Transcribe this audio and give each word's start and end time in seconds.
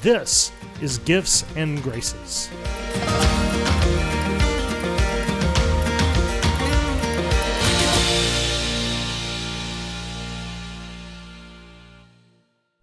This 0.00 0.52
is 0.80 0.98
Gifts 0.98 1.44
and 1.56 1.82
Graces. 1.82 2.48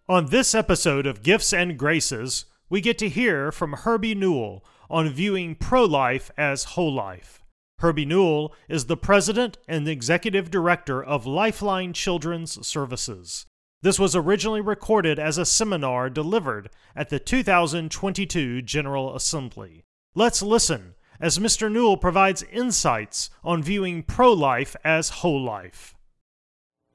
On 0.09 0.25
this 0.25 0.53
episode 0.53 1.07
of 1.07 1.23
Gifts 1.23 1.53
and 1.53 1.79
Graces, 1.79 2.45
we 2.69 2.81
get 2.81 2.97
to 2.97 3.07
hear 3.07 3.49
from 3.49 3.71
Herbie 3.71 4.13
Newell 4.13 4.65
on 4.89 5.07
viewing 5.07 5.55
pro 5.55 5.85
life 5.85 6.29
as 6.37 6.65
whole 6.65 6.93
life. 6.93 7.45
Herbie 7.79 8.03
Newell 8.03 8.53
is 8.67 8.87
the 8.87 8.97
president 8.97 9.57
and 9.69 9.87
executive 9.87 10.51
director 10.51 11.01
of 11.01 11.25
Lifeline 11.25 11.93
Children's 11.93 12.67
Services. 12.67 13.45
This 13.85 13.99
was 13.99 14.15
originally 14.15 14.61
recorded 14.61 15.19
as 15.19 15.37
a 15.37 15.45
seminar 15.45 16.09
delivered 16.09 16.71
at 16.95 17.09
the 17.09 17.19
2022 17.19 18.63
General 18.63 19.15
Assembly. 19.15 19.83
Let's 20.15 20.41
listen 20.41 20.95
as 21.19 21.37
Mr. 21.37 21.71
Newell 21.71 21.95
provides 21.95 22.41
insights 22.51 23.29
on 23.43 23.61
viewing 23.61 24.01
pro 24.01 24.33
life 24.33 24.75
as 24.83 25.09
whole 25.21 25.39
life. 25.39 25.93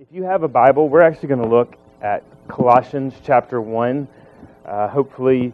If 0.01 0.09
you 0.11 0.25
have 0.25 0.43
a 0.43 0.49
Bible, 0.49 0.89
we're 0.89 1.03
actually 1.03 1.29
going 1.29 1.43
to 1.43 1.49
look 1.49 1.77
at 2.03 2.25
Colossians 2.49 3.15
chapter 3.25 3.61
1. 3.61 4.09
Uh, 4.67 4.89
hopefully, 4.89 5.53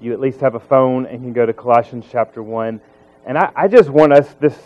you 0.00 0.14
at 0.14 0.20
least 0.20 0.40
have 0.40 0.54
a 0.54 0.60
phone 0.60 1.04
and 1.04 1.20
can 1.20 1.34
go 1.34 1.44
to 1.44 1.52
Colossians 1.52 2.06
chapter 2.10 2.42
1. 2.42 2.80
And 3.26 3.36
I, 3.36 3.52
I 3.54 3.68
just 3.68 3.90
want 3.90 4.14
us 4.14 4.34
this 4.40 4.56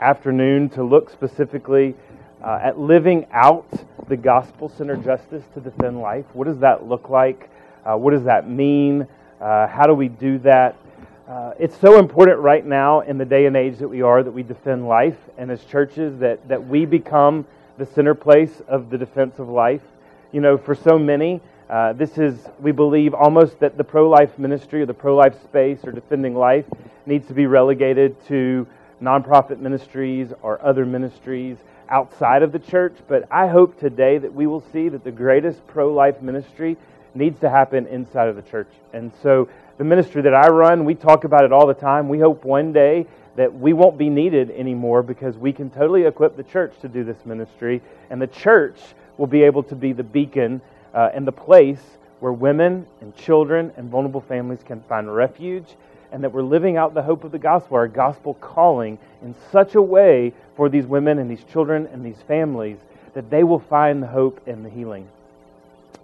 afternoon 0.00 0.68
to 0.68 0.84
look 0.84 1.10
specifically 1.10 1.96
uh, 2.42 2.58
at 2.62 2.78
living 2.78 3.26
out 3.32 3.66
the 4.08 4.16
gospel 4.16 4.68
centered 4.68 5.04
justice 5.04 5.44
to 5.54 5.60
defend 5.60 6.00
life. 6.00 6.26
What 6.32 6.46
does 6.46 6.58
that 6.58 6.88
look 6.88 7.08
like? 7.08 7.50
Uh, 7.84 7.96
what 7.96 8.10
does 8.10 8.24
that 8.24 8.48
mean? 8.48 9.06
Uh, 9.40 9.66
how 9.66 9.84
do 9.86 9.94
we 9.94 10.08
do 10.08 10.38
that? 10.40 10.76
Uh, 11.28 11.54
it's 11.58 11.78
so 11.78 11.98
important 11.98 12.38
right 12.40 12.66
now 12.66 13.00
in 13.00 13.16
the 13.16 13.24
day 13.24 13.46
and 13.46 13.56
age 13.56 13.78
that 13.78 13.88
we 13.88 14.02
are 14.02 14.22
that 14.22 14.30
we 14.30 14.42
defend 14.42 14.86
life, 14.86 15.16
and 15.38 15.50
as 15.50 15.64
churches, 15.64 16.18
that, 16.18 16.46
that 16.48 16.66
we 16.66 16.84
become 16.84 17.46
the 17.78 17.86
center 17.86 18.14
place 18.14 18.60
of 18.68 18.90
the 18.90 18.98
defense 18.98 19.38
of 19.38 19.48
life. 19.48 19.82
You 20.32 20.40
know, 20.40 20.58
for 20.58 20.74
so 20.74 20.98
many, 20.98 21.40
uh, 21.70 21.92
this 21.94 22.18
is, 22.18 22.36
we 22.60 22.72
believe, 22.72 23.14
almost 23.14 23.60
that 23.60 23.76
the 23.78 23.84
pro 23.84 24.08
life 24.08 24.38
ministry 24.38 24.82
or 24.82 24.86
the 24.86 24.94
pro 24.94 25.14
life 25.14 25.40
space 25.42 25.78
or 25.84 25.92
defending 25.92 26.34
life 26.34 26.66
needs 27.06 27.26
to 27.28 27.34
be 27.34 27.46
relegated 27.46 28.14
to 28.26 28.66
nonprofit 29.00 29.58
ministries 29.58 30.32
or 30.42 30.62
other 30.64 30.84
ministries 30.84 31.56
outside 31.92 32.42
of 32.42 32.50
the 32.50 32.58
church, 32.58 32.96
but 33.06 33.28
I 33.30 33.46
hope 33.46 33.78
today 33.78 34.16
that 34.18 34.34
we 34.34 34.46
will 34.46 34.64
see 34.72 34.88
that 34.88 35.04
the 35.04 35.10
greatest 35.12 35.64
pro 35.66 35.92
life 35.92 36.22
ministry 36.22 36.78
needs 37.14 37.38
to 37.40 37.50
happen 37.50 37.86
inside 37.86 38.28
of 38.28 38.34
the 38.34 38.42
church. 38.42 38.70
And 38.94 39.12
so, 39.22 39.48
the 39.76 39.84
ministry 39.84 40.22
that 40.22 40.34
I 40.34 40.48
run, 40.48 40.84
we 40.84 40.94
talk 40.94 41.24
about 41.24 41.44
it 41.44 41.52
all 41.52 41.66
the 41.66 41.74
time. 41.74 42.08
We 42.08 42.18
hope 42.18 42.44
one 42.44 42.72
day 42.72 43.06
that 43.36 43.52
we 43.52 43.72
won't 43.72 43.98
be 43.98 44.08
needed 44.08 44.50
anymore 44.50 45.02
because 45.02 45.36
we 45.36 45.52
can 45.52 45.70
totally 45.70 46.04
equip 46.04 46.36
the 46.36 46.42
church 46.42 46.72
to 46.80 46.88
do 46.88 47.04
this 47.04 47.24
ministry, 47.26 47.82
and 48.10 48.20
the 48.20 48.26
church 48.26 48.78
will 49.18 49.26
be 49.26 49.42
able 49.42 49.62
to 49.64 49.74
be 49.74 49.92
the 49.92 50.02
beacon 50.02 50.60
uh, 50.94 51.10
and 51.12 51.26
the 51.26 51.32
place 51.32 51.82
where 52.20 52.32
women 52.32 52.86
and 53.00 53.14
children 53.16 53.70
and 53.76 53.90
vulnerable 53.90 54.20
families 54.20 54.60
can 54.64 54.80
find 54.88 55.14
refuge 55.14 55.76
and 56.12 56.22
that 56.22 56.30
we're 56.30 56.42
living 56.42 56.76
out 56.76 56.94
the 56.94 57.02
hope 57.02 57.24
of 57.24 57.32
the 57.32 57.38
gospel, 57.38 57.76
our 57.76 57.88
gospel 57.88 58.34
calling, 58.34 58.98
in 59.22 59.34
such 59.50 59.74
a 59.74 59.82
way 59.82 60.32
for 60.56 60.68
these 60.68 60.84
women 60.84 61.18
and 61.18 61.30
these 61.30 61.42
children 61.44 61.88
and 61.92 62.04
these 62.04 62.20
families 62.28 62.76
that 63.14 63.30
they 63.30 63.42
will 63.42 63.58
find 63.58 64.02
the 64.02 64.06
hope 64.06 64.46
and 64.46 64.64
the 64.64 64.70
healing. 64.70 65.08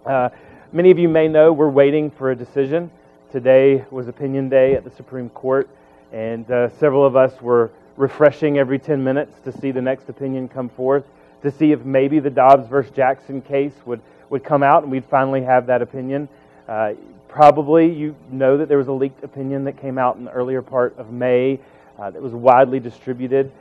Uh, 0.04 0.30
many 0.72 0.90
of 0.90 0.98
you 0.98 1.08
may 1.08 1.28
know 1.28 1.52
we're 1.52 1.68
waiting 1.68 2.10
for 2.10 2.30
a 2.30 2.36
decision. 2.36 2.90
Today 3.30 3.84
was 3.90 4.08
opinion 4.08 4.48
day 4.48 4.74
at 4.74 4.84
the 4.84 4.90
Supreme 4.90 5.28
Court, 5.30 5.68
and 6.12 6.50
uh, 6.50 6.70
several 6.78 7.04
of 7.04 7.14
us 7.14 7.40
were 7.42 7.70
refreshing 7.98 8.58
every 8.58 8.78
10 8.78 9.04
minutes 9.04 9.38
to 9.44 9.52
see 9.60 9.70
the 9.70 9.82
next 9.82 10.08
opinion 10.08 10.48
come 10.48 10.70
forth, 10.70 11.04
to 11.42 11.50
see 11.50 11.72
if 11.72 11.84
maybe 11.84 12.20
the 12.20 12.30
Dobbs 12.30 12.66
versus 12.68 12.92
Jackson 12.92 13.42
case 13.42 13.74
would, 13.84 14.00
would 14.30 14.42
come 14.42 14.62
out 14.62 14.82
and 14.82 14.90
we'd 14.90 15.04
finally 15.04 15.42
have 15.42 15.66
that 15.66 15.82
opinion. 15.82 16.28
Uh, 16.66 16.94
Probably 17.38 17.88
you 17.88 18.16
know 18.32 18.56
that 18.56 18.68
there 18.68 18.78
was 18.78 18.88
a 18.88 18.92
leaked 18.92 19.22
opinion 19.22 19.62
that 19.62 19.80
came 19.80 19.96
out 19.96 20.16
in 20.16 20.24
the 20.24 20.30
earlier 20.32 20.60
part 20.60 20.98
of 20.98 21.12
May 21.12 21.60
uh, 21.96 22.10
that 22.10 22.20
was 22.20 22.32
widely 22.32 22.80
distributed. 22.80 23.52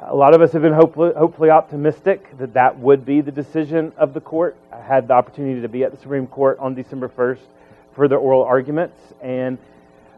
A 0.00 0.14
lot 0.14 0.34
of 0.34 0.42
us 0.42 0.52
have 0.52 0.60
been 0.60 0.74
hopefully, 0.74 1.14
hopefully 1.16 1.48
optimistic 1.48 2.36
that 2.36 2.52
that 2.52 2.78
would 2.78 3.06
be 3.06 3.22
the 3.22 3.32
decision 3.32 3.90
of 3.96 4.12
the 4.12 4.20
court. 4.20 4.54
I 4.70 4.82
had 4.82 5.08
the 5.08 5.14
opportunity 5.14 5.62
to 5.62 5.68
be 5.70 5.82
at 5.82 5.92
the 5.92 5.96
Supreme 5.96 6.26
Court 6.26 6.58
on 6.58 6.74
December 6.74 7.08
1st 7.08 7.38
for 7.94 8.06
the 8.06 8.16
oral 8.16 8.42
arguments 8.42 8.98
and 9.22 9.56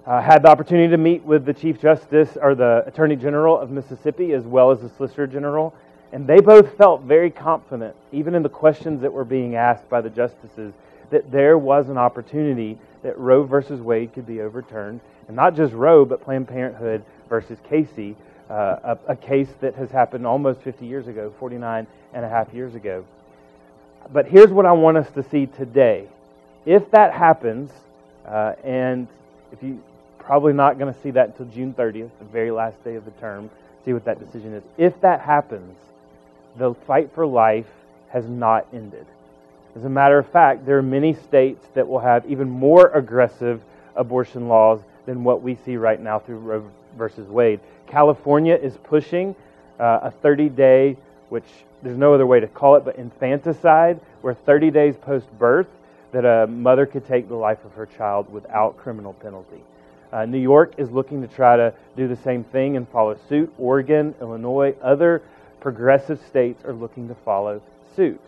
uh, 0.06 0.20
had 0.20 0.42
the 0.42 0.48
opportunity 0.48 0.88
to 0.88 0.98
meet 0.98 1.22
with 1.22 1.44
the 1.44 1.54
Chief 1.54 1.80
Justice 1.80 2.36
or 2.42 2.56
the 2.56 2.82
Attorney 2.84 3.14
General 3.14 3.56
of 3.56 3.70
Mississippi 3.70 4.32
as 4.32 4.42
well 4.42 4.72
as 4.72 4.80
the 4.80 4.88
Solicitor 4.88 5.28
General. 5.28 5.72
And 6.10 6.26
they 6.26 6.40
both 6.40 6.76
felt 6.76 7.02
very 7.02 7.30
confident, 7.30 7.94
even 8.10 8.34
in 8.34 8.42
the 8.42 8.48
questions 8.48 9.02
that 9.02 9.12
were 9.12 9.24
being 9.24 9.54
asked 9.54 9.88
by 9.88 10.00
the 10.00 10.10
justices, 10.10 10.74
that 11.14 11.30
there 11.30 11.56
was 11.56 11.88
an 11.88 11.96
opportunity 11.96 12.76
that 13.04 13.16
Roe 13.16 13.44
versus 13.44 13.80
Wade 13.80 14.12
could 14.12 14.26
be 14.26 14.40
overturned. 14.40 15.00
And 15.28 15.36
not 15.36 15.54
just 15.54 15.72
Roe, 15.72 16.04
but 16.04 16.20
Planned 16.20 16.48
Parenthood 16.48 17.04
versus 17.28 17.56
Casey, 17.68 18.16
uh, 18.50 18.96
a, 19.06 19.12
a, 19.12 19.16
case 19.16 19.46
that 19.60 19.76
has 19.76 19.92
happened 19.92 20.26
almost 20.26 20.60
50 20.62 20.84
years 20.84 21.06
ago, 21.06 21.32
49 21.38 21.86
and 22.14 22.24
a 22.24 22.28
half 22.28 22.52
years 22.52 22.74
ago. 22.74 23.04
But 24.12 24.26
here's 24.26 24.50
what 24.50 24.66
I 24.66 24.72
want 24.72 24.96
us 24.96 25.08
to 25.12 25.22
see 25.22 25.46
today. 25.46 26.08
If 26.66 26.90
that 26.90 27.12
happens, 27.12 27.70
uh, 28.26 28.54
and 28.64 29.06
if 29.52 29.62
you 29.62 29.80
probably 30.18 30.52
not 30.52 30.80
going 30.80 30.92
to 30.92 31.00
see 31.00 31.12
that 31.12 31.28
until 31.28 31.46
June 31.46 31.74
30th, 31.74 32.10
the 32.18 32.24
very 32.24 32.50
last 32.50 32.82
day 32.82 32.96
of 32.96 33.04
the 33.04 33.12
term, 33.12 33.50
see 33.84 33.92
what 33.92 34.04
that 34.06 34.18
decision 34.18 34.52
is. 34.52 34.64
If 34.76 35.00
that 35.02 35.20
happens, 35.20 35.76
the 36.56 36.74
fight 36.88 37.12
for 37.14 37.24
life 37.24 37.70
has 38.08 38.26
not 38.26 38.66
ended. 38.72 39.06
As 39.76 39.84
a 39.84 39.88
matter 39.88 40.18
of 40.18 40.28
fact, 40.28 40.66
there 40.66 40.78
are 40.78 40.82
many 40.82 41.14
states 41.14 41.66
that 41.74 41.88
will 41.88 41.98
have 41.98 42.24
even 42.30 42.48
more 42.48 42.88
aggressive 42.90 43.60
abortion 43.96 44.48
laws 44.48 44.80
than 45.04 45.24
what 45.24 45.42
we 45.42 45.56
see 45.56 45.76
right 45.76 46.00
now 46.00 46.20
through 46.20 46.38
Roe 46.38 46.70
versus 46.96 47.28
Wade. 47.28 47.58
California 47.88 48.54
is 48.54 48.76
pushing 48.84 49.34
uh, 49.80 50.00
a 50.02 50.10
30 50.12 50.48
day, 50.50 50.96
which 51.28 51.44
there's 51.82 51.98
no 51.98 52.14
other 52.14 52.26
way 52.26 52.38
to 52.38 52.46
call 52.46 52.76
it, 52.76 52.84
but 52.84 52.96
infanticide, 52.96 53.98
where 54.22 54.34
30 54.34 54.70
days 54.70 54.94
post 54.96 55.26
birth, 55.38 55.66
that 56.12 56.24
a 56.24 56.46
mother 56.46 56.86
could 56.86 57.04
take 57.06 57.28
the 57.28 57.34
life 57.34 57.64
of 57.64 57.72
her 57.72 57.86
child 57.86 58.32
without 58.32 58.76
criminal 58.76 59.12
penalty. 59.14 59.60
Uh, 60.12 60.24
New 60.24 60.38
York 60.38 60.74
is 60.78 60.92
looking 60.92 61.20
to 61.20 61.26
try 61.26 61.56
to 61.56 61.74
do 61.96 62.06
the 62.06 62.16
same 62.16 62.44
thing 62.44 62.76
and 62.76 62.88
follow 62.90 63.18
suit. 63.28 63.52
Oregon, 63.58 64.14
Illinois, 64.20 64.72
other 64.80 65.20
progressive 65.58 66.20
states 66.28 66.64
are 66.64 66.72
looking 66.72 67.08
to 67.08 67.14
follow 67.24 67.60
suit 67.96 68.20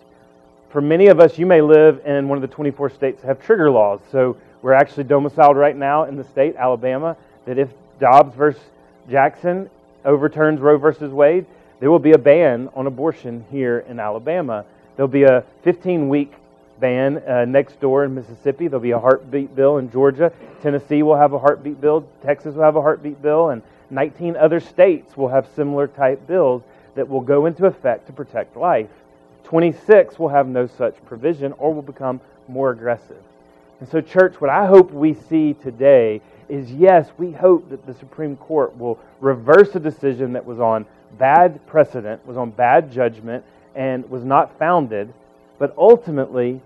for 0.70 0.80
many 0.80 1.06
of 1.06 1.20
us, 1.20 1.38
you 1.38 1.46
may 1.46 1.60
live 1.60 2.00
in 2.04 2.28
one 2.28 2.38
of 2.38 2.42
the 2.42 2.54
24 2.54 2.90
states 2.90 3.22
that 3.22 3.28
have 3.28 3.42
trigger 3.42 3.70
laws. 3.70 4.00
So 4.10 4.36
we're 4.62 4.72
actually 4.72 5.04
domiciled 5.04 5.56
right 5.56 5.76
now 5.76 6.04
in 6.04 6.16
the 6.16 6.24
state, 6.24 6.56
Alabama, 6.56 7.16
that 7.44 7.58
if 7.58 7.70
Dobbs 8.00 8.34
versus 8.34 8.62
Jackson 9.08 9.70
overturns 10.04 10.60
Roe 10.60 10.76
versus 10.76 11.12
Wade, 11.12 11.46
there 11.78 11.90
will 11.90 11.98
be 11.98 12.12
a 12.12 12.18
ban 12.18 12.68
on 12.74 12.86
abortion 12.86 13.44
here 13.50 13.80
in 13.88 14.00
Alabama. 14.00 14.64
There'll 14.96 15.08
be 15.08 15.24
a 15.24 15.44
15 15.62 16.08
week 16.08 16.32
ban 16.80 17.18
uh, 17.18 17.44
next 17.44 17.80
door 17.80 18.04
in 18.04 18.14
Mississippi. 18.14 18.68
There'll 18.68 18.82
be 18.82 18.90
a 18.90 18.98
heartbeat 18.98 19.54
bill 19.54 19.78
in 19.78 19.90
Georgia. 19.90 20.32
Tennessee 20.62 21.02
will 21.02 21.16
have 21.16 21.32
a 21.32 21.38
heartbeat 21.38 21.80
bill. 21.80 22.06
Texas 22.22 22.54
will 22.54 22.64
have 22.64 22.76
a 22.76 22.82
heartbeat 22.82 23.20
bill. 23.22 23.50
And 23.50 23.62
19 23.90 24.36
other 24.36 24.60
states 24.60 25.16
will 25.16 25.28
have 25.28 25.46
similar 25.54 25.86
type 25.86 26.26
bills 26.26 26.62
that 26.94 27.08
will 27.08 27.20
go 27.20 27.46
into 27.46 27.66
effect 27.66 28.06
to 28.06 28.12
protect 28.12 28.56
life. 28.56 28.90
26 29.46 30.18
will 30.18 30.28
have 30.28 30.48
no 30.48 30.66
such 30.66 30.94
provision 31.06 31.52
or 31.58 31.72
will 31.72 31.82
become 31.82 32.20
more 32.48 32.72
aggressive. 32.72 33.22
And 33.78 33.88
so, 33.88 34.00
church, 34.00 34.40
what 34.40 34.50
I 34.50 34.66
hope 34.66 34.90
we 34.90 35.14
see 35.14 35.54
today 35.54 36.20
is 36.48 36.72
yes, 36.72 37.10
we 37.16 37.30
hope 37.30 37.70
that 37.70 37.86
the 37.86 37.94
Supreme 37.94 38.36
Court 38.36 38.76
will 38.76 38.98
reverse 39.20 39.74
a 39.76 39.80
decision 39.80 40.32
that 40.32 40.44
was 40.44 40.58
on 40.58 40.84
bad 41.18 41.64
precedent, 41.66 42.26
was 42.26 42.36
on 42.36 42.50
bad 42.50 42.90
judgment, 42.90 43.44
and 43.76 44.08
was 44.10 44.24
not 44.24 44.58
founded. 44.58 45.12
But 45.58 45.74
ultimately, 45.78 46.60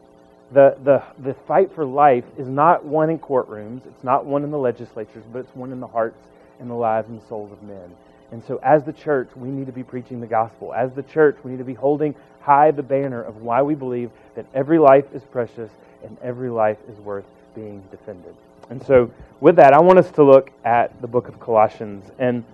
the, 0.52 0.76
the, 0.82 1.02
the 1.18 1.34
fight 1.34 1.74
for 1.74 1.84
life 1.84 2.24
is 2.38 2.48
not 2.48 2.84
one 2.84 3.10
in 3.10 3.18
courtrooms, 3.18 3.86
it's 3.86 4.04
not 4.04 4.24
one 4.24 4.42
in 4.42 4.50
the 4.50 4.58
legislatures, 4.58 5.24
but 5.32 5.40
it's 5.40 5.54
one 5.54 5.70
in 5.70 5.80
the 5.80 5.86
hearts 5.86 6.18
and 6.60 6.70
the 6.70 6.74
lives 6.74 7.08
and 7.08 7.20
souls 7.28 7.52
of 7.52 7.62
men. 7.62 7.90
And 8.32 8.42
so, 8.44 8.58
as 8.62 8.84
the 8.84 8.92
church, 8.92 9.28
we 9.34 9.48
need 9.48 9.66
to 9.66 9.72
be 9.72 9.82
preaching 9.82 10.20
the 10.20 10.26
gospel. 10.26 10.72
As 10.72 10.92
the 10.92 11.02
church, 11.02 11.36
we 11.42 11.50
need 11.50 11.58
to 11.58 11.64
be 11.64 11.74
holding 11.74 12.14
high 12.40 12.70
the 12.70 12.82
banner 12.82 13.22
of 13.22 13.42
why 13.42 13.62
we 13.62 13.74
believe 13.74 14.10
that 14.34 14.46
every 14.54 14.78
life 14.78 15.04
is 15.14 15.22
precious 15.24 15.70
and 16.02 16.16
every 16.22 16.50
life 16.50 16.78
is 16.88 16.98
worth 16.98 17.24
being 17.54 17.82
defended. 17.90 18.34
And 18.70 18.84
so, 18.84 19.10
with 19.40 19.56
that, 19.56 19.72
I 19.72 19.80
want 19.80 19.98
us 19.98 20.10
to 20.12 20.22
look 20.22 20.50
at 20.64 21.00
the 21.00 21.08
book 21.08 21.28
of 21.28 21.40
Colossians. 21.40 22.10
And 22.18 22.44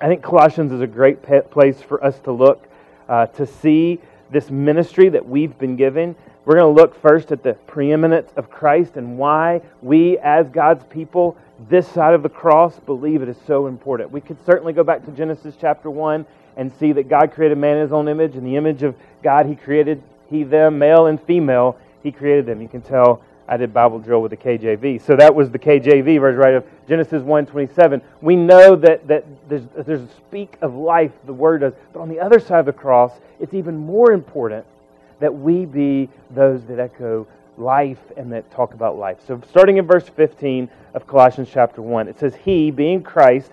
I 0.00 0.06
think 0.06 0.22
Colossians 0.22 0.72
is 0.72 0.80
a 0.80 0.86
great 0.86 1.22
place 1.50 1.80
for 1.80 2.02
us 2.02 2.18
to 2.20 2.32
look 2.32 2.62
uh, 3.08 3.26
to 3.26 3.46
see 3.46 4.00
this 4.30 4.50
ministry 4.50 5.08
that 5.10 5.26
we've 5.26 5.56
been 5.58 5.76
given. 5.76 6.14
We're 6.44 6.54
going 6.54 6.74
to 6.74 6.80
look 6.80 7.00
first 7.00 7.32
at 7.32 7.42
the 7.42 7.54
preeminence 7.54 8.30
of 8.36 8.50
Christ 8.50 8.96
and 8.96 9.18
why 9.18 9.62
we, 9.82 10.18
as 10.18 10.48
God's 10.48 10.84
people, 10.84 11.36
this 11.68 11.88
side 11.88 12.14
of 12.14 12.22
the 12.22 12.28
cross, 12.28 12.78
believe 12.80 13.22
it 13.22 13.28
is 13.28 13.36
so 13.46 13.66
important. 13.66 14.10
We 14.10 14.20
could 14.20 14.44
certainly 14.44 14.72
go 14.72 14.84
back 14.84 15.04
to 15.06 15.10
Genesis 15.12 15.54
chapter 15.58 15.90
1 15.90 16.26
and 16.56 16.72
see 16.78 16.92
that 16.92 17.08
God 17.08 17.32
created 17.32 17.58
man 17.58 17.76
in 17.76 17.82
his 17.82 17.92
own 17.92 18.08
image. 18.08 18.34
In 18.36 18.44
the 18.44 18.56
image 18.56 18.82
of 18.82 18.94
God, 19.22 19.46
he 19.46 19.56
created 19.56 20.02
he, 20.30 20.42
them, 20.42 20.78
male 20.78 21.06
and 21.06 21.20
female. 21.22 21.76
He 22.02 22.12
created 22.12 22.46
them. 22.46 22.60
You 22.60 22.68
can 22.68 22.82
tell 22.82 23.22
I 23.46 23.56
did 23.56 23.74
Bible 23.74 23.98
drill 23.98 24.22
with 24.22 24.30
the 24.30 24.36
KJV. 24.36 25.02
So 25.02 25.16
that 25.16 25.34
was 25.34 25.50
the 25.50 25.58
KJV 25.58 26.18
version, 26.18 26.40
right, 26.40 26.54
of 26.54 26.64
Genesis 26.88 27.22
1.27. 27.22 28.00
We 28.22 28.36
know 28.36 28.74
that, 28.76 29.06
that 29.06 29.24
there's, 29.48 29.64
there's 29.84 30.00
a 30.00 30.08
speak 30.08 30.56
of 30.62 30.74
life, 30.74 31.12
the 31.26 31.32
Word 31.32 31.60
does. 31.60 31.74
But 31.92 32.00
on 32.00 32.08
the 32.08 32.20
other 32.20 32.40
side 32.40 32.60
of 32.60 32.66
the 32.66 32.72
cross, 32.72 33.12
it's 33.40 33.52
even 33.52 33.76
more 33.76 34.12
important 34.12 34.64
that 35.20 35.34
we 35.34 35.66
be 35.66 36.08
those 36.30 36.64
that 36.66 36.78
echo 36.78 37.26
life 37.58 38.00
and 38.16 38.32
that 38.32 38.50
talk 38.50 38.74
about 38.74 38.96
life. 38.96 39.18
So 39.26 39.40
starting 39.50 39.76
in 39.76 39.86
verse 39.86 40.08
15 40.08 40.68
of 40.94 41.06
Colossians 41.06 41.48
chapter 41.52 41.82
1, 41.82 42.08
it 42.08 42.18
says, 42.18 42.34
He, 42.34 42.70
being 42.70 43.02
Christ, 43.02 43.52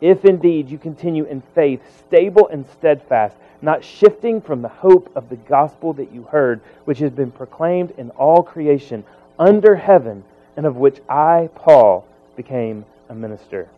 If 0.00 0.24
indeed 0.24 0.68
you 0.68 0.78
continue 0.78 1.24
in 1.24 1.42
faith, 1.54 1.80
stable 2.06 2.48
and 2.48 2.66
steadfast, 2.72 3.36
not 3.62 3.82
shifting 3.82 4.40
from 4.40 4.62
the 4.62 4.68
hope 4.68 5.10
of 5.16 5.28
the 5.28 5.36
gospel 5.36 5.92
that 5.94 6.12
you 6.12 6.24
heard, 6.24 6.60
which 6.84 6.98
has 6.98 7.10
been 7.10 7.30
proclaimed 7.30 7.92
in 7.96 8.10
all 8.10 8.42
creation 8.42 9.04
under 9.38 9.74
heaven, 9.74 10.24
and 10.56 10.66
of 10.66 10.76
which 10.76 11.00
I, 11.08 11.48
Paul, 11.54 12.06
became 12.36 12.84
a 13.08 13.14
minister. 13.14 13.68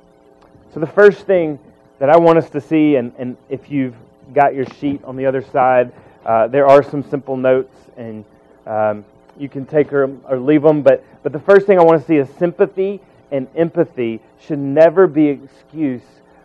So, 0.74 0.80
the 0.80 0.86
first 0.86 1.26
thing 1.26 1.58
that 1.98 2.10
I 2.10 2.16
want 2.16 2.38
us 2.38 2.50
to 2.50 2.60
see, 2.60 2.96
and, 2.96 3.12
and 3.18 3.36
if 3.48 3.70
you've 3.70 3.94
got 4.34 4.54
your 4.54 4.66
sheet 4.66 5.02
on 5.04 5.16
the 5.16 5.26
other 5.26 5.42
side, 5.42 5.92
uh, 6.24 6.48
there 6.48 6.66
are 6.66 6.82
some 6.82 7.02
simple 7.02 7.36
notes, 7.36 7.74
and 7.96 8.24
um, 8.66 9.04
you 9.38 9.48
can 9.48 9.64
take 9.64 9.92
or, 9.92 10.10
or 10.28 10.38
leave 10.38 10.62
them. 10.62 10.82
But, 10.82 11.04
but 11.22 11.32
the 11.32 11.38
first 11.38 11.66
thing 11.66 11.78
I 11.78 11.82
want 11.82 12.00
to 12.00 12.06
see 12.06 12.16
is 12.16 12.28
sympathy 12.38 13.00
and 13.30 13.48
empathy 13.56 14.20
should 14.40 14.58
never 14.58 15.06
be 15.06 15.28
excuse 15.28 16.02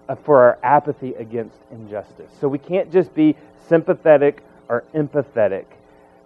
uh, 0.10 0.16
for 0.16 0.42
our 0.42 0.60
apathy 0.64 1.14
against 1.16 1.58
injustice. 1.72 2.32
So 2.40 2.48
we 2.48 2.60
can't 2.60 2.92
just 2.92 3.14
be 3.16 3.36
sympathetic 3.68 4.44
or 4.70 4.84
empathetic. 4.94 5.66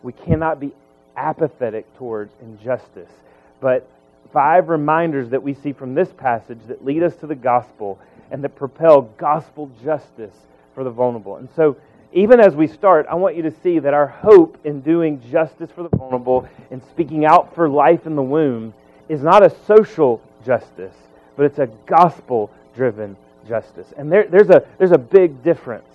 We 0.03 0.13
cannot 0.13 0.59
be 0.59 0.73
apathetic 1.15 1.95
towards 1.97 2.31
injustice. 2.41 3.11
But 3.59 3.89
five 4.31 4.69
reminders 4.69 5.29
that 5.29 5.41
we 5.41 5.53
see 5.53 5.73
from 5.73 5.93
this 5.93 6.09
passage 6.13 6.59
that 6.67 6.83
lead 6.85 7.03
us 7.03 7.15
to 7.17 7.27
the 7.27 7.35
gospel 7.35 7.99
and 8.31 8.43
that 8.43 8.55
propel 8.55 9.01
gospel 9.17 9.71
justice 9.83 10.35
for 10.75 10.83
the 10.83 10.89
vulnerable. 10.89 11.37
And 11.37 11.49
so, 11.55 11.77
even 12.13 12.39
as 12.39 12.55
we 12.55 12.67
start, 12.67 13.05
I 13.09 13.15
want 13.15 13.35
you 13.35 13.43
to 13.43 13.51
see 13.51 13.79
that 13.79 13.93
our 13.93 14.07
hope 14.07 14.57
in 14.63 14.81
doing 14.81 15.21
justice 15.29 15.69
for 15.71 15.83
the 15.83 15.89
vulnerable 15.89 16.47
and 16.71 16.81
speaking 16.89 17.25
out 17.25 17.53
for 17.53 17.67
life 17.67 18.05
in 18.05 18.15
the 18.15 18.21
womb 18.21 18.73
is 19.09 19.21
not 19.21 19.45
a 19.45 19.53
social 19.65 20.21
justice, 20.47 20.95
but 21.35 21.45
it's 21.45 21.59
a 21.59 21.67
gospel 21.85 22.49
driven 22.73 23.15
justice. 23.47 23.93
And 23.97 24.11
there, 24.11 24.27
there's, 24.27 24.49
a, 24.49 24.65
there's 24.77 24.93
a 24.93 24.97
big 24.97 25.43
difference. 25.43 25.85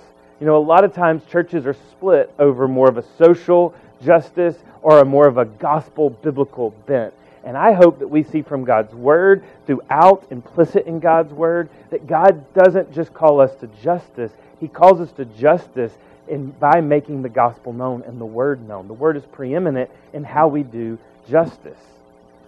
You 0.40 0.46
know, 0.46 0.56
a 0.56 0.62
lot 0.62 0.84
of 0.84 0.94
times 0.94 1.22
churches 1.24 1.66
are 1.66 1.76
split 1.90 2.32
over 2.38 2.68
more 2.68 2.88
of 2.88 2.98
a 2.98 3.04
social 3.16 3.74
justice 4.04 4.56
or 4.82 4.98
a 4.98 5.04
more 5.04 5.26
of 5.26 5.38
a 5.38 5.46
gospel 5.46 6.10
biblical 6.10 6.70
bent. 6.86 7.14
And 7.44 7.56
I 7.56 7.72
hope 7.72 7.98
that 7.98 8.08
we 8.08 8.22
see 8.22 8.42
from 8.42 8.64
God's 8.64 8.94
Word, 8.94 9.42
throughout, 9.66 10.24
implicit 10.30 10.86
in 10.86 11.00
God's 11.00 11.32
Word, 11.32 11.68
that 11.90 12.06
God 12.06 12.44
doesn't 12.54 12.92
just 12.92 13.12
call 13.14 13.40
us 13.40 13.54
to 13.56 13.68
justice, 13.82 14.32
He 14.60 14.68
calls 14.68 15.00
us 15.00 15.10
to 15.12 15.24
justice 15.24 15.92
in, 16.28 16.50
by 16.50 16.80
making 16.80 17.22
the 17.22 17.28
gospel 17.28 17.72
known 17.72 18.02
and 18.06 18.20
the 18.20 18.26
Word 18.26 18.66
known. 18.68 18.86
The 18.86 18.94
Word 18.94 19.16
is 19.16 19.24
preeminent 19.32 19.90
in 20.12 20.22
how 20.22 20.46
we 20.46 20.62
do 20.62 20.98
justice 21.28 21.78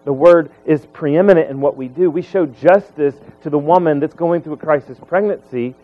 the 0.04 0.12
word 0.12 0.50
is 0.66 0.84
preeminent 0.86 1.50
in 1.50 1.60
what 1.60 1.76
we 1.76 1.88
do. 1.88 2.10
We 2.10 2.22
show 2.22 2.46
justice 2.46 3.14
to 3.42 3.50
the 3.50 3.58
woman 3.58 4.00
that's 4.00 4.14
going 4.14 4.42
through 4.42 4.54
a 4.54 4.58
crisis 4.58 4.98
pregnancy, 5.06 5.74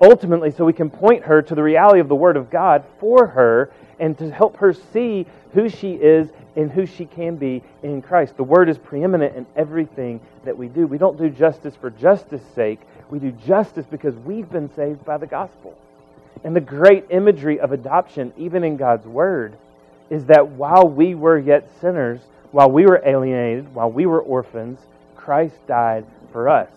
ultimately, 0.00 0.50
so 0.50 0.64
we 0.64 0.72
can 0.72 0.90
point 0.90 1.24
her 1.24 1.42
to 1.42 1.54
the 1.54 1.62
reality 1.62 2.00
of 2.00 2.08
the 2.08 2.14
word 2.14 2.36
of 2.36 2.50
God 2.50 2.84
for 2.98 3.26
her 3.26 3.70
and 3.98 4.16
to 4.18 4.30
help 4.30 4.56
her 4.58 4.72
see 4.72 5.26
who 5.52 5.68
she 5.68 5.92
is 5.94 6.28
and 6.56 6.70
who 6.70 6.86
she 6.86 7.04
can 7.06 7.36
be 7.36 7.62
in 7.82 8.02
Christ. 8.02 8.36
The 8.36 8.44
word 8.44 8.68
is 8.68 8.78
preeminent 8.78 9.36
in 9.36 9.46
everything 9.56 10.20
that 10.44 10.56
we 10.56 10.68
do. 10.68 10.86
We 10.86 10.98
don't 10.98 11.18
do 11.18 11.30
justice 11.30 11.74
for 11.76 11.90
justice 11.90 12.42
sake. 12.54 12.80
We 13.10 13.18
do 13.18 13.32
justice 13.32 13.86
because 13.90 14.14
we've 14.16 14.50
been 14.50 14.70
saved 14.74 15.04
by 15.04 15.16
the 15.18 15.26
gospel. 15.26 15.76
And 16.44 16.56
the 16.56 16.60
great 16.60 17.06
imagery 17.10 17.60
of 17.60 17.72
adoption, 17.72 18.32
even 18.36 18.64
in 18.64 18.76
God's 18.76 19.06
word, 19.06 19.56
is 20.08 20.24
that 20.26 20.48
while 20.48 20.88
we 20.88 21.14
were 21.14 21.38
yet 21.38 21.68
sinners, 21.80 22.20
while 22.52 22.70
we 22.70 22.84
were 22.84 23.02
alienated, 23.04 23.74
while 23.74 23.90
we 23.90 24.06
were 24.06 24.20
orphans, 24.20 24.78
Christ 25.16 25.54
died 25.66 26.04
for 26.32 26.48
us. 26.48 26.70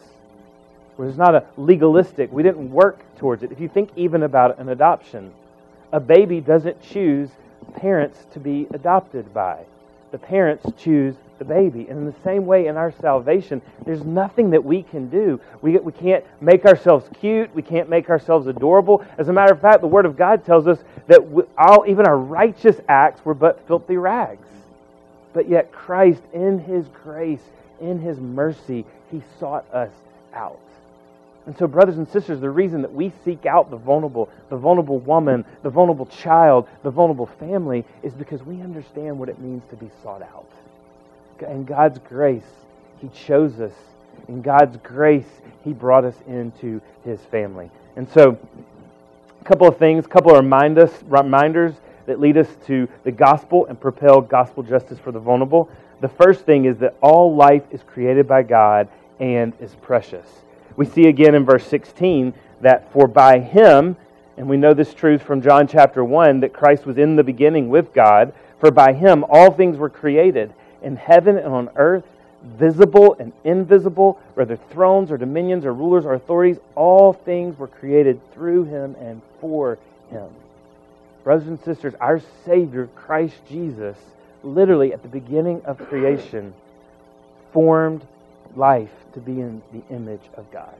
It 0.97 1.01
was 1.01 1.17
not 1.17 1.33
a 1.33 1.45
legalistic, 1.57 2.31
we 2.31 2.43
didn't 2.43 2.71
work 2.71 2.99
towards 3.17 3.41
it. 3.43 3.51
If 3.51 3.59
you 3.59 3.67
think 3.67 3.89
even 3.95 4.23
about 4.23 4.59
an 4.59 4.69
adoption, 4.69 5.31
a 5.91 5.99
baby 5.99 6.39
doesn't 6.39 6.81
choose 6.81 7.29
parents 7.75 8.25
to 8.33 8.39
be 8.39 8.67
adopted 8.73 9.33
by. 9.33 9.63
The 10.11 10.19
parents 10.19 10.65
choose 10.77 11.15
the 11.39 11.45
baby. 11.45 11.87
And 11.89 11.97
in 11.97 12.05
the 12.05 12.15
same 12.23 12.45
way, 12.45 12.67
in 12.67 12.77
our 12.77 12.91
salvation, 12.91 13.61
there's 13.85 14.03
nothing 14.03 14.51
that 14.51 14.63
we 14.63 14.83
can 14.83 15.09
do. 15.09 15.41
We, 15.61 15.77
we 15.77 15.91
can't 15.91 16.23
make 16.41 16.65
ourselves 16.65 17.09
cute. 17.19 17.53
We 17.55 17.63
can't 17.63 17.89
make 17.89 18.09
ourselves 18.09 18.45
adorable. 18.45 19.03
As 19.17 19.29
a 19.29 19.33
matter 19.33 19.53
of 19.53 19.61
fact, 19.61 19.81
the 19.81 19.87
Word 19.87 20.05
of 20.05 20.15
God 20.15 20.45
tells 20.45 20.67
us 20.67 20.83
that 21.07 21.31
we, 21.31 21.43
all, 21.57 21.85
even 21.87 22.05
our 22.05 22.17
righteous 22.17 22.79
acts 22.87 23.25
were 23.25 23.33
but 23.33 23.65
filthy 23.67 23.97
rags. 23.97 24.47
But 25.33 25.49
yet, 25.49 25.71
Christ, 25.71 26.21
in 26.31 26.59
His 26.59 26.85
grace, 27.03 27.41
in 27.81 27.99
His 27.99 28.19
mercy, 28.19 28.85
He 29.11 29.21
sought 29.39 29.65
us 29.73 29.91
out. 30.33 30.59
And 31.45 31.57
so, 31.57 31.67
brothers 31.67 31.97
and 31.97 32.07
sisters, 32.07 32.39
the 32.39 32.49
reason 32.49 32.81
that 32.83 32.93
we 32.93 33.11
seek 33.25 33.45
out 33.45 33.69
the 33.69 33.77
vulnerable, 33.77 34.29
the 34.49 34.55
vulnerable 34.55 34.99
woman, 34.99 35.43
the 35.61 35.69
vulnerable 35.69 36.05
child, 36.05 36.67
the 36.83 36.91
vulnerable 36.91 37.25
family, 37.25 37.83
is 38.01 38.13
because 38.13 38.41
we 38.43 38.61
understand 38.61 39.19
what 39.19 39.27
it 39.27 39.39
means 39.39 39.63
to 39.69 39.75
be 39.75 39.89
sought 40.01 40.21
out. 40.21 40.49
In 41.41 41.65
God's 41.65 41.99
grace, 41.99 42.43
He 42.99 43.09
chose 43.09 43.59
us. 43.59 43.73
In 44.29 44.41
God's 44.41 44.77
grace, 44.77 45.41
He 45.65 45.73
brought 45.73 46.05
us 46.05 46.15
into 46.27 46.79
His 47.03 47.19
family. 47.25 47.69
And 47.97 48.07
so, 48.09 48.37
a 49.41 49.43
couple 49.43 49.67
of 49.67 49.77
things, 49.77 50.05
a 50.05 50.07
couple 50.07 50.31
of 50.31 50.37
remind 50.37 50.77
us, 50.77 50.91
reminders 51.07 51.73
that 52.05 52.19
lead 52.19 52.37
us 52.37 52.47
to 52.67 52.87
the 53.03 53.11
gospel 53.11 53.65
and 53.67 53.79
propel 53.79 54.21
gospel 54.21 54.63
justice 54.63 54.99
for 54.99 55.11
the 55.11 55.19
vulnerable. 55.19 55.69
The 56.01 56.09
first 56.09 56.45
thing 56.45 56.65
is 56.65 56.77
that 56.79 56.95
all 57.01 57.35
life 57.35 57.63
is 57.71 57.81
created 57.83 58.27
by 58.27 58.43
God 58.43 58.87
and 59.19 59.53
is 59.59 59.75
precious. 59.75 60.27
We 60.75 60.85
see 60.85 61.07
again 61.07 61.35
in 61.35 61.45
verse 61.45 61.65
16 61.67 62.33
that 62.61 62.91
for 62.91 63.07
by 63.07 63.39
him, 63.39 63.95
and 64.37 64.49
we 64.49 64.57
know 64.57 64.73
this 64.73 64.93
truth 64.93 65.21
from 65.21 65.41
John 65.41 65.67
chapter 65.67 66.03
1, 66.03 66.39
that 66.41 66.53
Christ 66.53 66.85
was 66.85 66.97
in 66.97 67.15
the 67.15 67.23
beginning 67.23 67.69
with 67.69 67.93
God, 67.93 68.33
for 68.59 68.71
by 68.71 68.93
him 68.93 69.23
all 69.29 69.51
things 69.51 69.77
were 69.77 69.89
created 69.89 70.53
in 70.81 70.95
heaven 70.95 71.37
and 71.37 71.47
on 71.47 71.69
earth, 71.75 72.03
visible 72.43 73.15
and 73.19 73.31
invisible, 73.43 74.19
whether 74.33 74.55
thrones 74.55 75.11
or 75.11 75.17
dominions 75.17 75.65
or 75.65 75.73
rulers 75.73 76.05
or 76.05 76.13
authorities, 76.13 76.57
all 76.75 77.13
things 77.13 77.57
were 77.57 77.67
created 77.67 78.19
through 78.33 78.65
him 78.65 78.95
and 78.99 79.21
for 79.39 79.77
him. 80.09 80.27
Brothers 81.23 81.47
and 81.47 81.59
sisters, 81.63 81.93
our 82.01 82.21
Savior, 82.45 82.89
Christ 82.95 83.35
Jesus, 83.47 83.97
literally 84.43 84.93
at 84.93 85.01
the 85.01 85.07
beginning 85.07 85.61
of 85.65 85.77
creation, 85.77 86.53
formed 87.53 88.05
life 88.55 88.91
to 89.13 89.19
be 89.19 89.39
in 89.39 89.61
the 89.71 89.81
image 89.93 90.23
of 90.35 90.51
God. 90.51 90.75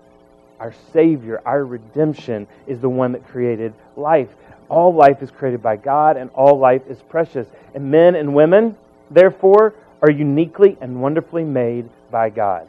Our 0.59 0.73
Savior, 0.91 1.41
our 1.45 1.65
redemption, 1.65 2.47
is 2.67 2.79
the 2.79 2.89
one 2.89 3.13
that 3.13 3.27
created 3.27 3.73
life. 3.95 4.29
All 4.69 4.93
life 4.93 5.21
is 5.21 5.31
created 5.31 5.61
by 5.61 5.77
God, 5.77 6.17
and 6.17 6.29
all 6.31 6.57
life 6.57 6.83
is 6.87 6.97
precious. 7.09 7.47
And 7.73 7.89
men 7.91 8.15
and 8.15 8.35
women, 8.35 8.75
therefore, 9.11 9.73
are 10.01 10.11
uniquely 10.11 10.77
and 10.81 11.01
wonderfully 11.01 11.43
made 11.43 11.89
by 12.11 12.29
God. 12.29 12.67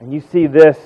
And 0.00 0.12
you 0.12 0.20
see 0.20 0.46
this 0.46 0.78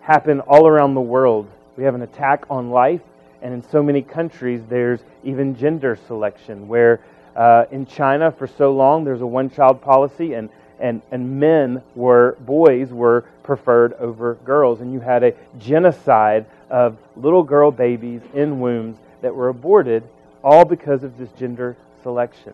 happen 0.00 0.40
all 0.40 0.68
around 0.68 0.94
the 0.94 1.00
world. 1.00 1.48
We 1.76 1.84
have 1.84 1.94
an 1.94 2.02
attack 2.02 2.44
on 2.48 2.70
life, 2.70 3.00
and 3.42 3.52
in 3.52 3.62
so 3.70 3.82
many 3.82 4.02
countries, 4.02 4.62
there's 4.68 5.00
even 5.24 5.56
gender 5.56 5.98
selection, 6.06 6.68
where 6.68 7.00
uh, 7.36 7.64
in 7.70 7.86
China, 7.86 8.30
for 8.30 8.46
so 8.46 8.72
long, 8.72 9.04
there's 9.04 9.20
a 9.20 9.26
one 9.26 9.50
child 9.50 9.82
policy, 9.82 10.34
and 10.34 10.48
and, 10.82 11.00
and 11.12 11.38
men 11.38 11.80
were, 11.94 12.36
boys 12.40 12.90
were 12.90 13.24
preferred 13.44 13.92
over 13.94 14.34
girls. 14.44 14.80
And 14.80 14.92
you 14.92 14.98
had 14.98 15.22
a 15.22 15.32
genocide 15.58 16.44
of 16.68 16.98
little 17.16 17.44
girl 17.44 17.70
babies 17.70 18.20
in 18.34 18.58
wombs 18.58 18.98
that 19.22 19.32
were 19.32 19.48
aborted, 19.48 20.02
all 20.42 20.64
because 20.64 21.04
of 21.04 21.16
this 21.16 21.30
gender 21.38 21.76
selection. 22.02 22.52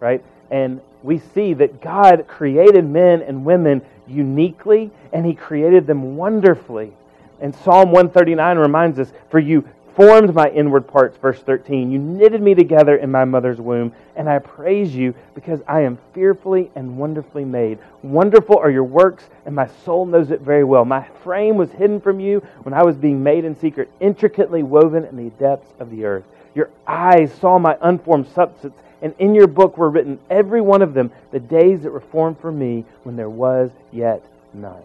Right? 0.00 0.24
And 0.50 0.80
we 1.04 1.18
see 1.18 1.54
that 1.54 1.80
God 1.80 2.26
created 2.26 2.84
men 2.84 3.22
and 3.22 3.44
women 3.44 3.82
uniquely, 4.08 4.90
and 5.12 5.24
He 5.24 5.34
created 5.34 5.86
them 5.86 6.16
wonderfully. 6.16 6.92
And 7.40 7.54
Psalm 7.54 7.92
139 7.92 8.58
reminds 8.58 8.98
us, 8.98 9.12
For 9.30 9.38
you 9.38 9.68
formed 9.94 10.34
my 10.34 10.48
inward 10.50 10.86
parts, 10.86 11.16
verse 11.16 11.40
13. 11.40 11.90
You 11.90 11.98
knitted 11.98 12.40
me 12.40 12.54
together 12.54 12.96
in 12.96 13.10
my 13.10 13.24
mother's 13.24 13.60
womb, 13.60 13.92
and 14.16 14.28
I 14.28 14.38
praise 14.38 14.94
you 14.94 15.14
because 15.34 15.60
I 15.66 15.80
am 15.80 15.98
fearfully 16.14 16.70
and 16.74 16.98
wonderfully 16.98 17.44
made. 17.44 17.78
Wonderful 18.02 18.58
are 18.58 18.70
your 18.70 18.84
works, 18.84 19.24
and 19.46 19.54
my 19.54 19.68
soul 19.84 20.06
knows 20.06 20.30
it 20.30 20.40
very 20.40 20.64
well. 20.64 20.84
My 20.84 21.06
frame 21.22 21.56
was 21.56 21.70
hidden 21.72 22.00
from 22.00 22.20
you 22.20 22.40
when 22.62 22.74
I 22.74 22.82
was 22.82 22.96
being 22.96 23.22
made 23.22 23.44
in 23.44 23.58
secret, 23.58 23.90
intricately 24.00 24.62
woven 24.62 25.04
in 25.04 25.16
the 25.16 25.30
depths 25.30 25.72
of 25.78 25.90
the 25.90 26.04
earth. 26.04 26.24
Your 26.54 26.70
eyes 26.86 27.32
saw 27.40 27.58
my 27.58 27.76
unformed 27.80 28.28
substance, 28.28 28.74
and 29.02 29.14
in 29.18 29.34
your 29.34 29.46
book 29.46 29.78
were 29.78 29.90
written, 29.90 30.18
every 30.28 30.60
one 30.60 30.82
of 30.82 30.94
them, 30.94 31.10
the 31.30 31.40
days 31.40 31.82
that 31.82 31.92
were 31.92 32.00
formed 32.00 32.38
for 32.38 32.52
me 32.52 32.84
when 33.02 33.16
there 33.16 33.30
was 33.30 33.70
yet 33.92 34.22
none. 34.52 34.82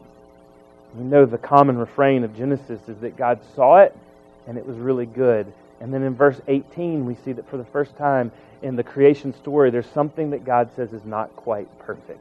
We 0.96 1.04
know 1.04 1.26
the 1.26 1.38
common 1.38 1.78
refrain 1.78 2.24
of 2.24 2.38
Genesis 2.38 2.80
is 2.88 2.98
that 3.00 3.18
God 3.18 3.40
saw 3.56 3.80
it 3.80 3.96
and 4.48 4.58
it 4.58 4.66
was 4.66 4.78
really 4.78 5.06
good. 5.06 5.52
And 5.80 5.94
then 5.94 6.04
in 6.04 6.16
verse 6.16 6.40
18, 6.48 7.06
we 7.06 7.16
see 7.16 7.34
that 7.34 7.50
for 7.50 7.58
the 7.58 7.66
first 7.66 7.96
time 7.98 8.32
in 8.62 8.75
the 8.75 8.84
creation 8.84 9.34
story, 9.34 9.70
there's 9.70 9.90
something 9.90 10.30
that 10.32 10.46
God 10.46 10.70
says 10.75 10.94
is 10.94 11.06
not 11.06 11.36
quite 11.36 11.68
perfect. 11.80 12.20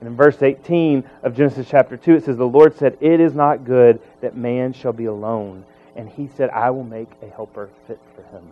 And 0.00 0.08
in 0.08 0.16
verse 0.16 0.42
18 0.42 1.04
of 1.22 1.36
Genesis 1.36 1.66
chapter 1.70 1.96
2, 1.96 2.14
it 2.16 2.24
says, 2.24 2.36
The 2.36 2.44
Lord 2.44 2.76
said, 2.76 2.96
It 3.00 3.20
is 3.20 3.34
not 3.34 3.64
good 3.64 4.00
that 4.20 4.36
man 4.36 4.72
shall 4.72 4.92
be 4.92 5.04
alone. 5.04 5.64
And 5.94 6.08
he 6.08 6.28
said, 6.36 6.50
I 6.50 6.70
will 6.70 6.84
make 6.84 7.08
a 7.22 7.28
helper 7.28 7.68
fit 7.86 8.00
for 8.14 8.22
him. 8.22 8.44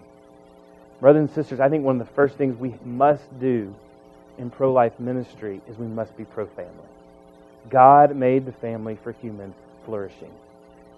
Brothers 1.00 1.20
and 1.20 1.30
sisters, 1.30 1.60
I 1.60 1.68
think 1.68 1.84
one 1.84 2.00
of 2.00 2.06
the 2.06 2.14
first 2.14 2.36
things 2.36 2.58
we 2.58 2.74
must 2.84 3.22
do 3.40 3.74
in 4.36 4.50
pro 4.50 4.72
life 4.72 4.98
ministry 4.98 5.60
is 5.68 5.76
we 5.78 5.86
must 5.86 6.16
be 6.16 6.24
pro 6.24 6.46
family. 6.46 6.72
God 7.70 8.14
made 8.16 8.46
the 8.46 8.52
family 8.52 8.98
for 9.02 9.12
human 9.12 9.54
flourishing. 9.84 10.32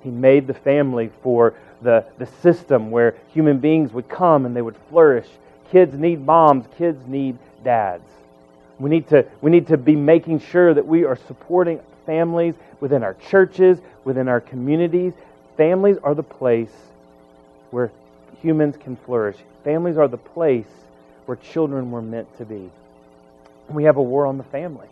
He 0.02 0.10
made 0.10 0.46
the 0.46 0.54
family 0.54 1.10
for 1.22 1.54
the, 1.82 2.04
the 2.18 2.26
system 2.26 2.90
where 2.90 3.16
human 3.32 3.58
beings 3.58 3.92
would 3.92 4.08
come 4.08 4.46
and 4.46 4.56
they 4.56 4.62
would 4.62 4.76
flourish. 4.88 5.26
Kids 5.70 5.94
need 5.94 6.24
moms, 6.24 6.66
kids 6.76 7.06
need 7.06 7.38
dads. 7.64 8.08
We 8.78 8.90
need 8.90 9.08
to, 9.08 9.26
we 9.40 9.50
need 9.50 9.66
to 9.68 9.76
be 9.76 9.94
making 9.94 10.40
sure 10.40 10.72
that 10.72 10.86
we 10.86 11.04
are 11.04 11.16
supporting 11.16 11.80
families 12.06 12.54
within 12.80 13.02
our 13.02 13.14
churches, 13.14 13.78
within 14.04 14.26
our 14.26 14.40
communities. 14.40 15.12
Families 15.56 15.98
are 16.02 16.14
the 16.14 16.22
place 16.22 16.72
where 17.70 17.92
humans 18.40 18.76
can 18.78 18.96
flourish. 18.96 19.36
Families 19.64 19.98
are 19.98 20.08
the 20.08 20.16
place 20.16 20.66
where 21.26 21.36
children 21.36 21.90
were 21.90 22.02
meant 22.02 22.36
to 22.38 22.44
be. 22.44 22.70
We 23.68 23.84
have 23.84 23.98
a 23.98 24.02
war 24.02 24.26
on 24.26 24.38
the 24.38 24.44
family. 24.44 24.88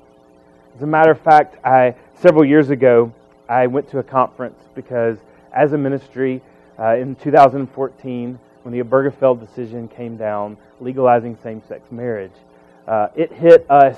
As 0.77 0.83
a 0.83 0.87
matter 0.87 1.11
of 1.11 1.21
fact, 1.21 1.57
I 1.65 1.95
several 2.21 2.45
years 2.45 2.71
ago 2.71 3.13
I 3.49 3.67
went 3.67 3.89
to 3.91 3.99
a 3.99 4.03
conference 4.03 4.61
because 4.75 5.19
as 5.53 5.73
a 5.73 5.79
ministry 5.79 6.43
uh, 6.79 6.97
in 6.97 7.17
2014, 7.17 8.39
when 8.63 8.73
the 8.73 8.83
Obergefell 8.83 9.39
decision 9.39 9.89
came 9.89 10.17
down 10.17 10.57
legalizing 10.81 11.37
same 11.43 11.63
sex 11.67 11.91
marriage, 11.91 12.33
uh, 12.87 13.09
it 13.17 13.33
hit 13.33 13.69
us 13.71 13.97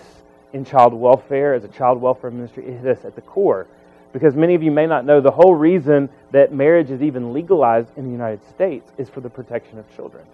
in 0.52 0.64
child 0.64 0.94
welfare, 0.94 1.54
as 1.54 1.64
a 1.64 1.68
child 1.68 2.00
welfare 2.00 2.30
ministry, 2.30 2.66
it 2.66 2.80
hit 2.80 2.98
us 2.98 3.04
at 3.04 3.14
the 3.14 3.20
core. 3.22 3.66
Because 4.12 4.34
many 4.34 4.54
of 4.54 4.62
you 4.62 4.70
may 4.70 4.86
not 4.86 5.04
know, 5.04 5.20
the 5.20 5.30
whole 5.30 5.54
reason 5.54 6.08
that 6.32 6.52
marriage 6.52 6.90
is 6.90 7.02
even 7.02 7.32
legalized 7.32 7.88
in 7.96 8.04
the 8.04 8.10
United 8.10 8.42
States 8.48 8.90
is 8.98 9.08
for 9.08 9.20
the 9.20 9.30
protection 9.30 9.78
of 9.78 9.94
children. 9.94 10.24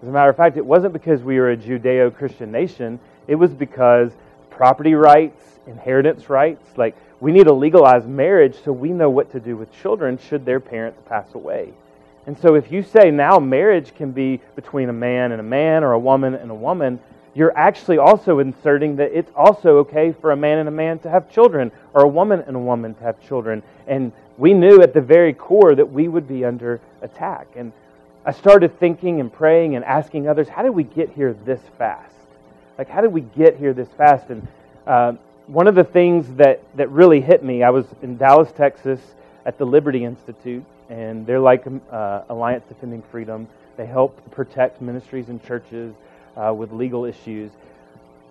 As 0.00 0.08
a 0.08 0.12
matter 0.12 0.30
of 0.30 0.36
fact, 0.36 0.56
it 0.56 0.64
wasn't 0.64 0.92
because 0.92 1.22
we 1.22 1.38
were 1.38 1.50
a 1.50 1.56
Judeo 1.56 2.14
Christian 2.14 2.52
nation, 2.52 3.00
it 3.26 3.34
was 3.34 3.52
because 3.52 4.12
property 4.50 4.94
rights, 4.94 5.58
inheritance 5.66 6.30
rights, 6.30 6.76
like 6.76 6.96
we 7.20 7.32
need 7.32 7.44
to 7.44 7.52
legalize 7.52 8.06
marriage 8.06 8.56
so 8.64 8.72
we 8.72 8.90
know 8.90 9.10
what 9.10 9.32
to 9.32 9.40
do 9.40 9.56
with 9.56 9.72
children 9.72 10.18
should 10.18 10.44
their 10.44 10.60
parents 10.60 11.00
pass 11.08 11.34
away. 11.34 11.72
And 12.26 12.38
so 12.38 12.54
if 12.54 12.70
you 12.70 12.82
say 12.82 13.10
now 13.10 13.38
marriage 13.38 13.94
can 13.94 14.12
be 14.12 14.40
between 14.54 14.88
a 14.88 14.92
man 14.92 15.32
and 15.32 15.40
a 15.40 15.44
man 15.44 15.82
or 15.82 15.92
a 15.92 15.98
woman 15.98 16.34
and 16.34 16.50
a 16.50 16.54
woman, 16.54 17.00
you're 17.34 17.56
actually 17.56 17.98
also 17.98 18.38
inserting 18.38 18.96
that 18.96 19.12
it's 19.12 19.30
also 19.34 19.78
okay 19.78 20.12
for 20.12 20.32
a 20.32 20.36
man 20.36 20.58
and 20.58 20.68
a 20.68 20.72
man 20.72 20.98
to 21.00 21.10
have 21.10 21.30
children 21.32 21.72
or 21.94 22.02
a 22.04 22.08
woman 22.08 22.42
and 22.46 22.56
a 22.56 22.58
woman 22.58 22.94
to 22.94 23.02
have 23.02 23.20
children. 23.26 23.62
And 23.86 24.12
we 24.36 24.54
knew 24.54 24.82
at 24.82 24.92
the 24.92 25.00
very 25.00 25.32
core 25.32 25.74
that 25.74 25.90
we 25.90 26.08
would 26.08 26.28
be 26.28 26.44
under 26.44 26.80
attack. 27.00 27.46
And 27.56 27.72
I 28.24 28.32
started 28.32 28.78
thinking 28.78 29.20
and 29.20 29.32
praying 29.32 29.74
and 29.76 29.84
asking 29.84 30.28
others, 30.28 30.48
how 30.48 30.62
did 30.62 30.70
we 30.70 30.84
get 30.84 31.10
here 31.10 31.32
this 31.32 31.60
fast? 31.78 32.14
Like, 32.76 32.88
how 32.88 33.00
did 33.00 33.12
we 33.12 33.22
get 33.22 33.56
here 33.56 33.72
this 33.72 33.88
fast? 33.96 34.30
And 34.30 34.46
uh, 34.86 35.12
one 35.48 35.66
of 35.66 35.74
the 35.74 35.84
things 35.84 36.26
that, 36.34 36.62
that 36.76 36.90
really 36.90 37.22
hit 37.22 37.42
me, 37.42 37.62
I 37.62 37.70
was 37.70 37.86
in 38.02 38.18
Dallas, 38.18 38.52
Texas 38.52 39.00
at 39.46 39.56
the 39.56 39.64
Liberty 39.64 40.04
Institute, 40.04 40.62
and 40.90 41.26
they're 41.26 41.40
like 41.40 41.66
uh, 41.90 42.22
Alliance 42.28 42.64
Defending 42.68 43.02
Freedom. 43.10 43.48
They 43.78 43.86
help 43.86 44.30
protect 44.30 44.82
ministries 44.82 45.30
and 45.30 45.42
churches 45.42 45.94
uh, 46.36 46.52
with 46.52 46.70
legal 46.70 47.06
issues. 47.06 47.50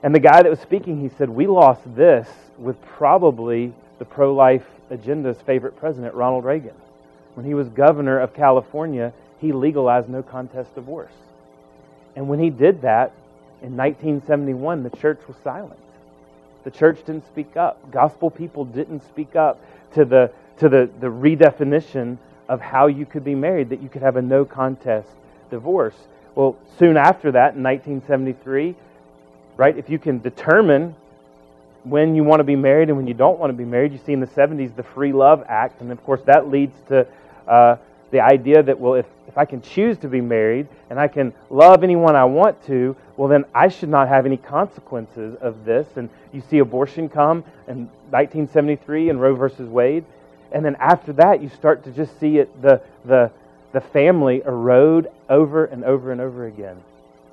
And 0.03 0.13
the 0.13 0.19
guy 0.19 0.43
that 0.43 0.49
was 0.49 0.59
speaking, 0.59 1.01
he 1.01 1.09
said, 1.09 1.27
We 1.27 1.47
lost 1.47 1.81
this 1.95 2.27
with 2.59 2.79
probably 2.83 3.73
the 3.97 4.05
pro 4.05 4.31
life 4.33 4.65
agenda's 4.91 5.41
favorite 5.41 5.75
president, 5.75 6.13
Ronald 6.13 6.45
Reagan. 6.45 6.75
When 7.33 7.47
he 7.47 7.55
was 7.55 7.67
governor 7.69 8.19
of 8.19 8.35
California, 8.35 9.11
he 9.39 9.51
legalized 9.51 10.07
no 10.07 10.21
contest 10.21 10.75
divorce. 10.75 11.13
And 12.15 12.29
when 12.29 12.39
he 12.39 12.51
did 12.51 12.81
that 12.83 13.11
in 13.63 13.75
1971, 13.75 14.83
the 14.83 14.91
church 14.91 15.19
was 15.27 15.35
silent. 15.43 15.79
The 16.67 16.71
church 16.71 16.97
didn't 17.05 17.25
speak 17.27 17.55
up. 17.55 17.91
Gospel 17.91 18.29
people 18.29 18.65
didn't 18.65 19.01
speak 19.07 19.37
up 19.37 19.61
to 19.93 20.03
the, 20.03 20.33
to 20.57 20.67
the, 20.67 20.89
the 20.99 21.07
redefinition 21.07 22.17
of 22.49 22.59
how 22.59 22.87
you 22.87 23.05
could 23.05 23.23
be 23.23 23.35
married, 23.35 23.69
that 23.69 23.81
you 23.81 23.87
could 23.87 24.01
have 24.01 24.17
a 24.17 24.21
no 24.21 24.43
contest 24.43 25.07
divorce. 25.49 25.95
Well, 26.35 26.57
soon 26.77 26.97
after 26.97 27.31
that, 27.31 27.55
in 27.55 27.63
1973, 27.63 28.75
right? 29.55 29.77
If 29.77 29.89
you 29.89 29.97
can 29.97 30.19
determine 30.19 30.93
when 31.85 32.15
you 32.15 32.25
want 32.25 32.41
to 32.41 32.43
be 32.43 32.57
married 32.57 32.89
and 32.89 32.97
when 32.97 33.07
you 33.07 33.13
don't 33.13 33.39
want 33.39 33.51
to 33.51 33.57
be 33.57 33.63
married, 33.63 33.93
you 33.93 33.99
see 34.05 34.11
in 34.11 34.19
the 34.19 34.27
70s 34.27 34.75
the 34.75 34.83
Free 34.83 35.13
Love 35.13 35.45
Act, 35.47 35.79
and 35.79 35.89
of 35.89 36.03
course 36.03 36.19
that 36.25 36.49
leads 36.49 36.75
to 36.89 37.07
uh, 37.47 37.77
the 38.11 38.21
idea 38.21 38.63
that, 38.63 38.79
well, 38.79 38.95
if, 38.95 39.05
if 39.27 39.37
I 39.37 39.45
can 39.45 39.61
choose 39.61 39.97
to 39.99 40.07
be 40.07 40.21
married 40.21 40.67
and 40.89 40.99
I 40.99 41.07
can 41.07 41.33
love 41.49 41.83
anyone 41.83 42.15
I 42.15 42.25
want 42.25 42.63
to, 42.67 42.95
well, 43.17 43.27
then 43.27 43.45
I 43.53 43.67
should 43.67 43.89
not 43.89 44.07
have 44.07 44.25
any 44.25 44.37
consequences 44.37 45.35
of 45.41 45.65
this. 45.65 45.87
And 45.95 46.09
you 46.31 46.41
see 46.49 46.59
abortion 46.59 47.09
come 47.09 47.43
in 47.67 47.89
1973 48.09 49.09
in 49.09 49.19
Roe 49.19 49.35
versus 49.35 49.69
Wade. 49.69 50.05
And 50.51 50.63
then 50.63 50.75
after 50.79 51.11
that, 51.13 51.41
you 51.41 51.49
start 51.49 51.83
to 51.83 51.91
just 51.91 52.17
see 52.19 52.37
it, 52.37 52.61
the, 52.61 52.81
the, 53.05 53.31
the 53.73 53.81
family 53.81 54.41
erode 54.45 55.09
over 55.29 55.65
and 55.65 55.83
over 55.83 56.11
and 56.11 56.21
over 56.21 56.47
again. 56.47 56.81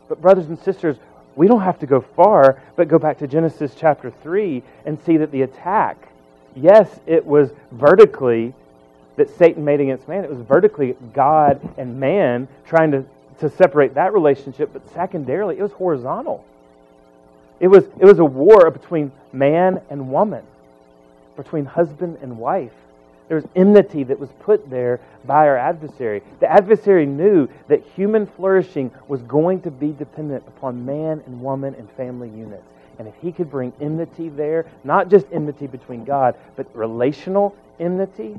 But, 0.09 0.21
brothers 0.21 0.47
and 0.47 0.59
sisters, 0.59 0.97
we 1.37 1.47
don't 1.47 1.63
have 1.63 1.79
to 1.81 1.87
go 1.87 2.01
far, 2.01 2.61
but 2.77 2.89
go 2.89 2.99
back 2.99 3.19
to 3.19 3.27
Genesis 3.27 3.75
chapter 3.77 4.11
3 4.11 4.63
and 4.85 5.01
see 5.03 5.17
that 5.19 5.31
the 5.31 5.43
attack, 5.43 6.09
yes, 6.55 7.01
it 7.07 7.25
was 7.25 7.51
vertically 7.73 8.55
that 9.17 9.31
Satan 9.39 9.65
made 9.65 9.81
against 9.81 10.09
man. 10.09 10.25
It 10.25 10.31
was 10.31 10.41
vertically 10.41 10.97
God 11.13 11.61
and 11.77 11.99
man 11.99 12.49
trying 12.67 12.91
to, 12.93 13.05
to 13.41 13.49
separate 13.51 13.95
that 13.95 14.13
relationship, 14.13 14.71
but 14.73 14.89
secondarily, 14.93 15.59
it 15.59 15.63
was 15.63 15.73
horizontal. 15.73 16.45
It 17.61 17.69
was, 17.69 17.85
it 17.99 18.05
was 18.05 18.19
a 18.19 18.25
war 18.25 18.71
between 18.71 19.13
man 19.33 19.81
and 19.89 20.11
woman, 20.11 20.45
between 21.37 21.65
husband 21.65 22.19
and 22.21 22.39
wife. 22.39 22.73
There 23.29 23.37
was 23.37 23.47
enmity 23.57 24.05
that 24.05 24.19
was 24.19 24.29
put 24.41 24.69
there 24.69 25.01
by 25.25 25.47
our 25.47 25.57
adversary. 25.57 26.23
The 26.41 26.51
adversary 26.51 27.07
knew 27.07 27.49
that 27.69 27.83
human 27.95 28.27
flourishing 28.27 28.91
was 29.09 29.23
going 29.23 29.63
to 29.63 29.71
be 29.71 29.93
dependent 29.93 30.45
upon 30.47 30.85
man 30.85 31.23
and 31.27 31.41
woman 31.41 31.75
and 31.79 31.91
family 31.93 32.29
units. 32.29 32.67
And 32.99 33.09
if 33.09 33.15
he 33.21 33.33
could 33.33 33.51
bring 33.51 33.73
enmity 33.81 34.29
there, 34.29 34.67
not 34.85 35.09
just 35.09 35.27
enmity 35.33 35.67
between 35.67 36.05
God, 36.05 36.37
but 36.55 36.67
relational 36.77 37.57
enmity, 37.81 38.37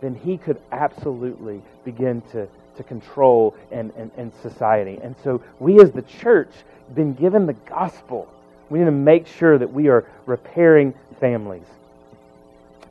then 0.00 0.14
he 0.14 0.36
could 0.36 0.60
absolutely 0.72 1.62
begin 1.84 2.22
to, 2.32 2.48
to 2.76 2.82
control 2.82 3.54
and, 3.70 3.92
and, 3.96 4.10
and 4.16 4.32
society. 4.42 4.98
And 5.02 5.14
so 5.22 5.42
we 5.58 5.80
as 5.80 5.92
the 5.92 6.02
church 6.02 6.50
been 6.94 7.14
given 7.14 7.46
the 7.46 7.54
gospel. 7.54 8.28
We 8.68 8.80
need 8.80 8.84
to 8.86 8.90
make 8.90 9.26
sure 9.26 9.58
that 9.58 9.72
we 9.72 9.88
are 9.88 10.04
repairing 10.26 10.94
families. 11.20 11.66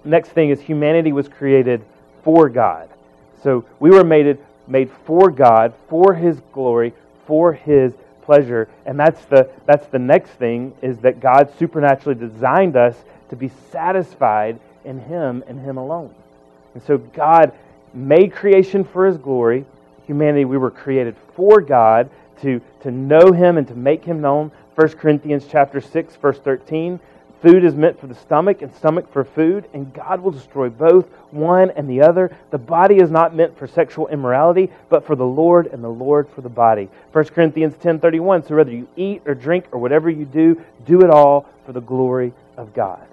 Next 0.03 0.29
thing 0.29 0.49
is 0.49 0.59
humanity 0.59 1.11
was 1.11 1.27
created 1.27 1.83
for 2.23 2.49
God. 2.49 2.89
So 3.43 3.65
we 3.79 3.89
were 3.89 4.03
made, 4.03 4.37
made 4.67 4.89
for 5.05 5.29
God, 5.29 5.73
for 5.89 6.13
his 6.13 6.39
glory, 6.53 6.93
for 7.25 7.53
his 7.53 7.93
pleasure. 8.23 8.67
And 8.85 8.99
that's 8.99 9.23
the, 9.25 9.49
that's 9.65 9.87
the 9.87 9.99
next 9.99 10.31
thing 10.31 10.73
is 10.81 10.97
that 10.99 11.19
God 11.19 11.51
supernaturally 11.57 12.19
designed 12.19 12.75
us 12.75 12.95
to 13.29 13.35
be 13.35 13.51
satisfied 13.71 14.59
in 14.83 14.99
him 14.99 15.43
and 15.47 15.59
him 15.59 15.77
alone. 15.77 16.13
And 16.75 16.83
so 16.83 16.99
God 16.99 17.53
made 17.93 18.33
creation 18.33 18.83
for 18.83 19.07
his 19.07 19.17
glory. 19.17 19.65
Humanity, 20.05 20.45
we 20.45 20.57
were 20.57 20.69
created 20.69 21.15
for 21.35 21.61
God 21.61 22.11
to, 22.41 22.61
to 22.81 22.91
know 22.91 23.31
him 23.31 23.57
and 23.57 23.67
to 23.67 23.73
make 23.73 24.05
him 24.05 24.21
known. 24.21 24.51
1 24.75 24.89
Corinthians 24.89 25.47
chapter 25.49 25.81
6, 25.81 26.15
verse 26.17 26.37
13. 26.37 26.99
Food 27.41 27.63
is 27.63 27.75
meant 27.75 27.99
for 27.99 28.07
the 28.07 28.15
stomach 28.15 28.61
and 28.61 28.73
stomach 28.73 29.11
for 29.11 29.23
food, 29.23 29.65
and 29.73 29.93
God 29.93 30.21
will 30.21 30.31
destroy 30.31 30.69
both 30.69 31.05
one 31.31 31.71
and 31.71 31.89
the 31.89 32.01
other. 32.01 32.35
The 32.49 32.57
body 32.57 32.97
is 32.97 33.11
not 33.11 33.35
meant 33.35 33.57
for 33.57 33.67
sexual 33.67 34.07
immorality, 34.07 34.71
but 34.89 35.05
for 35.05 35.15
the 35.15 35.25
Lord, 35.25 35.67
and 35.67 35.83
the 35.83 35.89
Lord 35.89 36.27
for 36.29 36.41
the 36.41 36.49
body. 36.49 36.89
1 37.11 37.25
Corinthians 37.25 37.75
10:31. 37.77 38.43
So 38.47 38.55
whether 38.55 38.71
you 38.71 38.87
eat 38.95 39.21
or 39.25 39.35
drink 39.35 39.65
or 39.71 39.79
whatever 39.79 40.09
you 40.09 40.25
do, 40.25 40.59
do 40.85 41.01
it 41.01 41.09
all 41.09 41.45
for 41.65 41.71
the 41.71 41.81
glory 41.81 42.33
of 42.57 42.73
God. 42.73 43.05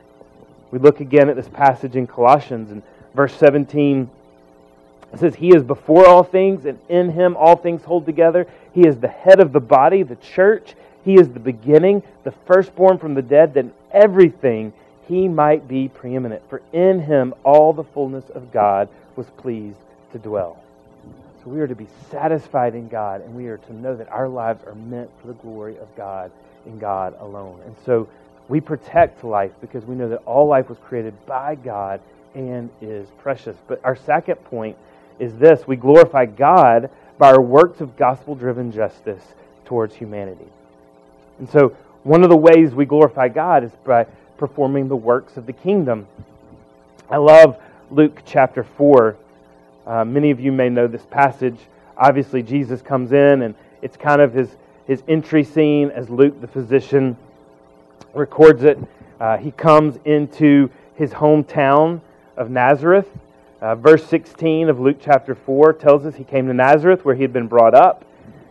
We 0.70 0.78
look 0.78 1.00
again 1.00 1.28
at 1.28 1.36
this 1.36 1.48
passage 1.48 1.96
in 1.96 2.06
Colossians 2.06 2.70
and 2.70 2.82
verse 3.14 3.34
17 3.36 4.10
it 5.12 5.18
says, 5.18 5.34
He 5.34 5.54
is 5.54 5.62
before 5.62 6.06
all 6.06 6.22
things, 6.22 6.64
and 6.64 6.78
in 6.88 7.10
Him 7.10 7.36
all 7.36 7.56
things 7.56 7.84
hold 7.84 8.06
together. 8.06 8.46
He 8.72 8.86
is 8.86 8.98
the 8.98 9.08
head 9.08 9.40
of 9.40 9.52
the 9.52 9.60
body, 9.60 10.02
the 10.02 10.16
church. 10.16 10.74
He 11.04 11.14
is 11.14 11.28
the 11.28 11.40
beginning, 11.40 12.02
the 12.24 12.32
firstborn 12.46 12.98
from 12.98 13.14
the 13.14 13.22
dead, 13.22 13.54
that 13.54 13.60
in 13.60 13.72
everything 13.92 14.72
He 15.08 15.28
might 15.28 15.68
be 15.68 15.88
preeminent. 15.88 16.42
For 16.48 16.62
in 16.72 17.00
Him 17.00 17.34
all 17.44 17.72
the 17.72 17.84
fullness 17.84 18.30
of 18.30 18.52
God 18.52 18.88
was 19.16 19.28
pleased 19.36 19.78
to 20.12 20.18
dwell. 20.18 20.62
So 21.44 21.50
we 21.50 21.60
are 21.60 21.66
to 21.66 21.74
be 21.74 21.88
satisfied 22.10 22.74
in 22.74 22.88
God, 22.88 23.20
and 23.20 23.34
we 23.34 23.48
are 23.48 23.58
to 23.58 23.72
know 23.74 23.96
that 23.96 24.08
our 24.08 24.28
lives 24.28 24.64
are 24.64 24.74
meant 24.74 25.10
for 25.20 25.26
the 25.26 25.34
glory 25.34 25.76
of 25.78 25.94
God 25.96 26.30
in 26.64 26.78
God 26.78 27.14
alone. 27.20 27.60
And 27.66 27.74
so 27.84 28.08
we 28.48 28.60
protect 28.60 29.24
life 29.24 29.50
because 29.60 29.84
we 29.84 29.96
know 29.96 30.08
that 30.08 30.22
all 30.24 30.46
life 30.46 30.68
was 30.68 30.78
created 30.78 31.14
by 31.26 31.56
God 31.56 32.00
and 32.34 32.70
is 32.80 33.08
precious. 33.18 33.56
But 33.66 33.80
our 33.84 33.96
second 33.96 34.36
point 34.44 34.76
is 35.18 35.36
this 35.36 35.66
we 35.66 35.76
glorify 35.76 36.26
God 36.26 36.90
by 37.18 37.32
our 37.32 37.40
works 37.40 37.80
of 37.80 37.96
gospel 37.96 38.34
driven 38.34 38.72
justice 38.72 39.22
towards 39.64 39.94
humanity. 39.94 40.46
And 41.38 41.48
so, 41.48 41.76
one 42.02 42.24
of 42.24 42.30
the 42.30 42.36
ways 42.36 42.74
we 42.74 42.84
glorify 42.84 43.28
God 43.28 43.62
is 43.62 43.70
by 43.84 44.06
performing 44.36 44.88
the 44.88 44.96
works 44.96 45.36
of 45.36 45.46
the 45.46 45.52
kingdom. 45.52 46.06
I 47.08 47.16
love 47.18 47.58
Luke 47.90 48.22
chapter 48.24 48.64
4. 48.64 49.16
Uh, 49.86 50.04
many 50.04 50.30
of 50.30 50.40
you 50.40 50.50
may 50.50 50.68
know 50.68 50.86
this 50.86 51.06
passage. 51.06 51.58
Obviously, 51.96 52.42
Jesus 52.42 52.82
comes 52.82 53.12
in, 53.12 53.42
and 53.42 53.54
it's 53.82 53.96
kind 53.96 54.20
of 54.20 54.32
his, 54.32 54.48
his 54.86 55.02
entry 55.06 55.44
scene 55.44 55.90
as 55.90 56.10
Luke, 56.10 56.40
the 56.40 56.48
physician, 56.48 57.16
records 58.14 58.64
it. 58.64 58.78
Uh, 59.20 59.36
he 59.36 59.52
comes 59.52 59.98
into 60.04 60.68
his 60.94 61.12
hometown 61.12 62.00
of 62.36 62.50
Nazareth. 62.50 63.08
Uh, 63.60 63.74
verse 63.74 64.04
16 64.06 64.68
of 64.68 64.80
Luke 64.80 64.96
chapter 65.00 65.34
4 65.34 65.72
tells 65.74 66.04
us 66.04 66.14
he 66.16 66.24
came 66.24 66.46
to 66.48 66.54
Nazareth 66.54 67.04
where 67.04 67.14
he 67.14 67.22
had 67.22 67.32
been 67.32 67.46
brought 67.46 67.74
up. 67.74 68.04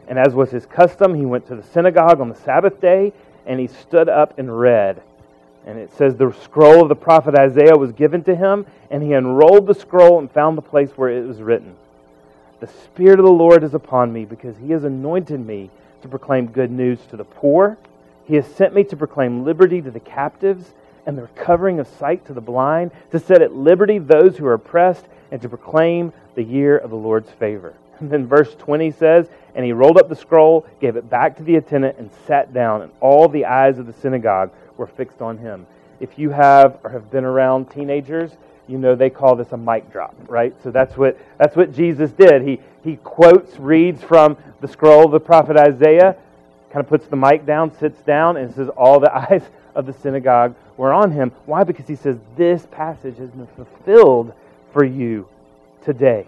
And 0.07 0.17
as 0.19 0.33
was 0.33 0.51
his 0.51 0.65
custom, 0.65 1.15
he 1.15 1.25
went 1.25 1.47
to 1.47 1.55
the 1.55 1.63
synagogue 1.63 2.21
on 2.21 2.29
the 2.29 2.35
Sabbath 2.35 2.79
day 2.79 3.13
and 3.45 3.59
he 3.59 3.67
stood 3.67 4.09
up 4.09 4.37
and 4.37 4.59
read. 4.59 5.01
And 5.65 5.77
it 5.77 5.93
says 5.93 6.15
the 6.15 6.33
scroll 6.43 6.81
of 6.81 6.89
the 6.89 6.95
prophet 6.95 7.35
Isaiah 7.35 7.77
was 7.77 7.91
given 7.91 8.23
to 8.23 8.35
him, 8.35 8.65
and 8.89 9.03
he 9.03 9.13
unrolled 9.13 9.67
the 9.67 9.75
scroll 9.75 10.17
and 10.19 10.31
found 10.31 10.57
the 10.57 10.63
place 10.63 10.89
where 10.95 11.09
it 11.09 11.27
was 11.27 11.41
written 11.41 11.75
The 12.59 12.67
Spirit 12.67 13.19
of 13.19 13.25
the 13.25 13.31
Lord 13.31 13.63
is 13.63 13.73
upon 13.73 14.11
me 14.11 14.25
because 14.25 14.55
he 14.57 14.71
has 14.71 14.83
anointed 14.83 15.39
me 15.45 15.69
to 16.01 16.07
proclaim 16.07 16.47
good 16.47 16.71
news 16.71 16.99
to 17.09 17.17
the 17.17 17.23
poor. 17.23 17.77
He 18.25 18.35
has 18.35 18.47
sent 18.47 18.73
me 18.73 18.83
to 18.85 18.95
proclaim 18.95 19.43
liberty 19.43 19.81
to 19.81 19.91
the 19.91 19.99
captives 19.99 20.73
and 21.05 21.17
the 21.17 21.23
recovering 21.23 21.79
of 21.79 21.87
sight 21.87 22.25
to 22.25 22.33
the 22.33 22.41
blind, 22.41 22.91
to 23.11 23.19
set 23.19 23.41
at 23.41 23.53
liberty 23.53 23.99
those 23.99 24.37
who 24.37 24.45
are 24.45 24.53
oppressed, 24.53 25.05
and 25.31 25.41
to 25.41 25.49
proclaim 25.49 26.13
the 26.35 26.43
year 26.43 26.77
of 26.77 26.89
the 26.89 26.95
Lord's 26.95 27.29
favor. 27.31 27.73
And 27.99 28.09
then 28.09 28.25
verse 28.25 28.55
20 28.55 28.89
says, 28.89 29.27
And 29.53 29.63
he 29.63 29.73
rolled 29.73 29.99
up 29.99 30.09
the 30.09 30.15
scroll, 30.15 30.65
gave 30.79 30.95
it 30.95 31.07
back 31.07 31.37
to 31.37 31.43
the 31.43 31.57
attendant, 31.57 31.99
and 31.99 32.09
sat 32.25 32.51
down, 32.51 32.81
and 32.81 32.91
all 32.99 33.27
the 33.27 33.45
eyes 33.45 33.77
of 33.77 33.85
the 33.85 33.93
synagogue 33.93 34.49
were 34.75 34.87
fixed 34.87 35.21
on 35.21 35.37
him. 35.37 35.67
If 35.99 36.17
you 36.17 36.31
have 36.31 36.79
or 36.83 36.89
have 36.89 37.11
been 37.11 37.25
around 37.25 37.69
teenagers, 37.69 38.31
you 38.67 38.79
know 38.79 38.95
they 38.95 39.11
call 39.11 39.35
this 39.35 39.51
a 39.51 39.57
mic 39.57 39.91
drop, 39.91 40.15
right? 40.27 40.55
So 40.63 40.71
that's 40.71 40.97
what 40.97 41.17
that's 41.37 41.55
what 41.55 41.73
Jesus 41.73 42.11
did. 42.11 42.41
He 42.41 42.59
he 42.83 42.95
quotes, 42.97 43.59
reads 43.59 44.01
from 44.01 44.37
the 44.61 44.67
scroll 44.67 45.05
of 45.05 45.11
the 45.11 45.19
prophet 45.19 45.57
Isaiah, 45.57 46.15
kind 46.71 46.83
of 46.83 46.87
puts 46.87 47.05
the 47.07 47.15
mic 47.15 47.45
down, 47.45 47.75
sits 47.77 48.01
down, 48.01 48.37
and 48.37 48.53
says, 48.53 48.69
All 48.69 48.99
the 48.99 49.13
eyes 49.31 49.43
of 49.75 49.85
the 49.85 49.93
synagogue 49.93 50.55
were 50.77 50.93
on 50.93 51.11
him. 51.11 51.31
Why? 51.45 51.63
Because 51.63 51.87
he 51.87 51.95
says, 51.95 52.17
This 52.35 52.65
passage 52.71 53.17
has 53.17 53.29
been 53.29 53.47
fulfilled 53.47 54.33
for 54.73 54.83
you 54.83 55.27
today. 55.83 56.25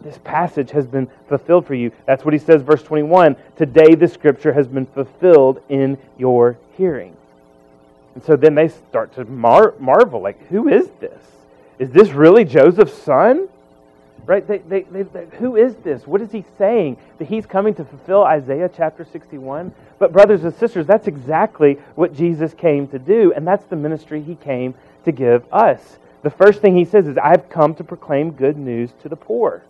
This 0.00 0.18
passage 0.18 0.70
has 0.70 0.86
been 0.86 1.08
fulfilled 1.28 1.66
for 1.66 1.74
you. 1.74 1.90
That's 2.06 2.24
what 2.24 2.32
he 2.32 2.38
says, 2.38 2.62
verse 2.62 2.82
21. 2.82 3.36
Today 3.56 3.94
the 3.94 4.06
scripture 4.06 4.52
has 4.52 4.68
been 4.68 4.86
fulfilled 4.86 5.60
in 5.68 5.98
your 6.16 6.56
hearing. 6.76 7.16
And 8.14 8.24
so 8.24 8.36
then 8.36 8.54
they 8.54 8.68
start 8.68 9.14
to 9.14 9.24
mar- 9.24 9.74
marvel 9.78 10.20
like, 10.20 10.40
who 10.48 10.68
is 10.68 10.88
this? 11.00 11.22
Is 11.78 11.90
this 11.90 12.10
really 12.10 12.44
Joseph's 12.44 12.94
son? 12.94 13.48
Right? 14.28 14.46
They, 14.46 14.58
they, 14.58 14.82
they, 14.82 15.26
who 15.38 15.56
is 15.56 15.74
this? 15.76 16.06
What 16.06 16.20
is 16.20 16.30
he 16.30 16.44
saying? 16.58 16.98
That 17.18 17.28
he's 17.28 17.46
coming 17.46 17.74
to 17.76 17.84
fulfill 17.84 18.24
Isaiah 18.24 18.68
chapter 18.68 19.06
61? 19.06 19.74
But, 19.98 20.12
brothers 20.12 20.44
and 20.44 20.54
sisters, 20.54 20.86
that's 20.86 21.06
exactly 21.06 21.78
what 21.94 22.14
Jesus 22.14 22.52
came 22.52 22.86
to 22.88 22.98
do, 22.98 23.32
and 23.32 23.46
that's 23.46 23.64
the 23.64 23.76
ministry 23.76 24.20
he 24.20 24.34
came 24.34 24.74
to 25.06 25.12
give 25.12 25.50
us. 25.50 25.96
The 26.22 26.28
first 26.28 26.60
thing 26.60 26.76
he 26.76 26.84
says 26.84 27.06
is, 27.06 27.16
I've 27.16 27.48
come 27.48 27.74
to 27.76 27.84
proclaim 27.84 28.32
good 28.32 28.58
news 28.58 28.90
to 29.00 29.08
the 29.08 29.16
poor. 29.16 29.62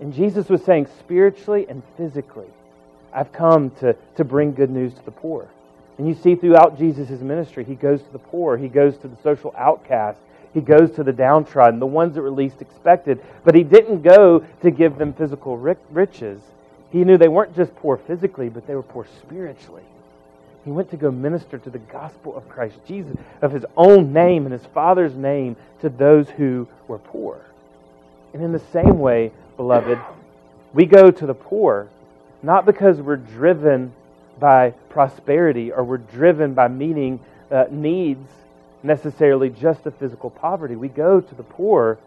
And 0.00 0.14
Jesus 0.14 0.48
was 0.48 0.62
saying, 0.62 0.86
spiritually 1.00 1.66
and 1.68 1.82
physically, 1.96 2.46
I've 3.12 3.32
come 3.32 3.70
to, 3.80 3.96
to 4.18 4.24
bring 4.24 4.52
good 4.52 4.70
news 4.70 4.94
to 4.94 5.04
the 5.04 5.10
poor. 5.10 5.48
And 5.98 6.06
you 6.06 6.14
see 6.14 6.36
throughout 6.36 6.78
Jesus' 6.78 7.20
ministry, 7.20 7.64
he 7.64 7.74
goes 7.74 8.02
to 8.02 8.12
the 8.12 8.20
poor, 8.20 8.56
he 8.56 8.68
goes 8.68 8.96
to 8.98 9.08
the 9.08 9.16
social 9.20 9.52
outcast, 9.58 10.20
he 10.54 10.60
goes 10.60 10.90
to 10.92 11.04
the 11.04 11.12
downtrodden, 11.12 11.78
the 11.78 11.86
ones 11.86 12.14
that 12.14 12.22
were 12.22 12.30
least 12.30 12.60
expected. 12.60 13.22
But 13.44 13.54
he 13.54 13.62
didn't 13.62 14.02
go 14.02 14.44
to 14.62 14.70
give 14.70 14.96
them 14.96 15.12
physical 15.12 15.56
riches. 15.56 16.40
He 16.90 17.04
knew 17.04 17.18
they 17.18 17.28
weren't 17.28 17.54
just 17.54 17.74
poor 17.76 17.96
physically, 17.96 18.48
but 18.48 18.66
they 18.66 18.74
were 18.74 18.82
poor 18.82 19.06
spiritually. 19.20 19.82
He 20.64 20.70
went 20.70 20.90
to 20.90 20.96
go 20.96 21.10
minister 21.10 21.58
to 21.58 21.70
the 21.70 21.78
gospel 21.78 22.36
of 22.36 22.48
Christ 22.48 22.76
Jesus, 22.86 23.16
of 23.40 23.52
his 23.52 23.64
own 23.76 24.12
name 24.12 24.44
and 24.46 24.52
his 24.52 24.66
Father's 24.66 25.14
name 25.14 25.56
to 25.80 25.88
those 25.88 26.28
who 26.30 26.66
were 26.88 26.98
poor. 26.98 27.40
And 28.32 28.42
in 28.42 28.52
the 28.52 28.62
same 28.72 28.98
way, 28.98 29.32
beloved, 29.56 29.98
we 30.74 30.86
go 30.86 31.10
to 31.10 31.26
the 31.26 31.34
poor 31.34 31.88
not 32.42 32.66
because 32.66 33.00
we're 33.00 33.16
driven 33.16 33.92
by 34.38 34.70
prosperity 34.90 35.72
or 35.72 35.82
we're 35.82 35.96
driven 35.98 36.54
by 36.54 36.68
meeting 36.68 37.20
uh, 37.50 37.64
needs 37.70 38.28
necessarily 38.82 39.50
just 39.50 39.86
of 39.86 39.94
physical 39.96 40.30
poverty. 40.30 40.76
We 40.76 40.88
go 40.88 41.20
to 41.20 41.34
the 41.34 41.42
poor 41.42 41.98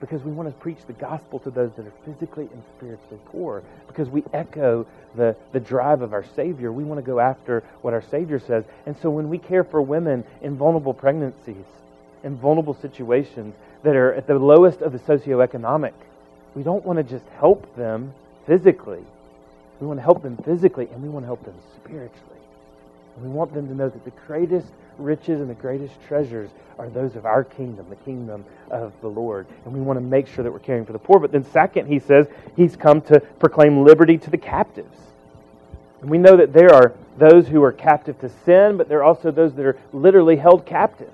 because 0.00 0.22
we 0.22 0.30
want 0.30 0.48
to 0.48 0.54
preach 0.60 0.78
the 0.86 0.92
gospel 0.92 1.40
to 1.40 1.50
those 1.50 1.72
that 1.76 1.86
are 1.86 1.92
physically 2.04 2.48
and 2.52 2.62
spiritually 2.76 3.18
poor, 3.26 3.62
because 3.88 4.08
we 4.08 4.22
echo 4.32 4.86
the, 5.16 5.34
the 5.52 5.58
drive 5.60 6.02
of 6.02 6.12
our 6.12 6.24
Savior. 6.36 6.72
We 6.72 6.84
want 6.84 6.98
to 6.98 7.06
go 7.06 7.18
after 7.18 7.64
what 7.82 7.94
our 7.94 8.02
Savior 8.02 8.38
says. 8.38 8.64
And 8.86 8.96
so 9.02 9.10
when 9.10 9.28
we 9.28 9.38
care 9.38 9.64
for 9.64 9.82
women 9.82 10.24
in 10.40 10.56
vulnerable 10.56 10.94
pregnancies, 10.94 11.64
in 12.22 12.36
vulnerable 12.36 12.74
situations 12.74 13.54
that 13.82 13.96
are 13.96 14.14
at 14.14 14.26
the 14.26 14.38
lowest 14.38 14.82
of 14.82 14.92
the 14.92 14.98
socioeconomic, 15.00 15.94
we 16.54 16.62
don't 16.62 16.84
want 16.84 16.98
to 16.98 17.02
just 17.02 17.28
help 17.38 17.74
them 17.76 18.12
physically. 18.46 19.04
We 19.80 19.86
want 19.86 19.98
to 19.98 20.04
help 20.04 20.22
them 20.22 20.36
physically, 20.44 20.88
and 20.92 21.02
we 21.02 21.08
want 21.08 21.24
to 21.24 21.28
help 21.28 21.44
them 21.44 21.54
spiritually. 21.76 22.40
And 23.16 23.24
we 23.24 23.30
want 23.30 23.52
them 23.52 23.68
to 23.68 23.74
know 23.74 23.88
that 23.88 24.04
the 24.04 24.12
greatest 24.26 24.68
riches 24.98 25.40
and 25.40 25.48
the 25.48 25.54
greatest 25.54 25.94
treasures 26.06 26.50
are 26.78 26.88
those 26.88 27.16
of 27.16 27.26
our 27.26 27.44
kingdom, 27.44 27.86
the 27.88 27.96
kingdom 27.96 28.44
of 28.70 28.92
the 29.00 29.08
Lord. 29.08 29.46
And 29.64 29.74
we 29.74 29.80
want 29.80 29.96
to 29.96 30.04
make 30.04 30.28
sure 30.28 30.44
that 30.44 30.52
we're 30.52 30.58
caring 30.58 30.84
for 30.84 30.92
the 30.92 30.98
poor. 30.98 31.18
But 31.18 31.32
then, 31.32 31.44
second, 31.44 31.86
he 31.86 31.98
says 31.98 32.26
he's 32.56 32.76
come 32.76 33.00
to 33.02 33.20
proclaim 33.20 33.84
liberty 33.84 34.18
to 34.18 34.30
the 34.30 34.38
captives. 34.38 34.96
And 36.00 36.10
we 36.10 36.18
know 36.18 36.36
that 36.36 36.52
there 36.52 36.72
are 36.72 36.92
those 37.18 37.48
who 37.48 37.62
are 37.64 37.72
captive 37.72 38.18
to 38.20 38.30
sin, 38.44 38.76
but 38.76 38.88
there 38.88 38.98
are 38.98 39.04
also 39.04 39.30
those 39.30 39.54
that 39.54 39.66
are 39.66 39.76
literally 39.92 40.36
held 40.36 40.64
captive. 40.64 41.12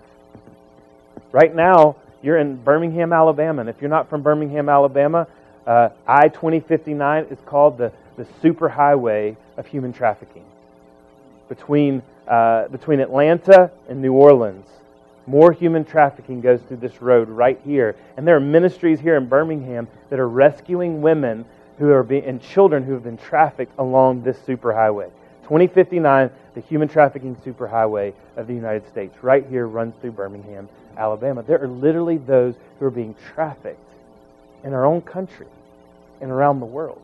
Right 1.32 1.54
now, 1.54 1.96
you're 2.22 2.38
in 2.38 2.56
Birmingham, 2.56 3.12
Alabama. 3.12 3.60
And 3.60 3.70
if 3.70 3.80
you're 3.80 3.90
not 3.90 4.10
from 4.10 4.22
Birmingham, 4.22 4.68
Alabama, 4.68 5.26
uh, 5.66 5.90
I 6.06 6.28
2059 6.28 7.24
is 7.30 7.38
called 7.46 7.78
the, 7.78 7.92
the 8.16 8.24
superhighway 8.42 9.36
of 9.56 9.66
human 9.66 9.92
trafficking. 9.92 10.44
Between, 11.48 12.02
uh, 12.26 12.68
between 12.68 13.00
Atlanta 13.00 13.70
and 13.88 14.00
New 14.00 14.12
Orleans, 14.12 14.66
more 15.26 15.52
human 15.52 15.84
trafficking 15.84 16.40
goes 16.40 16.60
through 16.62 16.78
this 16.78 17.00
road 17.00 17.28
right 17.28 17.58
here. 17.64 17.96
And 18.16 18.26
there 18.26 18.36
are 18.36 18.40
ministries 18.40 19.00
here 19.00 19.16
in 19.16 19.26
Birmingham 19.26 19.88
that 20.10 20.18
are 20.18 20.28
rescuing 20.28 21.02
women 21.02 21.44
who 21.78 21.90
are 21.90 22.02
being, 22.02 22.24
and 22.24 22.42
children 22.42 22.84
who 22.84 22.92
have 22.92 23.02
been 23.02 23.16
trafficked 23.16 23.72
along 23.78 24.22
this 24.22 24.38
superhighway. 24.38 25.10
2059, 25.44 26.30
the 26.54 26.60
human 26.60 26.88
trafficking 26.88 27.36
superhighway 27.36 28.12
of 28.36 28.46
the 28.46 28.54
United 28.54 28.86
States, 28.88 29.14
right 29.22 29.46
here 29.48 29.66
runs 29.66 29.94
through 30.00 30.12
Birmingham, 30.12 30.68
Alabama. 30.96 31.42
There 31.42 31.62
are 31.62 31.68
literally 31.68 32.18
those 32.18 32.54
who 32.78 32.86
are 32.86 32.90
being 32.90 33.14
trafficked 33.34 33.78
in 34.62 34.72
our 34.72 34.86
own 34.86 35.02
country 35.02 35.46
and 36.20 36.30
around 36.30 36.60
the 36.60 36.66
world. 36.66 37.02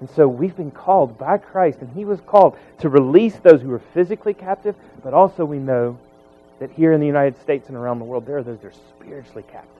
And 0.00 0.08
so 0.10 0.26
we've 0.26 0.56
been 0.56 0.70
called 0.70 1.18
by 1.18 1.38
Christ, 1.38 1.80
and 1.80 1.90
He 1.92 2.04
was 2.04 2.20
called 2.22 2.56
to 2.78 2.88
release 2.88 3.36
those 3.36 3.60
who 3.60 3.72
are 3.72 3.82
physically 3.92 4.34
captive, 4.34 4.74
but 5.02 5.14
also 5.14 5.44
we 5.44 5.58
know 5.58 5.98
that 6.58 6.70
here 6.70 6.92
in 6.92 7.00
the 7.00 7.06
United 7.06 7.40
States 7.40 7.68
and 7.68 7.76
around 7.76 7.98
the 7.98 8.04
world, 8.04 8.26
there 8.26 8.38
are 8.38 8.42
those 8.42 8.58
that 8.60 8.68
are 8.68 8.78
spiritually 8.98 9.44
captive. 9.50 9.70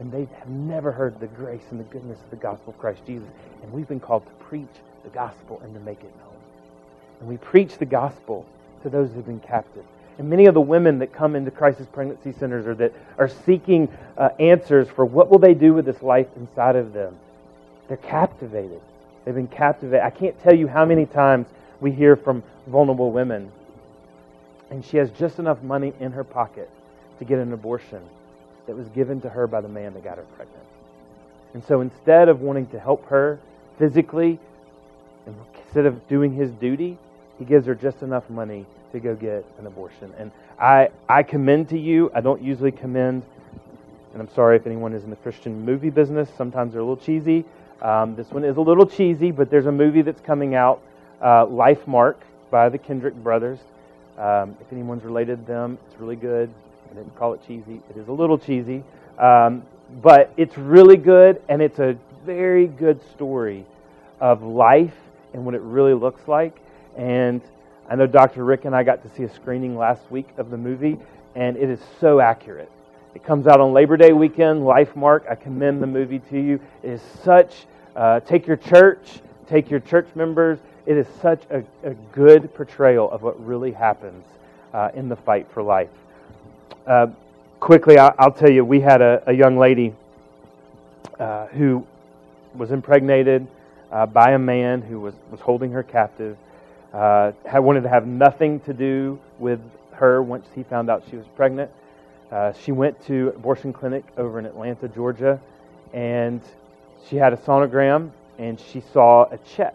And 0.00 0.10
they 0.10 0.26
have 0.38 0.48
never 0.48 0.92
heard 0.92 1.20
the 1.20 1.26
grace 1.26 1.64
and 1.70 1.78
the 1.78 1.84
goodness 1.84 2.18
of 2.18 2.30
the 2.30 2.36
gospel 2.36 2.72
of 2.72 2.78
Christ 2.78 3.00
Jesus. 3.06 3.28
And 3.62 3.70
we've 3.72 3.88
been 3.88 4.00
called 4.00 4.24
to 4.26 4.32
preach 4.44 4.68
the 5.04 5.10
gospel 5.10 5.60
and 5.62 5.74
to 5.74 5.80
make 5.80 6.00
it 6.00 6.12
known. 6.18 6.36
And 7.20 7.28
we 7.28 7.36
preach 7.36 7.76
the 7.76 7.84
gospel 7.84 8.46
to 8.82 8.88
those 8.88 9.10
who've 9.12 9.26
been 9.26 9.40
captive. 9.40 9.84
And 10.18 10.28
many 10.28 10.46
of 10.46 10.54
the 10.54 10.60
women 10.60 10.98
that 10.98 11.12
come 11.12 11.36
into 11.36 11.50
crisis 11.50 11.86
pregnancy 11.92 12.32
centers 12.32 12.66
or 12.66 12.74
that 12.76 12.92
are 13.18 13.28
seeking 13.28 13.88
uh, 14.16 14.30
answers 14.38 14.88
for 14.88 15.04
what 15.04 15.30
will 15.30 15.38
they 15.38 15.54
do 15.54 15.74
with 15.74 15.84
this 15.84 16.02
life 16.02 16.26
inside 16.36 16.76
of 16.76 16.92
them, 16.92 17.16
they're 17.88 17.96
captivated. 17.98 18.80
They've 19.24 19.34
been 19.34 19.48
captivated. 19.48 20.04
I 20.04 20.10
can't 20.10 20.40
tell 20.42 20.54
you 20.54 20.66
how 20.66 20.84
many 20.84 21.06
times 21.06 21.46
we 21.80 21.92
hear 21.92 22.16
from 22.16 22.42
vulnerable 22.66 23.12
women 23.12 23.50
and 24.70 24.84
she 24.84 24.96
has 24.96 25.10
just 25.10 25.38
enough 25.38 25.62
money 25.62 25.92
in 26.00 26.12
her 26.12 26.24
pocket 26.24 26.70
to 27.18 27.24
get 27.24 27.38
an 27.38 27.52
abortion 27.52 28.00
that 28.66 28.76
was 28.76 28.88
given 28.88 29.20
to 29.20 29.28
her 29.28 29.46
by 29.46 29.60
the 29.60 29.68
man 29.68 29.92
that 29.94 30.04
got 30.04 30.16
her 30.16 30.26
pregnant. 30.36 30.64
And 31.54 31.64
so 31.64 31.80
instead 31.80 32.28
of 32.28 32.40
wanting 32.40 32.68
to 32.68 32.78
help 32.78 33.04
her 33.06 33.40
physically, 33.78 34.38
instead 35.66 35.86
of 35.86 36.06
doing 36.08 36.32
his 36.32 36.50
duty, 36.52 36.96
he 37.38 37.44
gives 37.44 37.66
her 37.66 37.74
just 37.74 38.02
enough 38.02 38.30
money 38.30 38.64
to 38.92 39.00
go 39.00 39.14
get 39.14 39.44
an 39.58 39.66
abortion. 39.66 40.12
And 40.16 40.30
I, 40.58 40.90
I 41.08 41.22
commend 41.24 41.68
to 41.70 41.78
you, 41.78 42.10
I 42.14 42.20
don't 42.20 42.40
usually 42.40 42.72
commend, 42.72 43.24
and 44.12 44.22
I'm 44.22 44.32
sorry 44.34 44.56
if 44.56 44.66
anyone 44.66 44.92
is 44.92 45.04
in 45.04 45.10
the 45.10 45.16
Christian 45.16 45.64
movie 45.64 45.90
business, 45.90 46.28
sometimes 46.36 46.72
they're 46.72 46.80
a 46.80 46.84
little 46.84 46.96
cheesy. 46.96 47.44
Um, 47.82 48.14
this 48.14 48.30
one 48.30 48.44
is 48.44 48.56
a 48.56 48.60
little 48.60 48.86
cheesy, 48.86 49.30
but 49.30 49.50
there's 49.50 49.66
a 49.66 49.72
movie 49.72 50.02
that's 50.02 50.20
coming 50.20 50.54
out, 50.54 50.82
uh, 51.20 51.46
Lifemark, 51.46 52.16
by 52.50 52.68
the 52.68 52.78
Kendrick 52.78 53.14
brothers. 53.14 53.58
Um, 54.18 54.56
if 54.60 54.72
anyone's 54.72 55.04
related 55.04 55.46
to 55.46 55.52
them, 55.52 55.78
it's 55.86 56.00
really 56.00 56.16
good. 56.16 56.52
I 56.90 56.94
didn't 56.94 57.16
call 57.16 57.32
it 57.32 57.40
cheesy. 57.46 57.80
It 57.88 57.96
is 57.96 58.08
a 58.08 58.12
little 58.12 58.36
cheesy. 58.36 58.82
Um, 59.18 59.62
but 60.02 60.32
it's 60.36 60.56
really 60.58 60.96
good, 60.96 61.42
and 61.48 61.62
it's 61.62 61.78
a 61.78 61.96
very 62.24 62.66
good 62.66 63.00
story 63.12 63.64
of 64.20 64.42
life 64.42 64.94
and 65.32 65.44
what 65.44 65.54
it 65.54 65.62
really 65.62 65.94
looks 65.94 66.28
like. 66.28 66.56
And 66.96 67.40
I 67.88 67.96
know 67.96 68.06
Dr. 68.06 68.44
Rick 68.44 68.66
and 68.66 68.74
I 68.74 68.82
got 68.82 69.02
to 69.02 69.16
see 69.16 69.24
a 69.24 69.34
screening 69.34 69.76
last 69.76 70.02
week 70.10 70.28
of 70.36 70.50
the 70.50 70.56
movie, 70.56 70.98
and 71.34 71.56
it 71.56 71.70
is 71.70 71.80
so 72.00 72.20
accurate. 72.20 72.70
It 73.14 73.24
comes 73.24 73.46
out 73.46 73.60
on 73.60 73.72
Labor 73.72 73.96
Day 73.96 74.12
weekend, 74.12 74.62
Lifemark. 74.62 75.28
I 75.28 75.34
commend 75.34 75.82
the 75.82 75.86
movie 75.86 76.20
to 76.30 76.38
you. 76.38 76.60
It 76.82 76.90
is 76.90 77.02
such, 77.24 77.66
uh, 77.96 78.20
take 78.20 78.46
your 78.46 78.56
church, 78.56 79.20
take 79.48 79.70
your 79.70 79.80
church 79.80 80.08
members, 80.14 80.58
it 80.86 80.96
is 80.96 81.06
such 81.20 81.42
a, 81.50 81.62
a 81.84 81.94
good 82.12 82.54
portrayal 82.54 83.10
of 83.10 83.22
what 83.22 83.44
really 83.44 83.72
happens 83.72 84.24
uh, 84.72 84.90
in 84.94 85.08
the 85.08 85.16
fight 85.16 85.46
for 85.52 85.62
life. 85.62 85.90
Uh, 86.86 87.08
quickly, 87.58 87.98
I'll, 87.98 88.14
I'll, 88.18 88.32
tell 88.32 88.50
you, 88.50 88.64
we 88.64 88.80
had 88.80 89.02
a, 89.02 89.22
a 89.26 89.32
young 89.32 89.58
lady 89.58 89.94
uh, 91.18 91.46
who 91.48 91.86
was 92.54 92.70
impregnated 92.70 93.46
uh, 93.92 94.06
by 94.06 94.32
a 94.32 94.38
man 94.38 94.82
who 94.82 95.00
was, 95.00 95.14
was 95.30 95.40
holding 95.40 95.70
her 95.72 95.82
captive, 95.82 96.36
uh, 96.92 97.32
had 97.44 97.60
wanted 97.60 97.82
to 97.82 97.88
have 97.88 98.06
nothing 98.06 98.60
to 98.60 98.72
do 98.72 99.18
with 99.38 99.60
her 99.92 100.22
once 100.22 100.46
he 100.54 100.62
found 100.62 100.90
out 100.90 101.04
she 101.10 101.16
was 101.16 101.26
pregnant. 101.36 101.70
She 102.64 102.72
went 102.72 103.04
to 103.06 103.32
abortion 103.36 103.72
clinic 103.72 104.04
over 104.16 104.38
in 104.38 104.46
Atlanta, 104.46 104.88
Georgia, 104.88 105.40
and 105.92 106.40
she 107.08 107.16
had 107.16 107.32
a 107.32 107.36
sonogram 107.36 108.10
and 108.38 108.58
she 108.58 108.82
saw 108.92 109.24
a 109.30 109.38
check 109.56 109.74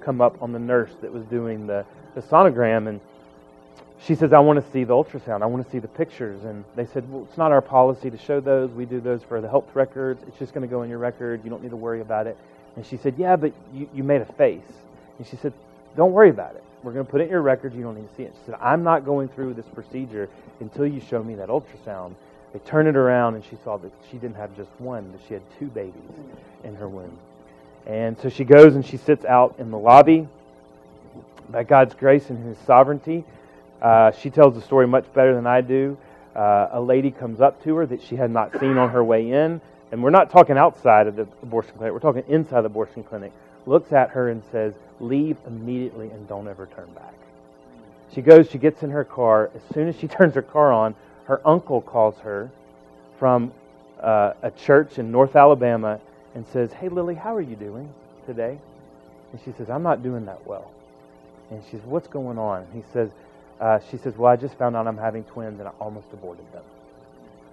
come 0.00 0.20
up 0.20 0.40
on 0.40 0.52
the 0.52 0.58
nurse 0.58 0.92
that 1.00 1.12
was 1.12 1.24
doing 1.24 1.66
the, 1.66 1.84
the 2.14 2.22
sonogram. 2.22 2.88
And 2.88 3.00
she 4.04 4.14
says, 4.14 4.32
I 4.32 4.38
want 4.38 4.64
to 4.64 4.72
see 4.72 4.84
the 4.84 4.94
ultrasound. 4.94 5.42
I 5.42 5.46
want 5.46 5.64
to 5.64 5.70
see 5.70 5.80
the 5.80 5.88
pictures. 5.88 6.44
And 6.44 6.64
they 6.76 6.86
said, 6.86 7.10
Well, 7.10 7.26
it's 7.28 7.36
not 7.36 7.50
our 7.50 7.60
policy 7.60 8.10
to 8.10 8.18
show 8.18 8.40
those. 8.40 8.70
We 8.70 8.84
do 8.84 9.00
those 9.00 9.22
for 9.22 9.40
the 9.40 9.48
health 9.48 9.68
records. 9.74 10.22
It's 10.28 10.38
just 10.38 10.54
going 10.54 10.66
to 10.66 10.70
go 10.70 10.82
in 10.82 10.90
your 10.90 10.98
record. 10.98 11.42
You 11.42 11.50
don't 11.50 11.62
need 11.62 11.70
to 11.70 11.76
worry 11.76 12.00
about 12.00 12.26
it. 12.26 12.36
And 12.76 12.86
she 12.86 12.96
said, 12.96 13.14
Yeah, 13.18 13.36
but 13.36 13.52
you, 13.74 13.88
you 13.92 14.04
made 14.04 14.20
a 14.20 14.32
face. 14.34 14.62
And 15.18 15.26
she 15.26 15.36
said, 15.36 15.52
Don't 15.96 16.12
worry 16.12 16.30
about 16.30 16.54
it. 16.54 16.62
We're 16.82 16.92
going 16.92 17.06
to 17.06 17.10
put 17.10 17.20
it 17.20 17.24
in 17.24 17.30
your 17.30 17.42
records. 17.42 17.74
You 17.74 17.82
don't 17.82 17.96
need 17.96 18.08
to 18.08 18.14
see 18.14 18.22
it. 18.22 18.34
She 18.38 18.46
said, 18.46 18.60
I'm 18.60 18.84
not 18.84 19.04
going 19.04 19.28
through 19.28 19.54
this 19.54 19.66
procedure 19.74 20.28
until 20.60 20.86
you 20.86 21.00
show 21.00 21.22
me 21.22 21.34
that 21.34 21.48
ultrasound. 21.48 22.14
They 22.56 22.70
turned 22.70 22.88
it 22.88 22.96
around, 22.96 23.34
and 23.34 23.44
she 23.44 23.58
saw 23.64 23.76
that 23.76 23.92
she 24.10 24.16
didn't 24.16 24.36
have 24.36 24.56
just 24.56 24.70
one, 24.78 25.10
but 25.10 25.20
she 25.28 25.34
had 25.34 25.42
two 25.58 25.66
babies 25.66 25.92
in 26.64 26.74
her 26.76 26.88
womb. 26.88 27.18
And 27.84 28.18
so 28.18 28.30
she 28.30 28.44
goes 28.44 28.74
and 28.74 28.84
she 28.84 28.96
sits 28.96 29.26
out 29.26 29.56
in 29.58 29.70
the 29.70 29.76
lobby. 29.76 30.26
By 31.50 31.64
God's 31.64 31.92
grace 31.92 32.30
and 32.30 32.42
His 32.42 32.56
sovereignty, 32.64 33.24
uh, 33.82 34.12
she 34.12 34.30
tells 34.30 34.54
the 34.54 34.62
story 34.62 34.86
much 34.86 35.04
better 35.12 35.34
than 35.34 35.46
I 35.46 35.60
do. 35.60 35.98
Uh, 36.34 36.68
a 36.72 36.80
lady 36.80 37.10
comes 37.10 37.42
up 37.42 37.62
to 37.64 37.76
her 37.76 37.84
that 37.84 38.00
she 38.00 38.16
had 38.16 38.30
not 38.30 38.58
seen 38.58 38.78
on 38.78 38.88
her 38.88 39.04
way 39.04 39.30
in, 39.32 39.60
and 39.92 40.02
we're 40.02 40.08
not 40.08 40.30
talking 40.30 40.56
outside 40.56 41.08
of 41.08 41.16
the 41.16 41.28
abortion 41.42 41.74
clinic, 41.76 41.92
we're 41.92 42.00
talking 42.00 42.24
inside 42.26 42.62
the 42.62 42.66
abortion 42.66 43.04
clinic, 43.04 43.32
looks 43.66 43.92
at 43.92 44.08
her 44.08 44.30
and 44.30 44.42
says, 44.50 44.72
Leave 44.98 45.36
immediately 45.46 46.08
and 46.08 46.26
don't 46.26 46.48
ever 46.48 46.70
turn 46.74 46.88
back. 46.94 47.12
She 48.14 48.22
goes, 48.22 48.48
she 48.48 48.56
gets 48.56 48.82
in 48.82 48.88
her 48.92 49.04
car. 49.04 49.50
As 49.54 49.74
soon 49.74 49.88
as 49.88 49.96
she 49.96 50.08
turns 50.08 50.34
her 50.36 50.42
car 50.42 50.72
on, 50.72 50.94
her 51.26 51.40
uncle 51.44 51.80
calls 51.82 52.16
her 52.18 52.50
from 53.18 53.52
uh, 54.00 54.32
a 54.42 54.50
church 54.50 54.98
in 54.98 55.10
North 55.10 55.34
Alabama 55.34 56.00
and 56.34 56.46
says, 56.52 56.72
Hey, 56.72 56.88
Lily, 56.88 57.14
how 57.14 57.34
are 57.34 57.40
you 57.40 57.56
doing 57.56 57.92
today? 58.26 58.58
And 59.32 59.40
she 59.44 59.52
says, 59.52 59.68
I'm 59.68 59.82
not 59.82 60.02
doing 60.02 60.24
that 60.26 60.46
well. 60.46 60.70
And 61.50 61.62
she 61.64 61.72
says, 61.72 61.84
What's 61.84 62.06
going 62.06 62.38
on? 62.38 62.66
He 62.72 62.82
says, 62.92 63.10
uh, 63.60 63.80
She 63.90 63.96
says, 63.96 64.16
Well, 64.16 64.32
I 64.32 64.36
just 64.36 64.54
found 64.56 64.76
out 64.76 64.86
I'm 64.86 64.96
having 64.96 65.24
twins 65.24 65.58
and 65.58 65.68
I 65.68 65.72
almost 65.80 66.06
aborted 66.12 66.50
them. 66.52 66.62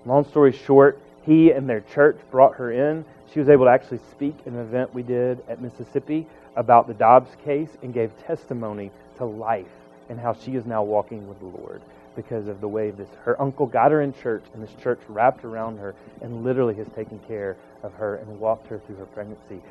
Long 0.06 0.28
story 0.28 0.52
short, 0.52 1.00
he 1.24 1.52
and 1.52 1.68
their 1.68 1.82
church 1.82 2.18
brought 2.30 2.56
her 2.56 2.72
in. 2.72 3.04
She 3.34 3.40
was 3.40 3.50
able 3.50 3.66
to 3.66 3.72
actually 3.72 4.02
speak 4.12 4.36
at 4.42 4.54
an 4.54 4.60
event 4.60 4.94
we 4.94 5.02
did 5.02 5.44
at 5.48 5.62
Mississippi 5.62 6.28
about 6.56 6.88
the 6.88 6.94
Dobbs 6.94 7.36
case 7.44 7.70
and 7.82 7.92
gave 7.92 8.12
testimony 8.28 8.92
to 9.18 9.26
life 9.26 9.66
and 10.10 10.20
how 10.20 10.34
she 10.34 10.56
is 10.56 10.66
now 10.68 10.84
walking 10.84 11.28
with 11.28 11.40
the 11.40 11.46
Lord 11.46 11.82
because 12.16 12.48
of 12.48 12.62
the 12.62 12.68
way 12.68 12.92
this 12.92 13.08
her 13.24 13.40
uncle 13.42 13.66
got 13.66 13.92
her 13.92 14.02
in 14.02 14.14
church 14.14 14.44
and 14.54 14.64
this 14.64 14.74
church 14.82 15.00
wrapped 15.08 15.44
around 15.44 15.78
her 15.78 15.96
and 16.22 16.44
literally 16.44 16.76
has 16.76 16.88
taken 16.96 17.20
care 17.28 17.56
of 17.84 17.94
her 17.94 18.16
and 18.16 18.40
walked 18.40 18.68
her 18.68 18.80
through 18.80 18.96
her 18.96 19.06
pregnancy. 19.08 19.62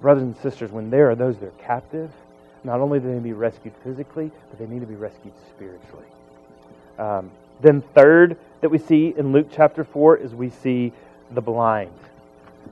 Brothers 0.00 0.24
and 0.24 0.36
sisters, 0.38 0.70
when 0.70 0.90
there 0.90 1.10
are 1.10 1.14
those 1.14 1.38
that 1.38 1.46
are 1.46 1.62
captive, 1.62 2.10
not 2.64 2.80
only 2.80 2.98
do 2.98 3.06
they 3.06 3.12
need 3.12 3.18
to 3.18 3.24
be 3.24 3.32
rescued 3.32 3.74
physically, 3.82 4.30
but 4.50 4.58
they 4.58 4.66
need 4.66 4.80
to 4.80 4.86
be 4.86 4.94
rescued 4.94 5.32
spiritually. 5.50 6.06
Um, 6.98 7.30
then, 7.60 7.82
third, 7.94 8.36
that 8.60 8.68
we 8.68 8.78
see 8.78 9.14
in 9.16 9.32
Luke 9.32 9.48
chapter 9.50 9.84
4 9.84 10.18
is 10.18 10.34
we 10.34 10.50
see 10.50 10.92
the 11.30 11.40
blind. 11.40 11.92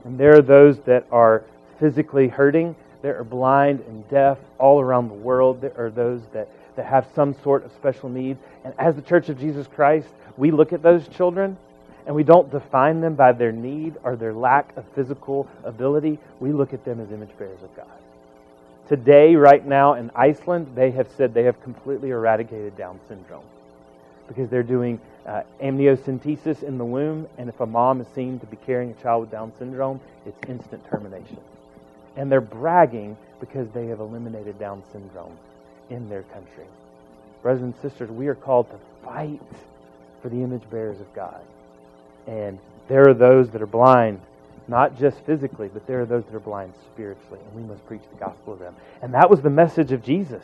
And 0.03 0.19
there 0.19 0.37
are 0.37 0.41
those 0.41 0.79
that 0.81 1.07
are 1.11 1.43
physically 1.79 2.27
hurting, 2.27 2.75
there 3.05 3.19
are 3.19 3.23
blind 3.23 3.81
and 3.81 4.09
deaf 4.09 4.39
all 4.57 4.81
around 4.81 5.09
the 5.09 5.13
world. 5.13 5.61
There 5.61 5.73
are 5.77 5.91
those 5.91 6.21
that, 6.33 6.49
that 6.75 6.85
have 6.85 7.07
some 7.15 7.35
sort 7.43 7.65
of 7.65 7.71
special 7.73 8.09
needs. 8.09 8.39
And 8.63 8.73
as 8.77 8.95
the 8.95 9.01
Church 9.01 9.29
of 9.29 9.39
Jesus 9.39 9.67
Christ, 9.67 10.07
we 10.37 10.51
look 10.51 10.73
at 10.73 10.81
those 10.81 11.07
children 11.07 11.57
and 12.05 12.15
we 12.15 12.23
don't 12.23 12.51
define 12.51 13.01
them 13.01 13.15
by 13.15 13.31
their 13.31 13.51
need 13.51 13.95
or 14.03 14.15
their 14.15 14.33
lack 14.33 14.75
of 14.77 14.85
physical 14.93 15.47
ability. 15.63 16.19
We 16.39 16.51
look 16.51 16.73
at 16.73 16.85
them 16.85 16.99
as 16.99 17.11
image 17.11 17.35
bearers 17.37 17.63
of 17.63 17.75
God. 17.75 17.87
Today, 18.87 19.35
right 19.35 19.65
now 19.65 19.95
in 19.95 20.11
Iceland, 20.13 20.71
they 20.75 20.91
have 20.91 21.09
said 21.17 21.33
they 21.33 21.43
have 21.43 21.61
completely 21.63 22.11
eradicated 22.11 22.77
Down 22.77 22.99
syndrome 23.07 23.45
because 24.27 24.49
they're 24.49 24.63
doing 24.63 24.99
uh, 25.25 25.41
amniocentesis 25.61 26.61
in 26.61 26.77
the 26.77 26.85
womb, 26.85 27.27
and 27.39 27.49
if 27.49 27.59
a 27.59 27.65
mom 27.65 28.01
is 28.01 28.07
seen 28.13 28.39
to 28.39 28.45
be 28.45 28.57
carrying 28.57 28.91
a 28.91 29.01
child 29.01 29.21
with 29.21 29.31
Down 29.31 29.51
syndrome, 29.57 29.99
it's 30.27 30.37
instant 30.47 30.83
termination. 30.87 31.39
And 32.15 32.31
they're 32.31 32.41
bragging 32.41 33.17
because 33.39 33.67
they 33.71 33.87
have 33.87 33.99
eliminated 33.99 34.59
Down 34.59 34.83
syndrome 34.91 35.35
in 35.89 36.09
their 36.09 36.23
country. 36.23 36.65
Brothers 37.41 37.63
and 37.63 37.73
sisters, 37.81 38.09
we 38.09 38.27
are 38.27 38.35
called 38.35 38.69
to 38.71 38.79
fight 39.03 39.41
for 40.21 40.29
the 40.29 40.41
image 40.41 40.63
bearers 40.71 40.99
of 40.99 41.13
God. 41.13 41.41
And 42.27 42.57
there 42.87 43.07
are 43.07 43.13
those 43.13 43.49
that 43.51 43.61
are 43.61 43.67
blind, 43.67 44.19
not 44.67 44.97
just 44.97 45.19
physically, 45.21 45.69
but 45.71 45.85
there 45.85 46.01
are 46.01 46.05
those 46.05 46.23
that 46.25 46.35
are 46.35 46.39
blind 46.39 46.73
spiritually, 46.93 47.39
and 47.45 47.55
we 47.55 47.67
must 47.67 47.85
preach 47.87 48.01
the 48.11 48.17
gospel 48.17 48.55
to 48.55 48.63
them. 48.63 48.75
And 49.01 49.13
that 49.13 49.29
was 49.29 49.41
the 49.41 49.49
message 49.49 49.91
of 49.91 50.03
Jesus, 50.03 50.43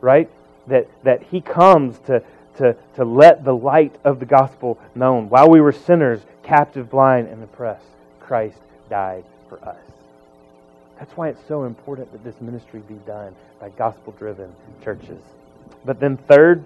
right? 0.00 0.28
That, 0.66 0.88
that 1.04 1.22
he 1.24 1.40
comes 1.40 1.98
to, 2.06 2.22
to, 2.58 2.76
to 2.96 3.04
let 3.04 3.44
the 3.44 3.54
light 3.54 3.94
of 4.04 4.18
the 4.18 4.26
gospel 4.26 4.78
known. 4.94 5.28
While 5.28 5.48
we 5.50 5.60
were 5.60 5.72
sinners, 5.72 6.20
captive, 6.42 6.90
blind, 6.90 7.28
and 7.28 7.42
oppressed, 7.42 7.84
Christ 8.20 8.58
died 8.90 9.24
for 9.48 9.62
us. 9.64 9.91
That's 11.02 11.16
why 11.16 11.30
it's 11.30 11.48
so 11.48 11.64
important 11.64 12.12
that 12.12 12.22
this 12.22 12.40
ministry 12.40 12.80
be 12.86 12.94
done 13.04 13.34
by 13.58 13.70
gospel 13.70 14.14
driven 14.20 14.54
churches. 14.84 15.20
But 15.84 15.98
then, 15.98 16.16
third, 16.16 16.62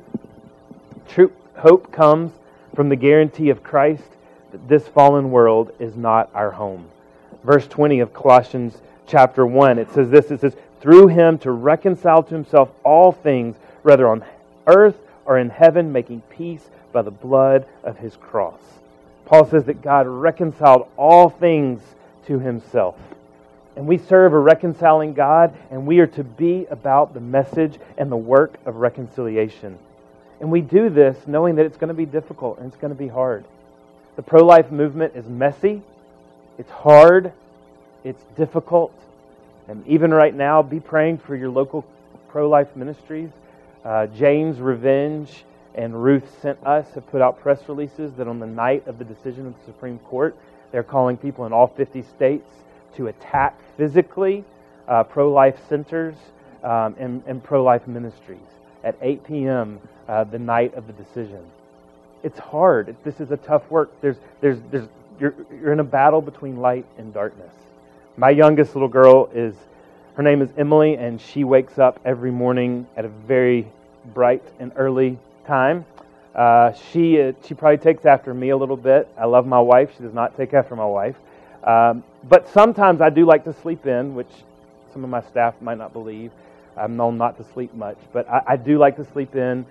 true 1.09 1.33
hope 1.57 1.90
comes 1.90 2.33
from 2.75 2.90
the 2.90 2.96
guarantee 2.96 3.49
of 3.49 3.62
Christ 3.62 4.05
that 4.53 4.68
this 4.68 4.87
fallen 4.88 5.31
world 5.31 5.72
is 5.79 5.96
not 5.96 6.29
our 6.35 6.51
home. 6.51 6.87
Verse 7.44 7.66
20 7.66 8.01
of 8.01 8.12
Colossians 8.12 8.77
chapter 9.07 9.46
1, 9.46 9.79
it 9.79 9.90
says 9.92 10.11
this 10.11 10.31
it 10.31 10.42
says, 10.42 10.55
Through 10.83 11.07
him 11.07 11.38
to 11.38 11.51
reconcile 11.51 12.22
to 12.22 12.35
himself 12.35 12.68
all 12.85 13.12
things, 13.12 13.57
whether 13.85 14.07
on 14.07 14.22
earth 14.66 14.99
or 15.25 15.38
in 15.38 15.49
heaven, 15.49 15.92
making 15.92 16.20
peace 16.29 16.68
by 16.92 17.01
the 17.01 17.11
blood 17.11 17.64
of 17.85 17.96
his 17.96 18.16
cross. 18.16 18.61
Paul 19.25 19.49
says 19.49 19.64
that 19.64 19.81
God 19.81 20.07
reconciled 20.07 20.88
all 20.99 21.31
things 21.31 21.81
to 22.27 22.38
himself. 22.38 22.96
And 23.76 23.86
we 23.86 23.98
serve 23.98 24.32
a 24.32 24.38
reconciling 24.38 25.12
God, 25.12 25.54
and 25.70 25.86
we 25.86 25.98
are 26.00 26.06
to 26.08 26.24
be 26.24 26.66
about 26.70 27.12
the 27.12 27.20
message 27.20 27.78
and 27.98 28.10
the 28.10 28.16
work 28.16 28.58
of 28.64 28.76
reconciliation. 28.76 29.78
And 30.40 30.50
we 30.50 30.62
do 30.62 30.88
this 30.88 31.16
knowing 31.26 31.56
that 31.56 31.66
it's 31.66 31.76
going 31.76 31.88
to 31.88 31.94
be 31.94 32.06
difficult 32.06 32.58
and 32.58 32.66
it's 32.66 32.76
going 32.76 32.92
to 32.92 32.98
be 32.98 33.08
hard. 33.08 33.44
The 34.16 34.22
pro 34.22 34.44
life 34.44 34.70
movement 34.70 35.14
is 35.14 35.26
messy, 35.26 35.82
it's 36.58 36.70
hard, 36.70 37.32
it's 38.02 38.22
difficult. 38.36 38.94
And 39.68 39.86
even 39.86 40.12
right 40.12 40.34
now, 40.34 40.62
be 40.62 40.80
praying 40.80 41.18
for 41.18 41.36
your 41.36 41.50
local 41.50 41.84
pro 42.28 42.48
life 42.48 42.74
ministries. 42.76 43.30
Uh, 43.84 44.06
Jane's 44.06 44.58
Revenge 44.58 45.44
and 45.74 46.02
Ruth 46.02 46.40
Sent 46.40 46.64
Us 46.66 46.86
have 46.94 47.06
put 47.10 47.20
out 47.20 47.40
press 47.40 47.60
releases 47.68 48.14
that 48.14 48.26
on 48.26 48.38
the 48.38 48.46
night 48.46 48.86
of 48.86 48.98
the 48.98 49.04
decision 49.04 49.46
of 49.46 49.54
the 49.58 49.64
Supreme 49.66 49.98
Court, 50.00 50.34
they're 50.72 50.82
calling 50.82 51.16
people 51.16 51.44
in 51.44 51.52
all 51.52 51.66
50 51.66 52.02
states 52.02 52.48
to 52.96 53.08
attack 53.08 53.58
physically 53.76 54.44
uh, 54.88 55.02
pro 55.04 55.32
life 55.32 55.58
centers 55.68 56.14
um, 56.62 56.94
and, 56.98 57.22
and 57.26 57.42
pro 57.42 57.62
life 57.62 57.86
ministries 57.86 58.38
at 58.84 58.96
8 59.00 59.24
p.m. 59.24 59.80
Uh, 60.08 60.24
the 60.24 60.38
night 60.38 60.74
of 60.74 60.86
the 60.86 60.92
decision. 60.92 61.44
It's 62.22 62.38
hard. 62.38 62.96
This 63.04 63.20
is 63.20 63.30
a 63.30 63.36
tough 63.36 63.68
work. 63.70 63.90
There's, 64.00 64.16
there's, 64.40 64.58
there's, 64.70 64.88
you're, 65.20 65.34
you're 65.50 65.72
in 65.72 65.80
a 65.80 65.84
battle 65.84 66.20
between 66.20 66.56
light 66.56 66.86
and 66.98 67.12
darkness. 67.12 67.52
My 68.16 68.30
youngest 68.30 68.74
little 68.74 68.88
girl 68.88 69.28
is, 69.34 69.54
her 70.14 70.22
name 70.22 70.40
is 70.40 70.48
Emily, 70.56 70.96
and 70.96 71.20
she 71.20 71.44
wakes 71.44 71.78
up 71.78 72.00
every 72.04 72.30
morning 72.30 72.86
at 72.96 73.04
a 73.04 73.08
very 73.08 73.68
bright 74.14 74.42
and 74.58 74.72
early 74.76 75.18
time. 75.46 75.84
Uh, 76.34 76.72
she, 76.72 77.20
uh, 77.20 77.32
she 77.44 77.54
probably 77.54 77.78
takes 77.78 78.04
after 78.04 78.32
me 78.32 78.50
a 78.50 78.56
little 78.56 78.76
bit. 78.76 79.08
I 79.18 79.24
love 79.26 79.46
my 79.46 79.60
wife. 79.60 79.90
She 79.96 80.02
does 80.02 80.14
not 80.14 80.36
take 80.36 80.54
after 80.54 80.76
my 80.76 80.86
wife. 80.86 81.16
Um, 81.66 82.05
but 82.29 82.48
sometimes 82.48 83.00
I 83.00 83.11
do 83.11 83.26
like 83.26 83.44
to 83.44 83.52
sleep 83.52 83.87
in, 83.87 84.14
which 84.14 84.31
some 84.92 85.05
of 85.05 85.11
my 85.11 85.22
staff 85.22 85.55
might 85.61 85.79
not 85.79 85.92
believe. 85.92 86.31
I'm 86.76 86.96
known 86.96 87.18
not 87.18 87.37
to 87.38 87.44
sleep 87.52 87.74
much, 87.74 87.98
but 88.12 88.29
I, 88.29 88.42
I 88.46 88.57
do 88.57 88.79
like 88.79 88.96
to 88.96 89.05
sleep 89.05 89.35
in 89.35 89.66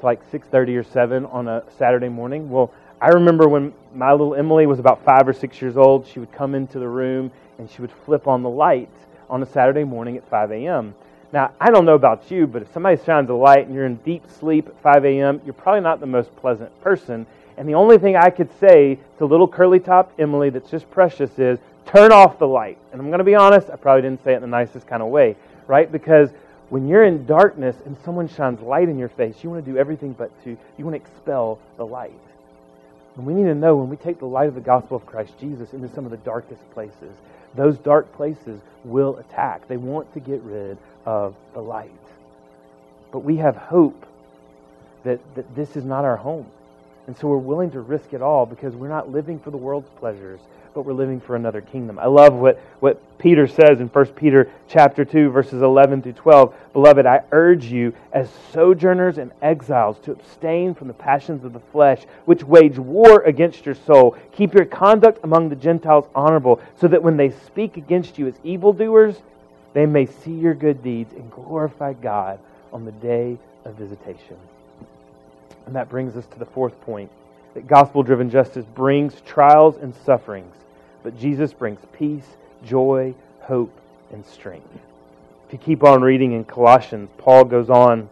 to 0.00 0.06
like 0.06 0.20
6:30 0.30 0.76
or 0.76 0.84
7 0.84 1.26
on 1.26 1.48
a 1.48 1.62
Saturday 1.78 2.08
morning. 2.08 2.50
Well, 2.50 2.72
I 3.00 3.08
remember 3.08 3.48
when 3.48 3.72
my 3.94 4.10
little 4.10 4.34
Emily 4.34 4.66
was 4.66 4.78
about 4.78 5.04
five 5.04 5.26
or 5.26 5.32
six 5.32 5.62
years 5.62 5.76
old, 5.76 6.06
she 6.06 6.18
would 6.18 6.32
come 6.32 6.54
into 6.54 6.78
the 6.78 6.88
room 6.88 7.30
and 7.58 7.70
she 7.70 7.80
would 7.80 7.92
flip 8.04 8.26
on 8.26 8.42
the 8.42 8.48
light 8.50 8.90
on 9.30 9.42
a 9.42 9.46
Saturday 9.46 9.84
morning 9.84 10.16
at 10.16 10.28
5 10.28 10.50
a.m. 10.52 10.94
Now, 11.32 11.52
I 11.60 11.70
don't 11.70 11.84
know 11.84 11.94
about 11.94 12.30
you, 12.30 12.46
but 12.46 12.62
if 12.62 12.72
somebody 12.72 13.00
shines 13.04 13.28
a 13.30 13.34
light 13.34 13.66
and 13.66 13.74
you're 13.74 13.84
in 13.86 13.96
deep 13.96 14.24
sleep 14.30 14.68
at 14.68 14.80
5 14.80 15.04
a.m., 15.04 15.40
you're 15.44 15.54
probably 15.54 15.82
not 15.82 16.00
the 16.00 16.06
most 16.06 16.34
pleasant 16.36 16.78
person. 16.80 17.26
And 17.58 17.68
the 17.68 17.74
only 17.74 17.98
thing 17.98 18.16
I 18.16 18.30
could 18.30 18.48
say 18.60 19.00
to 19.18 19.26
little 19.26 19.48
curly 19.48 19.80
top 19.80 20.12
Emily 20.16 20.48
that's 20.48 20.70
just 20.70 20.88
precious 20.92 21.36
is 21.40 21.58
turn 21.86 22.12
off 22.12 22.38
the 22.38 22.46
light. 22.46 22.78
And 22.92 23.00
I'm 23.00 23.08
going 23.08 23.18
to 23.18 23.24
be 23.24 23.34
honest, 23.34 23.68
I 23.68 23.76
probably 23.76 24.02
didn't 24.02 24.22
say 24.22 24.32
it 24.32 24.36
in 24.36 24.42
the 24.42 24.46
nicest 24.46 24.86
kind 24.86 25.02
of 25.02 25.08
way, 25.08 25.34
right? 25.66 25.90
Because 25.90 26.30
when 26.68 26.86
you're 26.86 27.02
in 27.02 27.26
darkness 27.26 27.76
and 27.84 27.96
someone 28.04 28.28
shines 28.28 28.60
light 28.60 28.88
in 28.88 28.96
your 28.96 29.08
face, 29.08 29.42
you 29.42 29.50
want 29.50 29.64
to 29.64 29.70
do 29.70 29.76
everything 29.76 30.12
but 30.12 30.30
to, 30.44 30.56
you 30.76 30.84
want 30.84 30.94
to 30.94 31.10
expel 31.10 31.58
the 31.76 31.84
light. 31.84 32.12
And 33.16 33.26
we 33.26 33.34
need 33.34 33.44
to 33.44 33.54
know 33.56 33.74
when 33.74 33.88
we 33.88 33.96
take 33.96 34.20
the 34.20 34.26
light 34.26 34.46
of 34.46 34.54
the 34.54 34.60
gospel 34.60 34.96
of 34.96 35.04
Christ 35.04 35.32
Jesus 35.40 35.72
into 35.72 35.88
some 35.88 36.04
of 36.04 36.12
the 36.12 36.18
darkest 36.18 36.60
places, 36.70 37.16
those 37.56 37.76
dark 37.78 38.12
places 38.12 38.60
will 38.84 39.16
attack. 39.16 39.66
They 39.66 39.78
want 39.78 40.12
to 40.14 40.20
get 40.20 40.40
rid 40.42 40.78
of 41.04 41.34
the 41.54 41.60
light. 41.60 41.90
But 43.10 43.20
we 43.20 43.38
have 43.38 43.56
hope 43.56 44.06
that, 45.02 45.18
that 45.34 45.56
this 45.56 45.74
is 45.74 45.84
not 45.84 46.04
our 46.04 46.16
home. 46.16 46.46
And 47.08 47.16
so 47.16 47.26
we're 47.26 47.38
willing 47.38 47.70
to 47.70 47.80
risk 47.80 48.12
it 48.12 48.20
all 48.20 48.44
because 48.44 48.74
we're 48.74 48.90
not 48.90 49.10
living 49.10 49.38
for 49.38 49.50
the 49.50 49.56
world's 49.56 49.88
pleasures, 49.98 50.40
but 50.74 50.82
we're 50.82 50.92
living 50.92 51.20
for 51.20 51.36
another 51.36 51.62
kingdom. 51.62 51.98
I 51.98 52.04
love 52.04 52.34
what, 52.34 52.60
what 52.80 53.00
Peter 53.18 53.46
says 53.46 53.80
in 53.80 53.88
1 53.88 54.06
Peter 54.08 54.50
chapter 54.68 55.06
2, 55.06 55.30
verses 55.30 55.62
11 55.62 56.02
through 56.02 56.12
12. 56.12 56.54
Beloved, 56.74 57.06
I 57.06 57.22
urge 57.32 57.64
you 57.64 57.94
as 58.12 58.28
sojourners 58.52 59.16
and 59.16 59.32
exiles 59.40 59.98
to 60.00 60.12
abstain 60.12 60.74
from 60.74 60.88
the 60.88 60.92
passions 60.92 61.46
of 61.46 61.54
the 61.54 61.60
flesh, 61.72 62.02
which 62.26 62.44
wage 62.44 62.78
war 62.78 63.22
against 63.22 63.64
your 63.64 63.74
soul. 63.74 64.14
Keep 64.32 64.52
your 64.52 64.66
conduct 64.66 65.20
among 65.24 65.48
the 65.48 65.56
Gentiles 65.56 66.04
honorable, 66.14 66.60
so 66.78 66.88
that 66.88 67.02
when 67.02 67.16
they 67.16 67.30
speak 67.30 67.78
against 67.78 68.18
you 68.18 68.26
as 68.26 68.34
evildoers, 68.44 69.16
they 69.72 69.86
may 69.86 70.04
see 70.04 70.34
your 70.34 70.54
good 70.54 70.82
deeds 70.82 71.14
and 71.14 71.30
glorify 71.30 71.94
God 71.94 72.38
on 72.70 72.84
the 72.84 72.92
day 72.92 73.38
of 73.64 73.76
visitation. 73.76 74.36
And 75.68 75.76
that 75.76 75.90
brings 75.90 76.16
us 76.16 76.24
to 76.24 76.38
the 76.38 76.46
fourth 76.46 76.80
point 76.80 77.10
that 77.52 77.66
gospel 77.66 78.02
driven 78.02 78.30
justice 78.30 78.64
brings 78.64 79.20
trials 79.26 79.76
and 79.76 79.94
sufferings, 79.94 80.54
but 81.02 81.20
Jesus 81.20 81.52
brings 81.52 81.78
peace, 81.92 82.24
joy, 82.64 83.14
hope, 83.42 83.78
and 84.10 84.24
strength. 84.24 84.66
If 85.46 85.52
you 85.52 85.58
keep 85.58 85.84
on 85.84 86.00
reading 86.00 86.32
in 86.32 86.46
Colossians, 86.46 87.10
Paul 87.18 87.44
goes 87.44 87.68
on 87.68 88.08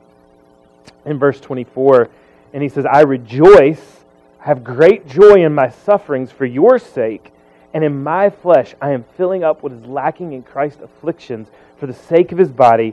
in 1.06 1.18
verse 1.18 1.40
24, 1.40 2.10
and 2.52 2.62
he 2.62 2.68
says, 2.68 2.84
I 2.84 3.00
rejoice, 3.00 4.04
I 4.38 4.48
have 4.48 4.62
great 4.62 5.08
joy 5.08 5.42
in 5.42 5.54
my 5.54 5.70
sufferings 5.70 6.30
for 6.30 6.44
your 6.44 6.78
sake, 6.78 7.32
and 7.72 7.82
in 7.82 8.02
my 8.02 8.28
flesh 8.28 8.74
I 8.82 8.90
am 8.90 9.06
filling 9.16 9.44
up 9.44 9.62
what 9.62 9.72
is 9.72 9.82
lacking 9.86 10.34
in 10.34 10.42
Christ's 10.42 10.82
afflictions 10.82 11.48
for 11.78 11.86
the 11.86 11.94
sake 11.94 12.32
of 12.32 12.38
his 12.38 12.50
body 12.50 12.92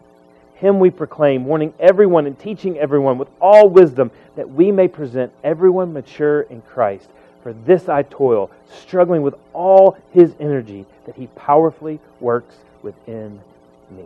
Him 0.61 0.79
we 0.79 0.91
proclaim, 0.91 1.45
warning 1.45 1.73
everyone 1.79 2.27
and 2.27 2.37
teaching 2.37 2.77
everyone 2.77 3.17
with 3.17 3.29
all 3.41 3.67
wisdom, 3.67 4.11
that 4.35 4.47
we 4.47 4.71
may 4.71 4.87
present 4.87 5.33
everyone 5.43 5.91
mature 5.91 6.41
in 6.41 6.61
Christ. 6.61 7.09
For 7.41 7.51
this 7.51 7.89
I 7.89 8.03
toil, 8.03 8.51
struggling 8.71 9.23
with 9.23 9.33
all 9.53 9.97
his 10.11 10.35
energy, 10.39 10.85
that 11.07 11.15
he 11.15 11.25
powerfully 11.35 11.99
works 12.19 12.53
within 12.83 13.41
me. 13.89 14.05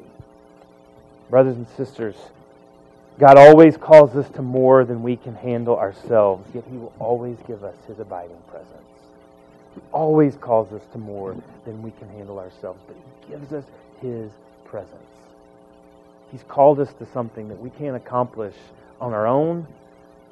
Brothers 1.29 1.57
and 1.57 1.67
sisters, 1.75 2.15
God 3.19 3.37
always 3.37 3.75
calls 3.75 4.15
us 4.15 4.29
to 4.29 4.41
more 4.41 4.85
than 4.85 5.03
we 5.03 5.17
can 5.17 5.35
handle 5.35 5.75
ourselves, 5.75 6.47
yet 6.55 6.63
he 6.71 6.77
will 6.77 6.93
always 6.99 7.35
give 7.47 7.65
us 7.65 7.75
his 7.85 7.99
abiding 7.99 8.41
presence. 8.49 8.71
He 9.73 9.81
always 9.91 10.37
calls 10.37 10.71
us 10.71 10.83
to 10.93 10.99
more 10.99 11.35
than 11.65 11.83
we 11.83 11.91
can 11.99 12.07
handle 12.07 12.39
ourselves, 12.39 12.79
but 12.87 12.95
he 12.95 13.33
gives 13.33 13.51
us 13.51 13.65
his 14.01 14.31
presence. 14.63 15.01
He's 16.31 16.43
called 16.47 16.79
us 16.79 16.91
to 16.99 17.05
something 17.13 17.47
that 17.49 17.59
we 17.59 17.69
can't 17.71 17.95
accomplish 17.95 18.55
on 18.99 19.13
our 19.13 19.27
own. 19.27 19.67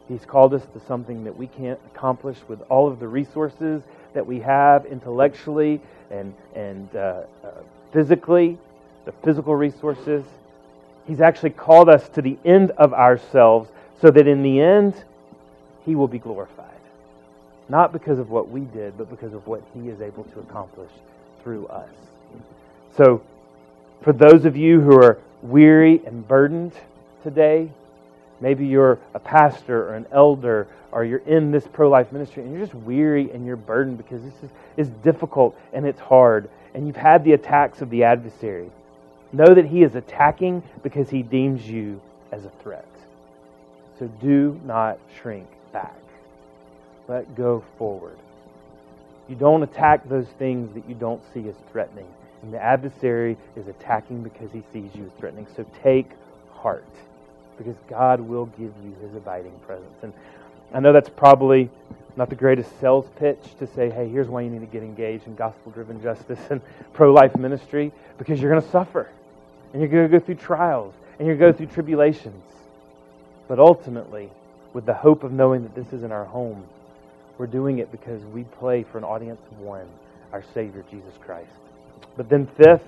He's 0.07 0.25
called 0.25 0.53
us 0.53 0.63
to 0.73 0.81
something 0.87 1.23
that 1.23 1.37
we 1.37 1.47
can't 1.47 1.79
accomplish 1.93 2.37
with 2.47 2.61
all 2.69 2.87
of 2.87 2.99
the 2.99 3.07
resources 3.07 3.83
that 4.13 4.25
we 4.25 4.39
have 4.41 4.85
intellectually 4.85 5.81
and, 6.11 6.33
and 6.55 6.93
uh, 6.95 7.23
uh, 7.43 7.51
physically, 7.91 8.57
the 9.05 9.11
physical 9.23 9.55
resources. 9.55 10.23
He's 11.07 11.21
actually 11.21 11.51
called 11.51 11.89
us 11.89 12.07
to 12.09 12.21
the 12.21 12.37
end 12.45 12.71
of 12.71 12.93
ourselves 12.93 13.69
so 14.01 14.11
that 14.11 14.27
in 14.27 14.43
the 14.43 14.59
end, 14.59 14.93
He 15.85 15.95
will 15.95 16.07
be 16.07 16.19
glorified. 16.19 16.69
Not 17.69 17.93
because 17.93 18.19
of 18.19 18.29
what 18.29 18.49
we 18.49 18.61
did, 18.61 18.97
but 18.97 19.09
because 19.09 19.33
of 19.33 19.47
what 19.47 19.61
He 19.73 19.89
is 19.89 20.01
able 20.01 20.25
to 20.25 20.39
accomplish 20.39 20.91
through 21.43 21.67
us. 21.67 21.89
So, 22.97 23.23
for 24.01 24.13
those 24.13 24.45
of 24.45 24.55
you 24.57 24.81
who 24.81 25.01
are 25.01 25.17
weary 25.43 26.01
and 26.05 26.27
burdened 26.27 26.73
today. 27.21 27.69
Maybe 28.39 28.65
you're 28.65 28.97
a 29.13 29.19
pastor 29.19 29.89
or 29.89 29.95
an 29.95 30.07
elder 30.11 30.67
or 30.91 31.05
you're 31.05 31.19
in 31.19 31.51
this 31.51 31.67
pro 31.67 31.89
life 31.89 32.11
ministry 32.11 32.43
and 32.43 32.51
you're 32.51 32.61
just 32.65 32.75
weary 32.75 33.29
and 33.31 33.45
you're 33.45 33.55
burdened 33.55 33.97
because 33.97 34.21
this 34.23 34.33
is, 34.43 34.49
is 34.77 34.89
difficult 35.03 35.55
and 35.73 35.85
it's 35.85 35.99
hard 35.99 36.49
and 36.73 36.87
you've 36.87 36.95
had 36.95 37.23
the 37.23 37.33
attacks 37.33 37.81
of 37.81 37.89
the 37.89 38.03
adversary. 38.03 38.71
Know 39.31 39.53
that 39.53 39.65
he 39.65 39.83
is 39.83 39.95
attacking 39.95 40.63
because 40.81 41.09
he 41.09 41.23
deems 41.23 41.67
you 41.67 42.01
as 42.31 42.45
a 42.45 42.51
threat. 42.61 42.87
So 43.99 44.07
do 44.07 44.59
not 44.65 44.97
shrink 45.21 45.47
back, 45.71 46.01
but 47.07 47.35
go 47.35 47.63
forward. 47.77 48.17
You 49.29 49.35
don't 49.35 49.63
attack 49.63 50.07
those 50.09 50.27
things 50.39 50.73
that 50.73 50.87
you 50.89 50.95
don't 50.95 51.21
see 51.33 51.47
as 51.47 51.55
threatening. 51.71 52.07
And 52.43 52.53
the 52.53 52.61
adversary 52.61 53.37
is 53.55 53.67
attacking 53.67 54.21
because 54.21 54.51
he 54.51 54.63
sees 54.71 54.93
you 54.93 55.05
as 55.05 55.11
threatening. 55.19 55.47
So 55.55 55.65
take 55.81 56.11
heart, 56.51 56.85
because 57.57 57.75
God 57.89 58.19
will 58.19 58.45
give 58.45 58.73
you 58.83 58.95
his 59.01 59.15
abiding 59.15 59.57
presence. 59.65 60.03
And 60.03 60.13
I 60.73 60.79
know 60.79 60.93
that's 60.93 61.09
probably 61.09 61.69
not 62.15 62.29
the 62.29 62.35
greatest 62.35 62.79
sales 62.79 63.07
pitch 63.17 63.39
to 63.59 63.67
say, 63.67 63.89
hey, 63.89 64.07
here's 64.07 64.27
why 64.27 64.41
you 64.41 64.49
need 64.49 64.59
to 64.59 64.67
get 64.67 64.83
engaged 64.83 65.25
in 65.25 65.35
gospel 65.35 65.71
driven 65.71 66.01
justice 66.03 66.39
and 66.49 66.61
pro 66.93 67.11
life 67.11 67.35
ministry, 67.35 67.91
because 68.17 68.39
you're 68.39 68.51
going 68.51 68.61
to 68.61 68.69
suffer. 68.69 69.09
And 69.71 69.81
you're 69.81 69.89
going 69.89 70.09
to 70.09 70.19
go 70.19 70.23
through 70.23 70.35
trials. 70.35 70.93
And 71.17 71.27
you're 71.27 71.37
going 71.37 71.53
to 71.53 71.57
go 71.57 71.65
through 71.65 71.73
tribulations. 71.73 72.43
But 73.47 73.59
ultimately, 73.59 74.29
with 74.73 74.85
the 74.85 74.93
hope 74.93 75.23
of 75.23 75.31
knowing 75.31 75.63
that 75.63 75.75
this 75.75 75.91
isn't 75.93 76.11
our 76.11 76.25
home, 76.25 76.63
we're 77.37 77.47
doing 77.47 77.79
it 77.79 77.91
because 77.91 78.21
we 78.25 78.43
play 78.43 78.83
for 78.83 78.97
an 78.97 79.03
audience 79.03 79.41
of 79.51 79.59
one, 79.59 79.87
our 80.31 80.43
Savior, 80.53 80.83
Jesus 80.91 81.13
Christ. 81.21 81.49
But 82.15 82.29
then, 82.29 82.47
fifth, 82.47 82.83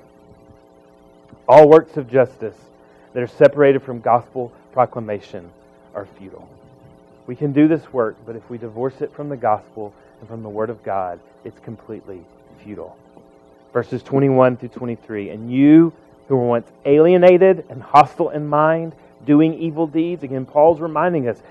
all 1.48 1.68
works 1.70 1.98
of 1.98 2.10
justice 2.10 2.56
that 3.14 3.24
are 3.24 3.28
separated 3.28 3.82
from 3.82 4.02
gospel 4.02 4.52
proclamation 4.74 5.50
are 5.94 6.06
futile. 6.18 6.48
We 7.28 7.36
can 7.36 7.54
do 7.54 7.68
this 7.68 7.92
work, 7.92 8.18
but 8.26 8.36
if 8.36 8.48
we 8.50 8.58
divorce 8.58 9.02
it 9.02 9.14
from 9.14 9.30
the 9.30 9.38
gospel 9.38 9.94
and 10.20 10.30
from 10.30 10.44
the 10.44 10.50
word 10.50 10.70
of 10.70 10.84
God, 10.84 11.20
it's 11.44 11.60
completely 11.60 12.22
futile. 12.64 12.96
Verses 13.74 14.04
21 14.04 14.58
through 14.58 14.70
23. 14.70 15.30
And 15.30 15.52
you 15.52 15.92
who 16.28 16.36
were 16.36 16.48
once 16.48 16.68
alienated 16.86 17.66
and 17.70 17.82
hostile 17.82 18.30
in 18.30 18.48
mind, 18.48 18.94
doing 19.26 19.54
evil 19.56 19.88
deeds, 19.88 20.24
again, 20.24 20.46
Paul's 20.46 20.80
reminding 20.80 21.28
us 21.28 21.42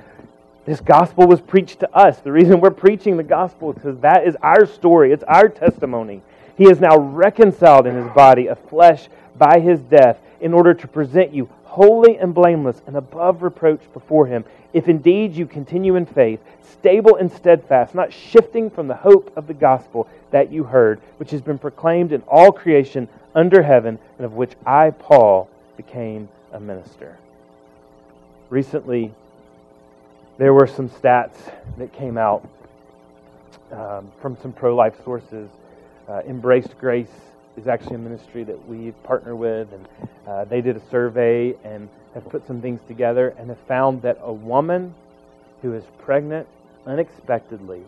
this 0.65 0.81
gospel 0.81 1.27
was 1.27 1.41
preached 1.41 1.81
to 1.81 1.95
us. 1.95 2.19
The 2.21 2.33
reason 2.33 2.61
we're 2.61 2.71
preaching 2.71 3.17
the 3.17 3.23
gospel 3.23 3.71
is 3.71 3.77
because 3.77 3.99
that 4.01 4.27
is 4.27 4.37
our 4.43 4.67
story, 4.67 5.13
it's 5.13 5.25
our 5.25 5.49
testimony. 5.49 6.23
He 6.57 6.69
is 6.69 6.81
now 6.81 6.99
reconciled 6.99 7.87
in 7.87 7.97
his 7.97 8.11
body 8.13 8.49
of 8.49 8.59
flesh 8.69 9.09
by 9.37 9.61
his 9.61 9.81
death 9.81 10.19
in 10.41 10.53
order 10.55 10.75
to 10.75 10.89
present 10.89 11.33
you 11.33 11.49
holy 11.65 12.17
and 12.19 12.33
blameless 12.33 12.81
and 12.87 12.97
above 12.97 13.43
reproach 13.43 13.81
before 13.93 14.27
him. 14.27 14.45
If 14.73 14.89
indeed 14.89 15.35
you 15.35 15.47
continue 15.47 15.97
in 15.97 16.07
faith, 16.07 16.41
stable 16.63 17.17
and 17.17 17.31
steadfast, 17.33 17.95
not 17.95 18.13
shifting 18.13 18.71
from 18.71 18.87
the 18.87 18.95
hope 18.95 19.33
of 19.37 19.49
the 19.49 19.55
gospel 19.55 20.09
that 20.31 20.53
you 20.53 20.65
heard, 20.65 21.01
which 21.17 21.31
has 21.33 21.43
been 21.43 21.59
proclaimed 21.59 22.13
in 22.13 22.23
all 22.29 22.53
creation 22.53 23.09
under 23.35 23.63
heaven, 23.63 23.99
and 24.19 24.25
of 24.25 24.35
which 24.35 24.53
I, 24.65 24.91
Paul, 24.91 25.49
became 25.77 26.29
a 26.53 26.61
minister. 26.61 27.17
Recently, 28.51 29.13
there 30.39 30.55
were 30.55 30.69
some 30.69 30.89
stats 30.89 31.37
that 31.79 31.93
came 31.93 32.17
out 32.17 32.49
um, 33.73 34.13
from 34.21 34.37
some 34.41 34.53
pro 34.53 34.77
life 34.77 34.95
sources 35.05 35.49
uh, 36.09 36.23
Embrace 36.27 36.69
Grace 36.79 37.09
is 37.57 37.67
actually 37.67 37.97
a 37.97 37.99
ministry 37.99 38.45
that 38.45 38.69
we 38.69 38.91
partner 39.05 39.37
with, 39.37 39.73
and 39.73 39.89
uh, 40.27 40.45
they 40.45 40.61
did 40.61 40.77
a 40.77 40.83
survey 40.91 41.55
and 41.65 41.89
have 42.15 42.29
put 42.29 42.47
some 42.47 42.61
things 42.61 42.81
together 42.87 43.35
and 43.39 43.49
have 43.49 43.59
found 43.67 44.03
that 44.03 44.19
a 44.23 44.33
woman 44.33 44.95
who 45.63 45.73
is 45.73 45.85
pregnant 45.99 46.47
unexpectedly, 46.87 47.83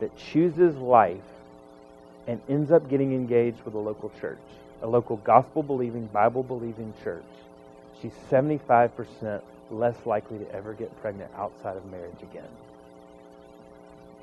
that 0.00 0.14
chooses 0.18 0.76
life 0.76 1.16
and 2.26 2.40
ends 2.48 2.70
up 2.70 2.88
getting 2.90 3.12
engaged 3.12 3.58
with 3.64 3.74
a 3.74 3.78
local 3.78 4.10
church, 4.20 4.38
a 4.82 4.86
local 4.86 5.16
gospel 5.18 5.62
believing, 5.62 6.06
Bible 6.08 6.42
believing 6.42 6.92
church, 7.02 7.24
she's 8.00 8.12
75% 8.30 9.40
less 9.70 9.96
likely 10.04 10.38
to 10.38 10.54
ever 10.54 10.74
get 10.74 10.94
pregnant 11.00 11.30
outside 11.36 11.76
of 11.76 11.90
marriage 11.90 12.22
again. 12.22 12.48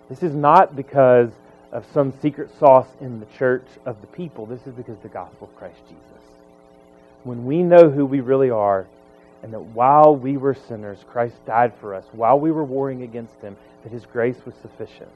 This 0.09 0.21
is 0.21 0.35
not 0.35 0.75
because 0.75 1.31
of 1.73 1.85
some 1.91 2.13
secret 2.21 2.49
sauce 2.59 2.87
in 3.01 3.19
the 3.19 3.25
church 3.37 3.65
of 3.85 3.99
the 3.99 4.07
people. 4.07 4.45
This 4.45 4.65
is 4.67 4.73
because 4.73 4.97
the 4.99 5.09
gospel 5.09 5.49
of 5.51 5.57
Christ 5.57 5.79
Jesus. 5.87 6.23
When 7.23 7.45
we 7.45 7.63
know 7.63 7.89
who 7.89 8.05
we 8.05 8.21
really 8.21 8.51
are, 8.51 8.85
and 9.41 9.51
that 9.53 9.59
while 9.59 10.15
we 10.15 10.37
were 10.37 10.53
sinners, 10.53 10.99
Christ 11.09 11.35
died 11.45 11.73
for 11.81 11.95
us, 11.95 12.05
while 12.11 12.39
we 12.39 12.51
were 12.51 12.63
warring 12.63 13.01
against 13.01 13.35
him, 13.41 13.57
that 13.83 13.91
his 13.91 14.05
grace 14.05 14.37
was 14.45 14.53
sufficient. 14.61 15.09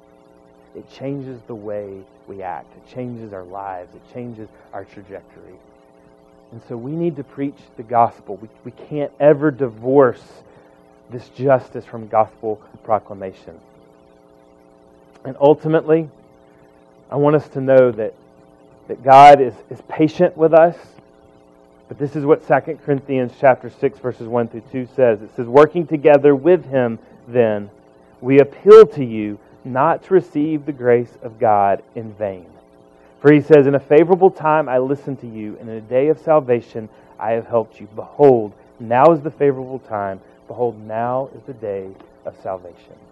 It 0.76 0.89
changes 0.91 1.39
the 1.48 1.56
way 1.56 2.02
we 2.28 2.41
act. 2.41 2.76
It 2.76 2.93
changes 2.93 3.34
our 3.34 3.43
lives. 3.43 3.93
It 3.96 4.02
changes 4.13 4.50
our 4.74 4.84
trajectory. 4.84 5.56
And 6.52 6.62
so 6.67 6.76
we 6.76 6.91
need 6.91 7.17
to 7.17 7.24
preach 7.24 7.58
the 7.78 7.84
gospel. 7.84 8.38
We, 8.38 8.50
we 8.65 8.72
can't 8.72 9.12
ever 9.20 9.52
divorce 9.52 10.24
this 11.10 11.30
justice 11.30 11.86
from 11.86 12.08
gospel 12.08 12.62
proclamation. 12.84 13.60
And 15.24 15.38
ultimately, 15.39 16.10
I 17.10 17.15
want 17.15 17.36
us 17.36 17.48
to 17.50 17.62
know 17.62 17.91
that, 17.91 18.13
that 18.88 19.04
God 19.04 19.39
is, 19.39 19.54
is 19.70 19.82
patient 19.88 20.36
with 20.36 20.54
us. 20.54 20.76
But 21.88 21.98
this 21.98 22.15
is 22.17 22.26
what 22.26 22.46
2 22.46 22.80
Corinthians 22.86 23.32
chapter 23.39 23.70
6 23.70 24.00
verses 24.00 24.28
1 24.28 24.50
through 24.50 24.63
2 24.72 24.88
says. 24.96 25.22
It 25.22 25.34
says, 25.36 25.48
"Working 25.48 25.88
together 25.88 26.36
with 26.36 26.65
him 26.65 27.00
then, 27.28 27.70
we 28.20 28.39
appeal 28.39 28.86
to 28.88 29.05
you 29.05 29.39
not 29.64 30.03
to 30.03 30.14
receive 30.14 30.66
the 30.66 30.74
grace 30.74 31.18
of 31.22 31.39
God 31.39 31.82
in 31.95 32.12
vain." 32.14 32.45
For 33.22 33.32
he 33.32 33.39
says, 33.39 33.68
"In 33.68 33.76
a 33.76 33.80
favorable 33.80 34.30
time 34.30 34.68
I 34.68 34.80
listened 34.80 35.22
to 35.22 35.28
you, 35.28 35.58
and 35.62 35.70
in 35.70 35.78
a 35.78 35.82
day 35.82 36.10
of 36.10 36.20
salvation 36.20 36.89
I 37.18 37.32
have 37.32 37.47
helped 37.47 37.80
you. 37.80 37.88
Behold, 37.95 38.51
now 38.80 39.12
is 39.12 39.22
the 39.22 39.32
favorable 39.32 39.80
time. 39.80 40.20
Behold, 40.47 40.76
now 40.86 41.30
is 41.34 41.41
the 41.43 41.53
day 41.53 41.88
of 42.26 42.36
salvation." 42.43 43.07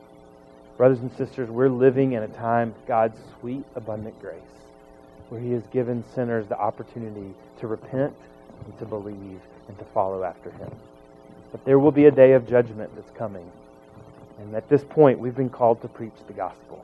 Brothers 0.78 1.00
and 1.00 1.12
sisters, 1.14 1.50
we're 1.50 1.70
living 1.70 2.14
in 2.14 2.24
a 2.24 2.28
time 2.28 2.70
of 2.70 2.86
God's 2.86 3.18
sweet, 3.40 3.64
abundant 3.76 4.20
grace, 4.20 4.42
where 5.30 5.40
He 5.40 5.54
has 5.54 5.64
given 5.68 6.04
sinners 6.14 6.48
the 6.48 6.60
opportunity 6.60 7.34
to 7.60 7.68
repent 7.68 8.14
and 8.66 8.78
to 8.80 8.86
believe 8.86 9.40
and 9.70 9.80
to 9.80 9.86
follow 9.94 10.24
after 10.24 10.52
Him. 10.52 10.70
But 11.54 11.64
there 11.64 11.80
will 11.80 11.94
be 11.94 12.08
a 12.08 12.12
day 12.12 12.34
of 12.34 12.46
judgment 12.46 12.94
that's 12.94 13.12
coming. 13.12 13.50
And 14.38 14.54
at 14.54 14.68
this 14.68 14.84
point, 14.84 15.18
we've 15.18 15.36
been 15.36 15.50
called 15.50 15.82
to 15.82 15.88
preach 15.88 16.16
the 16.28 16.34
gospel. 16.34 16.84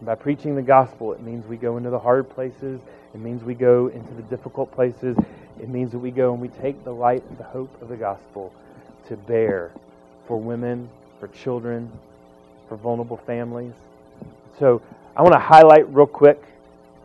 And 0.00 0.06
by 0.06 0.14
preaching 0.14 0.54
the 0.54 0.60
gospel, 0.60 1.14
it 1.14 1.22
means 1.22 1.46
we 1.46 1.56
go 1.56 1.78
into 1.78 1.88
the 1.88 1.98
hard 1.98 2.28
places. 2.28 2.78
It 3.14 3.20
means 3.20 3.42
we 3.42 3.54
go 3.54 3.86
into 3.86 4.12
the 4.12 4.22
difficult 4.22 4.70
places. 4.70 5.16
It 5.58 5.70
means 5.70 5.92
that 5.92 5.98
we 5.98 6.10
go 6.10 6.34
and 6.34 6.42
we 6.42 6.48
take 6.48 6.84
the 6.84 6.92
light 6.92 7.24
and 7.30 7.38
the 7.38 7.44
hope 7.44 7.80
of 7.80 7.88
the 7.88 7.96
gospel 7.96 8.52
to 9.08 9.16
bear 9.16 9.72
for 10.26 10.38
women, 10.38 10.90
for 11.18 11.28
children, 11.28 11.90
for 12.68 12.76
vulnerable 12.76 13.16
families. 13.16 13.74
So 14.58 14.82
I 15.16 15.22
want 15.22 15.34
to 15.34 15.40
highlight 15.40 15.92
real 15.92 16.06
quick 16.06 16.42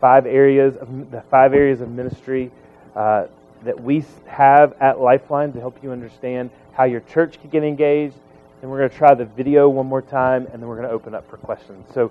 five 0.00 0.26
areas 0.26 0.76
of 0.76 1.10
the 1.10 1.22
five 1.22 1.54
areas 1.54 1.80
of 1.80 1.90
ministry 1.90 2.50
uh, 2.94 3.26
that 3.64 3.80
we 3.82 4.04
have 4.26 4.74
at 4.80 5.00
Lifeline 5.00 5.52
to 5.52 5.60
help 5.60 5.82
you 5.82 5.90
understand 5.90 6.50
how 6.74 6.84
your 6.84 7.00
church 7.00 7.40
can 7.40 7.50
get 7.50 7.64
engaged. 7.64 8.14
And 8.60 8.70
we're 8.70 8.78
going 8.78 8.90
to 8.90 8.96
try 8.96 9.14
the 9.14 9.24
video 9.24 9.68
one 9.68 9.86
more 9.86 10.02
time, 10.02 10.46
and 10.52 10.62
then 10.62 10.68
we're 10.68 10.76
going 10.76 10.88
to 10.88 10.94
open 10.94 11.14
up 11.14 11.28
for 11.28 11.36
questions. 11.36 11.86
So, 11.92 12.10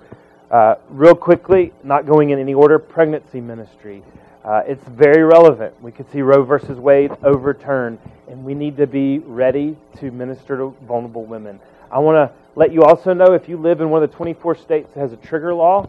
uh, 0.50 0.76
real 0.88 1.14
quickly, 1.14 1.72
not 1.82 2.06
going 2.06 2.30
in 2.30 2.38
any 2.38 2.54
order, 2.54 2.78
pregnancy 2.78 3.40
ministry. 3.40 4.02
Uh, 4.44 4.62
it's 4.66 4.84
very 4.88 5.24
relevant. 5.24 5.74
We 5.82 5.90
could 5.90 6.10
see 6.12 6.20
Roe 6.20 6.44
versus 6.44 6.78
Wade 6.78 7.12
overturned, 7.22 7.98
and 8.28 8.44
we 8.44 8.54
need 8.54 8.76
to 8.76 8.86
be 8.86 9.18
ready 9.20 9.76
to 9.98 10.10
minister 10.10 10.56
to 10.58 10.76
vulnerable 10.86 11.24
women. 11.24 11.58
I 11.90 11.98
want 11.98 12.16
to 12.16 12.43
let 12.56 12.72
you 12.72 12.82
also 12.82 13.12
know 13.12 13.32
if 13.32 13.48
you 13.48 13.56
live 13.56 13.80
in 13.80 13.90
one 13.90 14.02
of 14.02 14.10
the 14.10 14.16
24 14.16 14.54
states 14.56 14.88
that 14.94 15.00
has 15.00 15.12
a 15.12 15.16
trigger 15.16 15.52
law, 15.52 15.88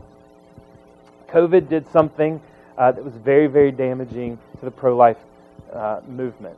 COVID 1.30 1.70
did 1.70 1.88
something 1.92 2.42
uh, 2.78 2.92
that 2.92 3.04
was 3.04 3.14
very, 3.14 3.48
very 3.48 3.72
damaging 3.72 4.38
to 4.60 4.66
the 4.66 4.72
pro 4.72 4.96
life 4.96 5.18
uh, 5.72 6.02
movement. 6.08 6.58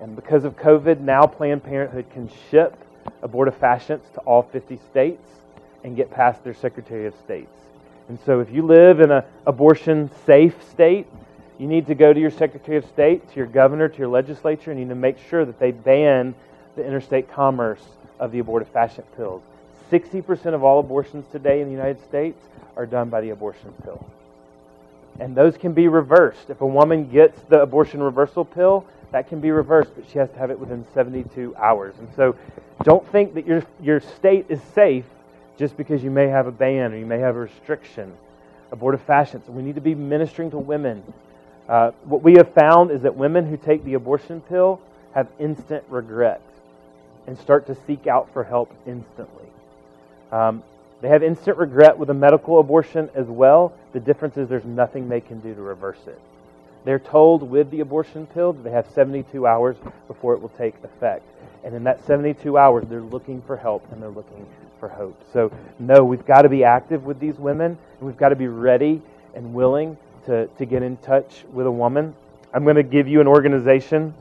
And 0.00 0.14
because 0.14 0.44
of 0.44 0.56
COVID, 0.56 1.00
now 1.00 1.26
Planned 1.26 1.62
Parenthood 1.62 2.06
can 2.12 2.30
ship 2.50 2.76
abortifacients 3.22 4.12
to 4.14 4.20
all 4.20 4.42
50 4.42 4.78
states 4.90 5.26
and 5.84 5.96
get 5.96 6.10
past 6.10 6.44
their 6.44 6.54
Secretary 6.54 7.06
of 7.06 7.14
States. 7.24 7.50
And 8.08 8.18
so 8.26 8.40
if 8.40 8.50
you 8.50 8.62
live 8.62 9.00
in 9.00 9.10
an 9.10 9.22
abortion 9.46 10.10
safe 10.26 10.54
state, 10.70 11.06
you 11.58 11.66
need 11.66 11.86
to 11.86 11.94
go 11.94 12.12
to 12.12 12.20
your 12.20 12.30
Secretary 12.30 12.76
of 12.76 12.84
State, 12.86 13.28
to 13.30 13.36
your 13.36 13.46
governor, 13.46 13.88
to 13.88 13.98
your 13.98 14.08
legislature, 14.08 14.70
and 14.70 14.80
you 14.80 14.86
need 14.86 14.90
to 14.90 14.96
make 14.96 15.16
sure 15.28 15.44
that 15.44 15.58
they 15.58 15.70
ban 15.70 16.34
the 16.76 16.84
interstate 16.84 17.30
commerce 17.30 17.82
of 18.20 18.30
the 18.30 18.40
abortifacient 18.40 19.04
pills. 19.16 19.42
60% 19.90 20.54
of 20.54 20.62
all 20.62 20.78
abortions 20.78 21.24
today 21.32 21.60
in 21.60 21.66
the 21.66 21.72
United 21.72 22.00
States 22.04 22.38
are 22.76 22.86
done 22.86 23.08
by 23.08 23.20
the 23.20 23.30
abortion 23.30 23.72
pill. 23.82 24.06
And 25.18 25.34
those 25.34 25.56
can 25.56 25.72
be 25.72 25.88
reversed. 25.88 26.48
If 26.48 26.60
a 26.60 26.66
woman 26.66 27.10
gets 27.10 27.40
the 27.48 27.60
abortion 27.60 28.00
reversal 28.00 28.44
pill, 28.44 28.86
that 29.10 29.28
can 29.28 29.40
be 29.40 29.50
reversed, 29.50 29.90
but 29.96 30.04
she 30.08 30.18
has 30.18 30.30
to 30.30 30.38
have 30.38 30.50
it 30.50 30.60
within 30.60 30.86
72 30.94 31.56
hours. 31.56 31.94
And 31.98 32.08
so 32.14 32.36
don't 32.84 33.06
think 33.10 33.34
that 33.34 33.46
your, 33.46 33.64
your 33.82 34.00
state 34.00 34.46
is 34.48 34.60
safe 34.74 35.04
just 35.58 35.76
because 35.76 36.04
you 36.04 36.10
may 36.10 36.28
have 36.28 36.46
a 36.46 36.52
ban 36.52 36.92
or 36.92 36.96
you 36.96 37.06
may 37.06 37.18
have 37.18 37.34
a 37.34 37.40
restriction. 37.40 38.12
Abortifacients. 38.70 39.48
We 39.48 39.62
need 39.62 39.74
to 39.74 39.80
be 39.80 39.96
ministering 39.96 40.52
to 40.52 40.58
women. 40.58 41.02
Uh, 41.68 41.90
what 42.04 42.22
we 42.22 42.34
have 42.34 42.54
found 42.54 42.92
is 42.92 43.02
that 43.02 43.16
women 43.16 43.46
who 43.46 43.56
take 43.56 43.84
the 43.84 43.94
abortion 43.94 44.40
pill 44.42 44.80
have 45.12 45.26
instant 45.40 45.84
regret 45.88 46.40
and 47.30 47.38
start 47.38 47.64
to 47.68 47.76
seek 47.86 48.08
out 48.08 48.28
for 48.32 48.42
help 48.42 48.74
instantly. 48.88 49.46
Um, 50.32 50.64
they 51.00 51.06
have 51.06 51.22
instant 51.22 51.58
regret 51.58 51.96
with 51.96 52.10
a 52.10 52.14
medical 52.14 52.58
abortion 52.58 53.08
as 53.14 53.28
well. 53.28 53.72
The 53.92 54.00
difference 54.00 54.36
is 54.36 54.48
there's 54.48 54.64
nothing 54.64 55.08
they 55.08 55.20
can 55.20 55.38
do 55.38 55.54
to 55.54 55.62
reverse 55.62 56.00
it. 56.08 56.20
They're 56.84 56.98
told 56.98 57.44
with 57.44 57.70
the 57.70 57.80
abortion 57.80 58.26
pill 58.26 58.52
that 58.54 58.64
they 58.64 58.72
have 58.72 58.84
72 58.96 59.46
hours 59.46 59.76
before 60.08 60.34
it 60.34 60.42
will 60.42 60.48
take 60.58 60.74
effect. 60.82 61.22
And 61.62 61.72
in 61.72 61.84
that 61.84 62.04
72 62.04 62.58
hours, 62.58 62.84
they're 62.88 63.00
looking 63.00 63.42
for 63.42 63.56
help 63.56 63.86
and 63.92 64.02
they're 64.02 64.08
looking 64.08 64.44
for 64.80 64.88
hope. 64.88 65.22
So, 65.32 65.52
no, 65.78 66.04
we've 66.04 66.26
got 66.26 66.42
to 66.42 66.48
be 66.48 66.64
active 66.64 67.04
with 67.04 67.20
these 67.20 67.38
women 67.38 67.78
and 68.00 68.06
we've 68.08 68.16
got 68.16 68.30
to 68.30 68.36
be 68.36 68.48
ready 68.48 69.00
and 69.36 69.54
willing 69.54 69.96
to, 70.26 70.48
to 70.48 70.64
get 70.64 70.82
in 70.82 70.96
touch 70.96 71.44
with 71.52 71.68
a 71.68 71.70
woman. 71.70 72.12
I'm 72.52 72.64
going 72.64 72.74
to 72.74 72.82
give 72.82 73.06
you 73.06 73.20
an 73.20 73.28
organization 73.28 74.14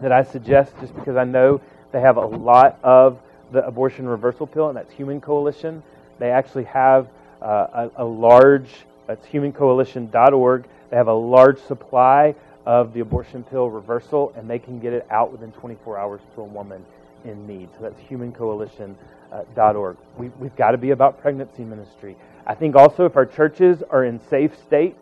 that 0.00 0.10
I 0.10 0.24
suggest 0.24 0.72
just 0.80 0.92
because 0.96 1.16
I 1.16 1.24
know 1.24 1.60
they 1.92 2.00
have 2.00 2.16
a 2.16 2.26
lot 2.26 2.78
of 2.82 3.18
the 3.52 3.66
abortion 3.66 4.06
reversal 4.06 4.46
pill, 4.46 4.68
and 4.68 4.76
that's 4.76 4.92
Human 4.92 5.20
Coalition. 5.20 5.82
They 6.18 6.30
actually 6.30 6.64
have 6.64 7.08
uh, 7.42 7.88
a, 7.96 8.04
a, 8.04 8.04
large, 8.04 8.68
that's 9.06 9.26
humancoalition.org. 9.26 10.64
They 10.90 10.96
have 10.96 11.08
a 11.08 11.12
large 11.14 11.58
supply 11.60 12.34
of 12.66 12.92
the 12.92 13.00
abortion 13.00 13.42
pill 13.44 13.70
reversal, 13.70 14.32
and 14.36 14.48
they 14.48 14.58
can 14.58 14.78
get 14.78 14.92
it 14.92 15.06
out 15.10 15.32
within 15.32 15.50
24 15.52 15.98
hours 15.98 16.20
to 16.34 16.42
a 16.42 16.44
woman 16.44 16.84
in 17.24 17.46
need. 17.46 17.68
So 17.76 17.82
that's 17.82 18.00
humancoalition.org. 18.08 19.96
We, 20.18 20.28
we've 20.38 20.56
got 20.56 20.72
to 20.72 20.78
be 20.78 20.90
about 20.90 21.20
pregnancy 21.20 21.64
ministry. 21.64 22.16
I 22.46 22.54
think 22.54 22.76
also 22.76 23.06
if 23.06 23.16
our 23.16 23.26
churches 23.26 23.82
are 23.90 24.04
in 24.04 24.20
safe 24.28 24.58
states 24.58 24.98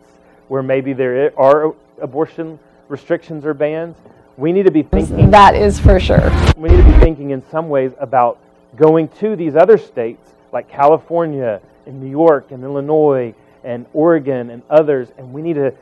where 0.47 0.63
maybe 0.63 0.93
there 0.93 1.37
are 1.39 1.73
abortion 2.01 2.59
restrictions 2.87 3.45
or 3.45 3.53
bans, 3.53 3.95
we 4.39 4.53
need 4.53 4.65
to 4.65 4.71
be 4.71 4.83
thinking. 4.83 5.29
That 5.31 5.53
is 5.53 5.79
for 5.79 5.99
sure. 5.99 6.31
We 6.55 6.69
need 6.69 6.77
to 6.77 6.91
be 6.91 6.99
thinking 6.99 7.31
in 7.31 7.43
some 7.49 7.67
ways 7.67 7.91
about 7.99 8.39
going 8.77 9.09
to 9.19 9.35
these 9.35 9.55
other 9.55 9.77
states 9.77 10.31
like 10.53 10.69
California 10.69 11.61
and 11.85 12.01
New 12.01 12.09
York 12.09 12.51
and 12.51 12.63
Illinois 12.63 13.35
and 13.65 13.85
Oregon 13.91 14.49
and 14.49 14.63
others, 14.69 15.09
and 15.17 15.33
we 15.33 15.41
need 15.41 15.55
to 15.55 15.73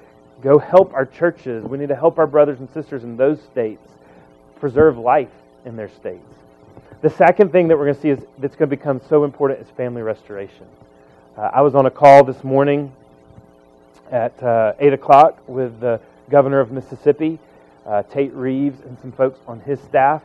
go 0.41 0.58
help 0.58 0.93
our 0.93 1.05
churches. 1.05 1.64
We 1.66 1.78
need 1.78 1.89
to 1.89 1.95
help 1.95 2.18
our 2.18 2.26
brothers 2.26 2.60
and 2.60 2.68
sisters 2.72 3.03
in 3.03 3.16
those 3.16 3.39
states 3.43 3.88
preserve 4.60 4.97
life 4.97 5.30
in 5.66 5.76
their 5.76 5.89
states. 5.89 6.34
The 7.01 7.12
second 7.12 7.51
thing 7.51 7.68
that 7.68 7.78
we're 7.78 7.86
going 7.86 7.95
to 7.95 8.01
see 8.01 8.10
is 8.10 8.20
that's 8.39 8.55
going 8.55 8.70
to 8.70 8.76
become 8.76 8.99
so 9.08 9.24
important 9.24 9.62
is 9.62 9.68
family 9.76 10.01
restoration. 10.01 10.66
Uh, 11.38 11.51
I 11.53 11.62
was 11.62 11.76
on 11.76 11.86
a 11.86 11.91
call 11.91 12.24
this 12.24 12.43
morning 12.43 12.91
at 14.10 14.41
uh, 14.41 14.74
8 14.80 14.93
o'clock 14.93 15.38
with 15.47 15.80
the 15.80 16.01
governor 16.32 16.60
of 16.60 16.72
Mississippi, 16.72 17.38
uh, 17.88 18.04
Tate 18.04 18.34
Reeves 18.34 18.82
and 18.82 19.00
some 19.00 19.12
folks 19.12 19.40
on 19.48 19.60
his 19.62 19.80
staff. 19.82 20.22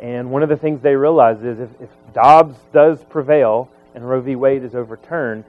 And 0.00 0.30
one 0.30 0.42
of 0.42 0.48
the 0.48 0.56
things 0.56 0.80
they 0.80 0.96
realize 0.96 1.42
is 1.42 1.60
if, 1.60 1.70
if 1.80 1.90
Dobbs 2.12 2.56
does 2.72 3.04
prevail 3.04 3.68
and 3.94 4.08
Roe 4.08 4.20
v. 4.20 4.34
Wade 4.34 4.64
is 4.64 4.74
overturned, 4.74 5.44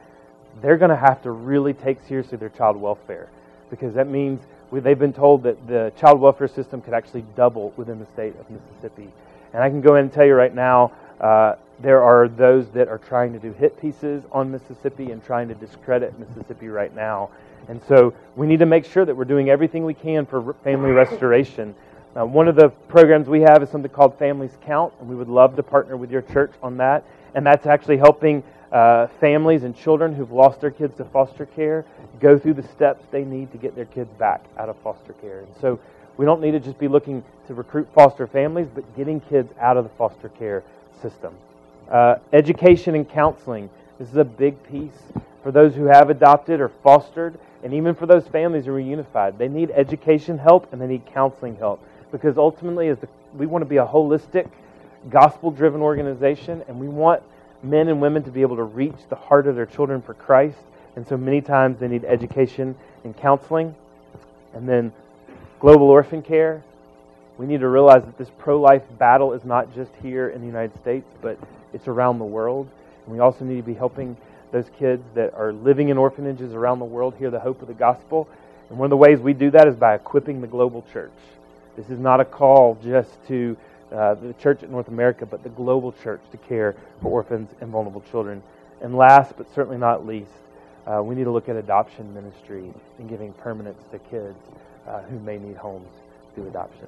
they're 0.61 0.77
going 0.77 0.89
to 0.89 0.95
have 0.95 1.21
to 1.23 1.31
really 1.31 1.73
take 1.73 1.97
seriously 2.07 2.37
their 2.37 2.49
child 2.49 2.77
welfare 2.77 3.29
because 3.69 3.95
that 3.95 4.07
means 4.07 4.41
we, 4.69 4.79
they've 4.79 4.99
been 4.99 5.13
told 5.13 5.43
that 5.43 5.67
the 5.67 5.91
child 5.99 6.19
welfare 6.19 6.47
system 6.47 6.81
could 6.81 6.93
actually 6.93 7.25
double 7.35 7.73
within 7.77 7.99
the 7.99 8.05
state 8.07 8.35
of 8.39 8.49
Mississippi. 8.49 9.09
And 9.53 9.63
I 9.63 9.69
can 9.69 9.81
go 9.81 9.95
in 9.95 10.05
and 10.05 10.13
tell 10.13 10.25
you 10.25 10.35
right 10.35 10.53
now, 10.53 10.91
uh, 11.19 11.55
there 11.79 12.03
are 12.03 12.27
those 12.27 12.69
that 12.71 12.87
are 12.87 12.97
trying 12.97 13.33
to 13.33 13.39
do 13.39 13.51
hit 13.53 13.79
pieces 13.79 14.23
on 14.31 14.51
Mississippi 14.51 15.11
and 15.11 15.23
trying 15.23 15.47
to 15.47 15.55
discredit 15.55 16.17
Mississippi 16.19 16.67
right 16.67 16.95
now. 16.95 17.29
And 17.67 17.81
so 17.87 18.13
we 18.35 18.47
need 18.47 18.59
to 18.59 18.65
make 18.65 18.85
sure 18.85 19.05
that 19.05 19.15
we're 19.15 19.25
doing 19.25 19.49
everything 19.49 19.85
we 19.85 19.93
can 19.93 20.25
for 20.25 20.53
family 20.63 20.91
restoration. 20.91 21.75
One 22.13 22.47
of 22.47 22.55
the 22.55 22.69
programs 22.69 23.27
we 23.27 23.41
have 23.41 23.63
is 23.63 23.69
something 23.69 23.89
called 23.89 24.19
Families 24.19 24.55
Count, 24.65 24.93
and 24.99 25.09
we 25.09 25.15
would 25.15 25.29
love 25.29 25.55
to 25.55 25.63
partner 25.63 25.97
with 25.97 26.11
your 26.11 26.21
church 26.21 26.51
on 26.61 26.77
that. 26.77 27.03
And 27.33 27.45
that's 27.45 27.65
actually 27.65 27.97
helping 27.97 28.43
uh, 28.71 29.07
families 29.19 29.63
and 29.63 29.75
children 29.75 30.13
who've 30.13 30.31
lost 30.31 30.61
their 30.61 30.71
kids 30.71 30.97
to 30.97 31.05
foster 31.05 31.45
care 31.45 31.85
go 32.19 32.37
through 32.37 32.53
the 32.53 32.63
steps 32.63 33.03
they 33.11 33.23
need 33.23 33.51
to 33.51 33.57
get 33.57 33.75
their 33.75 33.85
kids 33.85 34.11
back 34.17 34.43
out 34.57 34.69
of 34.69 34.77
foster 34.77 35.13
care. 35.13 35.39
And 35.39 35.47
so 35.59 35.79
we 36.17 36.25
don't 36.25 36.41
need 36.41 36.51
to 36.51 36.59
just 36.59 36.77
be 36.77 36.87
looking 36.87 37.23
to 37.47 37.53
recruit 37.53 37.87
foster 37.93 38.27
families, 38.27 38.67
but 38.73 38.95
getting 38.95 39.19
kids 39.19 39.51
out 39.59 39.77
of 39.77 39.83
the 39.83 39.89
foster 39.91 40.29
care 40.29 40.63
system. 41.01 41.35
Uh, 41.89 42.15
education 42.31 42.95
and 42.95 43.09
counseling. 43.09 43.69
This 43.99 44.09
is 44.09 44.17
a 44.17 44.23
big 44.23 44.61
piece 44.63 45.01
for 45.41 45.51
those 45.51 45.75
who 45.75 45.85
have 45.85 46.09
adopted 46.09 46.61
or 46.61 46.69
fostered 46.69 47.37
and 47.63 47.73
even 47.73 47.95
for 47.95 48.05
those 48.05 48.27
families 48.27 48.65
who 48.65 48.75
are 48.75 48.79
reunified, 48.79 49.37
they 49.37 49.47
need 49.47 49.71
education 49.71 50.37
help 50.37 50.71
and 50.73 50.81
they 50.81 50.87
need 50.87 51.05
counseling 51.05 51.55
help. 51.55 51.81
Because 52.11 52.37
ultimately, 52.37 52.89
as 52.89 52.99
the, 52.99 53.07
we 53.35 53.45
want 53.45 53.61
to 53.61 53.69
be 53.69 53.77
a 53.77 53.85
holistic, 53.85 54.49
gospel 55.09 55.49
driven 55.49 55.81
organization, 55.81 56.63
and 56.67 56.79
we 56.79 56.89
want 56.89 57.23
men 57.63 57.87
and 57.87 58.01
women 58.01 58.21
to 58.23 58.31
be 58.31 58.41
able 58.41 58.57
to 58.57 58.63
reach 58.63 58.95
the 59.09 59.15
heart 59.15 59.47
of 59.47 59.55
their 59.55 59.65
children 59.65 60.01
for 60.01 60.13
Christ. 60.13 60.59
And 60.97 61.07
so 61.07 61.15
many 61.15 61.41
times 61.41 61.79
they 61.79 61.87
need 61.87 62.03
education 62.03 62.75
and 63.05 63.15
counseling. 63.15 63.73
And 64.53 64.67
then 64.67 64.91
global 65.59 65.87
orphan 65.87 66.21
care. 66.21 66.61
We 67.37 67.47
need 67.47 67.61
to 67.61 67.67
realize 67.69 68.03
that 68.03 68.17
this 68.17 68.29
pro 68.37 68.59
life 68.59 68.83
battle 68.99 69.33
is 69.33 69.43
not 69.45 69.73
just 69.73 69.91
here 70.01 70.29
in 70.29 70.41
the 70.41 70.47
United 70.47 70.75
States, 70.81 71.07
but 71.21 71.39
it's 71.71 71.87
around 71.87 72.19
the 72.19 72.25
world. 72.25 72.69
And 73.05 73.13
we 73.13 73.19
also 73.19 73.45
need 73.45 73.55
to 73.55 73.63
be 73.63 73.73
helping 73.73 74.17
those 74.53 74.69
kids 74.77 75.03
that 75.15 75.33
are 75.33 75.51
living 75.51 75.89
in 75.89 75.97
orphanages 75.97 76.53
around 76.53 76.77
the 76.77 76.85
world 76.85 77.15
hear 77.15 77.31
the 77.31 77.39
hope 77.39 77.61
of 77.63 77.67
the 77.67 77.73
gospel. 77.73 78.29
And 78.69 78.77
one 78.77 78.85
of 78.85 78.91
the 78.91 78.97
ways 78.97 79.19
we 79.19 79.33
do 79.33 79.49
that 79.51 79.67
is 79.67 79.75
by 79.75 79.95
equipping 79.95 80.41
the 80.41 80.47
global 80.47 80.85
church. 80.93 81.11
This 81.75 81.89
is 81.89 81.99
not 81.99 82.19
a 82.19 82.25
call 82.25 82.77
just 82.83 83.09
to 83.27 83.57
uh, 83.91 84.13
the 84.13 84.33
church 84.33 84.61
in 84.61 84.71
North 84.71 84.89
America, 84.89 85.25
but 85.25 85.41
the 85.41 85.49
global 85.49 85.91
church 86.03 86.21
to 86.31 86.37
care 86.37 86.75
for 87.01 87.09
orphans 87.09 87.49
and 87.61 87.71
vulnerable 87.71 88.03
children. 88.11 88.43
And 88.81 88.95
last, 88.95 89.35
but 89.37 89.51
certainly 89.55 89.77
not 89.77 90.05
least, 90.05 90.29
uh, 90.85 91.01
we 91.01 91.15
need 91.15 91.23
to 91.23 91.31
look 91.31 91.49
at 91.49 91.55
adoption 91.55 92.13
ministry 92.13 92.71
and 92.99 93.09
giving 93.09 93.33
permanence 93.33 93.81
to 93.91 93.97
kids 93.97 94.37
uh, 94.87 95.01
who 95.01 95.19
may 95.19 95.39
need 95.39 95.57
homes 95.57 95.89
through 96.35 96.47
adoption. 96.47 96.87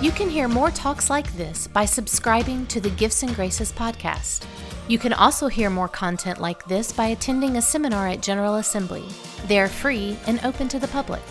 You 0.00 0.12
can 0.12 0.28
hear 0.28 0.46
more 0.46 0.70
talks 0.70 1.10
like 1.10 1.36
this 1.36 1.66
by 1.66 1.84
subscribing 1.84 2.66
to 2.66 2.80
the 2.80 2.90
Gifts 2.90 3.24
and 3.24 3.34
Graces 3.34 3.72
podcast. 3.72 4.46
You 4.86 4.96
can 4.96 5.12
also 5.12 5.48
hear 5.48 5.70
more 5.70 5.88
content 5.88 6.40
like 6.40 6.64
this 6.66 6.92
by 6.92 7.06
attending 7.06 7.56
a 7.56 7.62
seminar 7.62 8.06
at 8.06 8.22
General 8.22 8.54
Assembly. 8.56 9.04
They 9.48 9.58
are 9.58 9.66
free 9.66 10.16
and 10.28 10.38
open 10.44 10.68
to 10.68 10.78
the 10.78 10.86
public. 10.86 11.22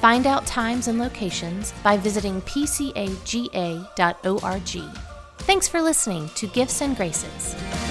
Find 0.00 0.28
out 0.28 0.46
times 0.46 0.86
and 0.86 1.00
locations 1.00 1.72
by 1.82 1.96
visiting 1.96 2.40
pcaga.org. 2.42 3.10
Thanks 5.38 5.66
for 5.66 5.82
listening 5.82 6.30
to 6.36 6.46
Gifts 6.46 6.82
and 6.82 6.96
Graces. 6.96 7.83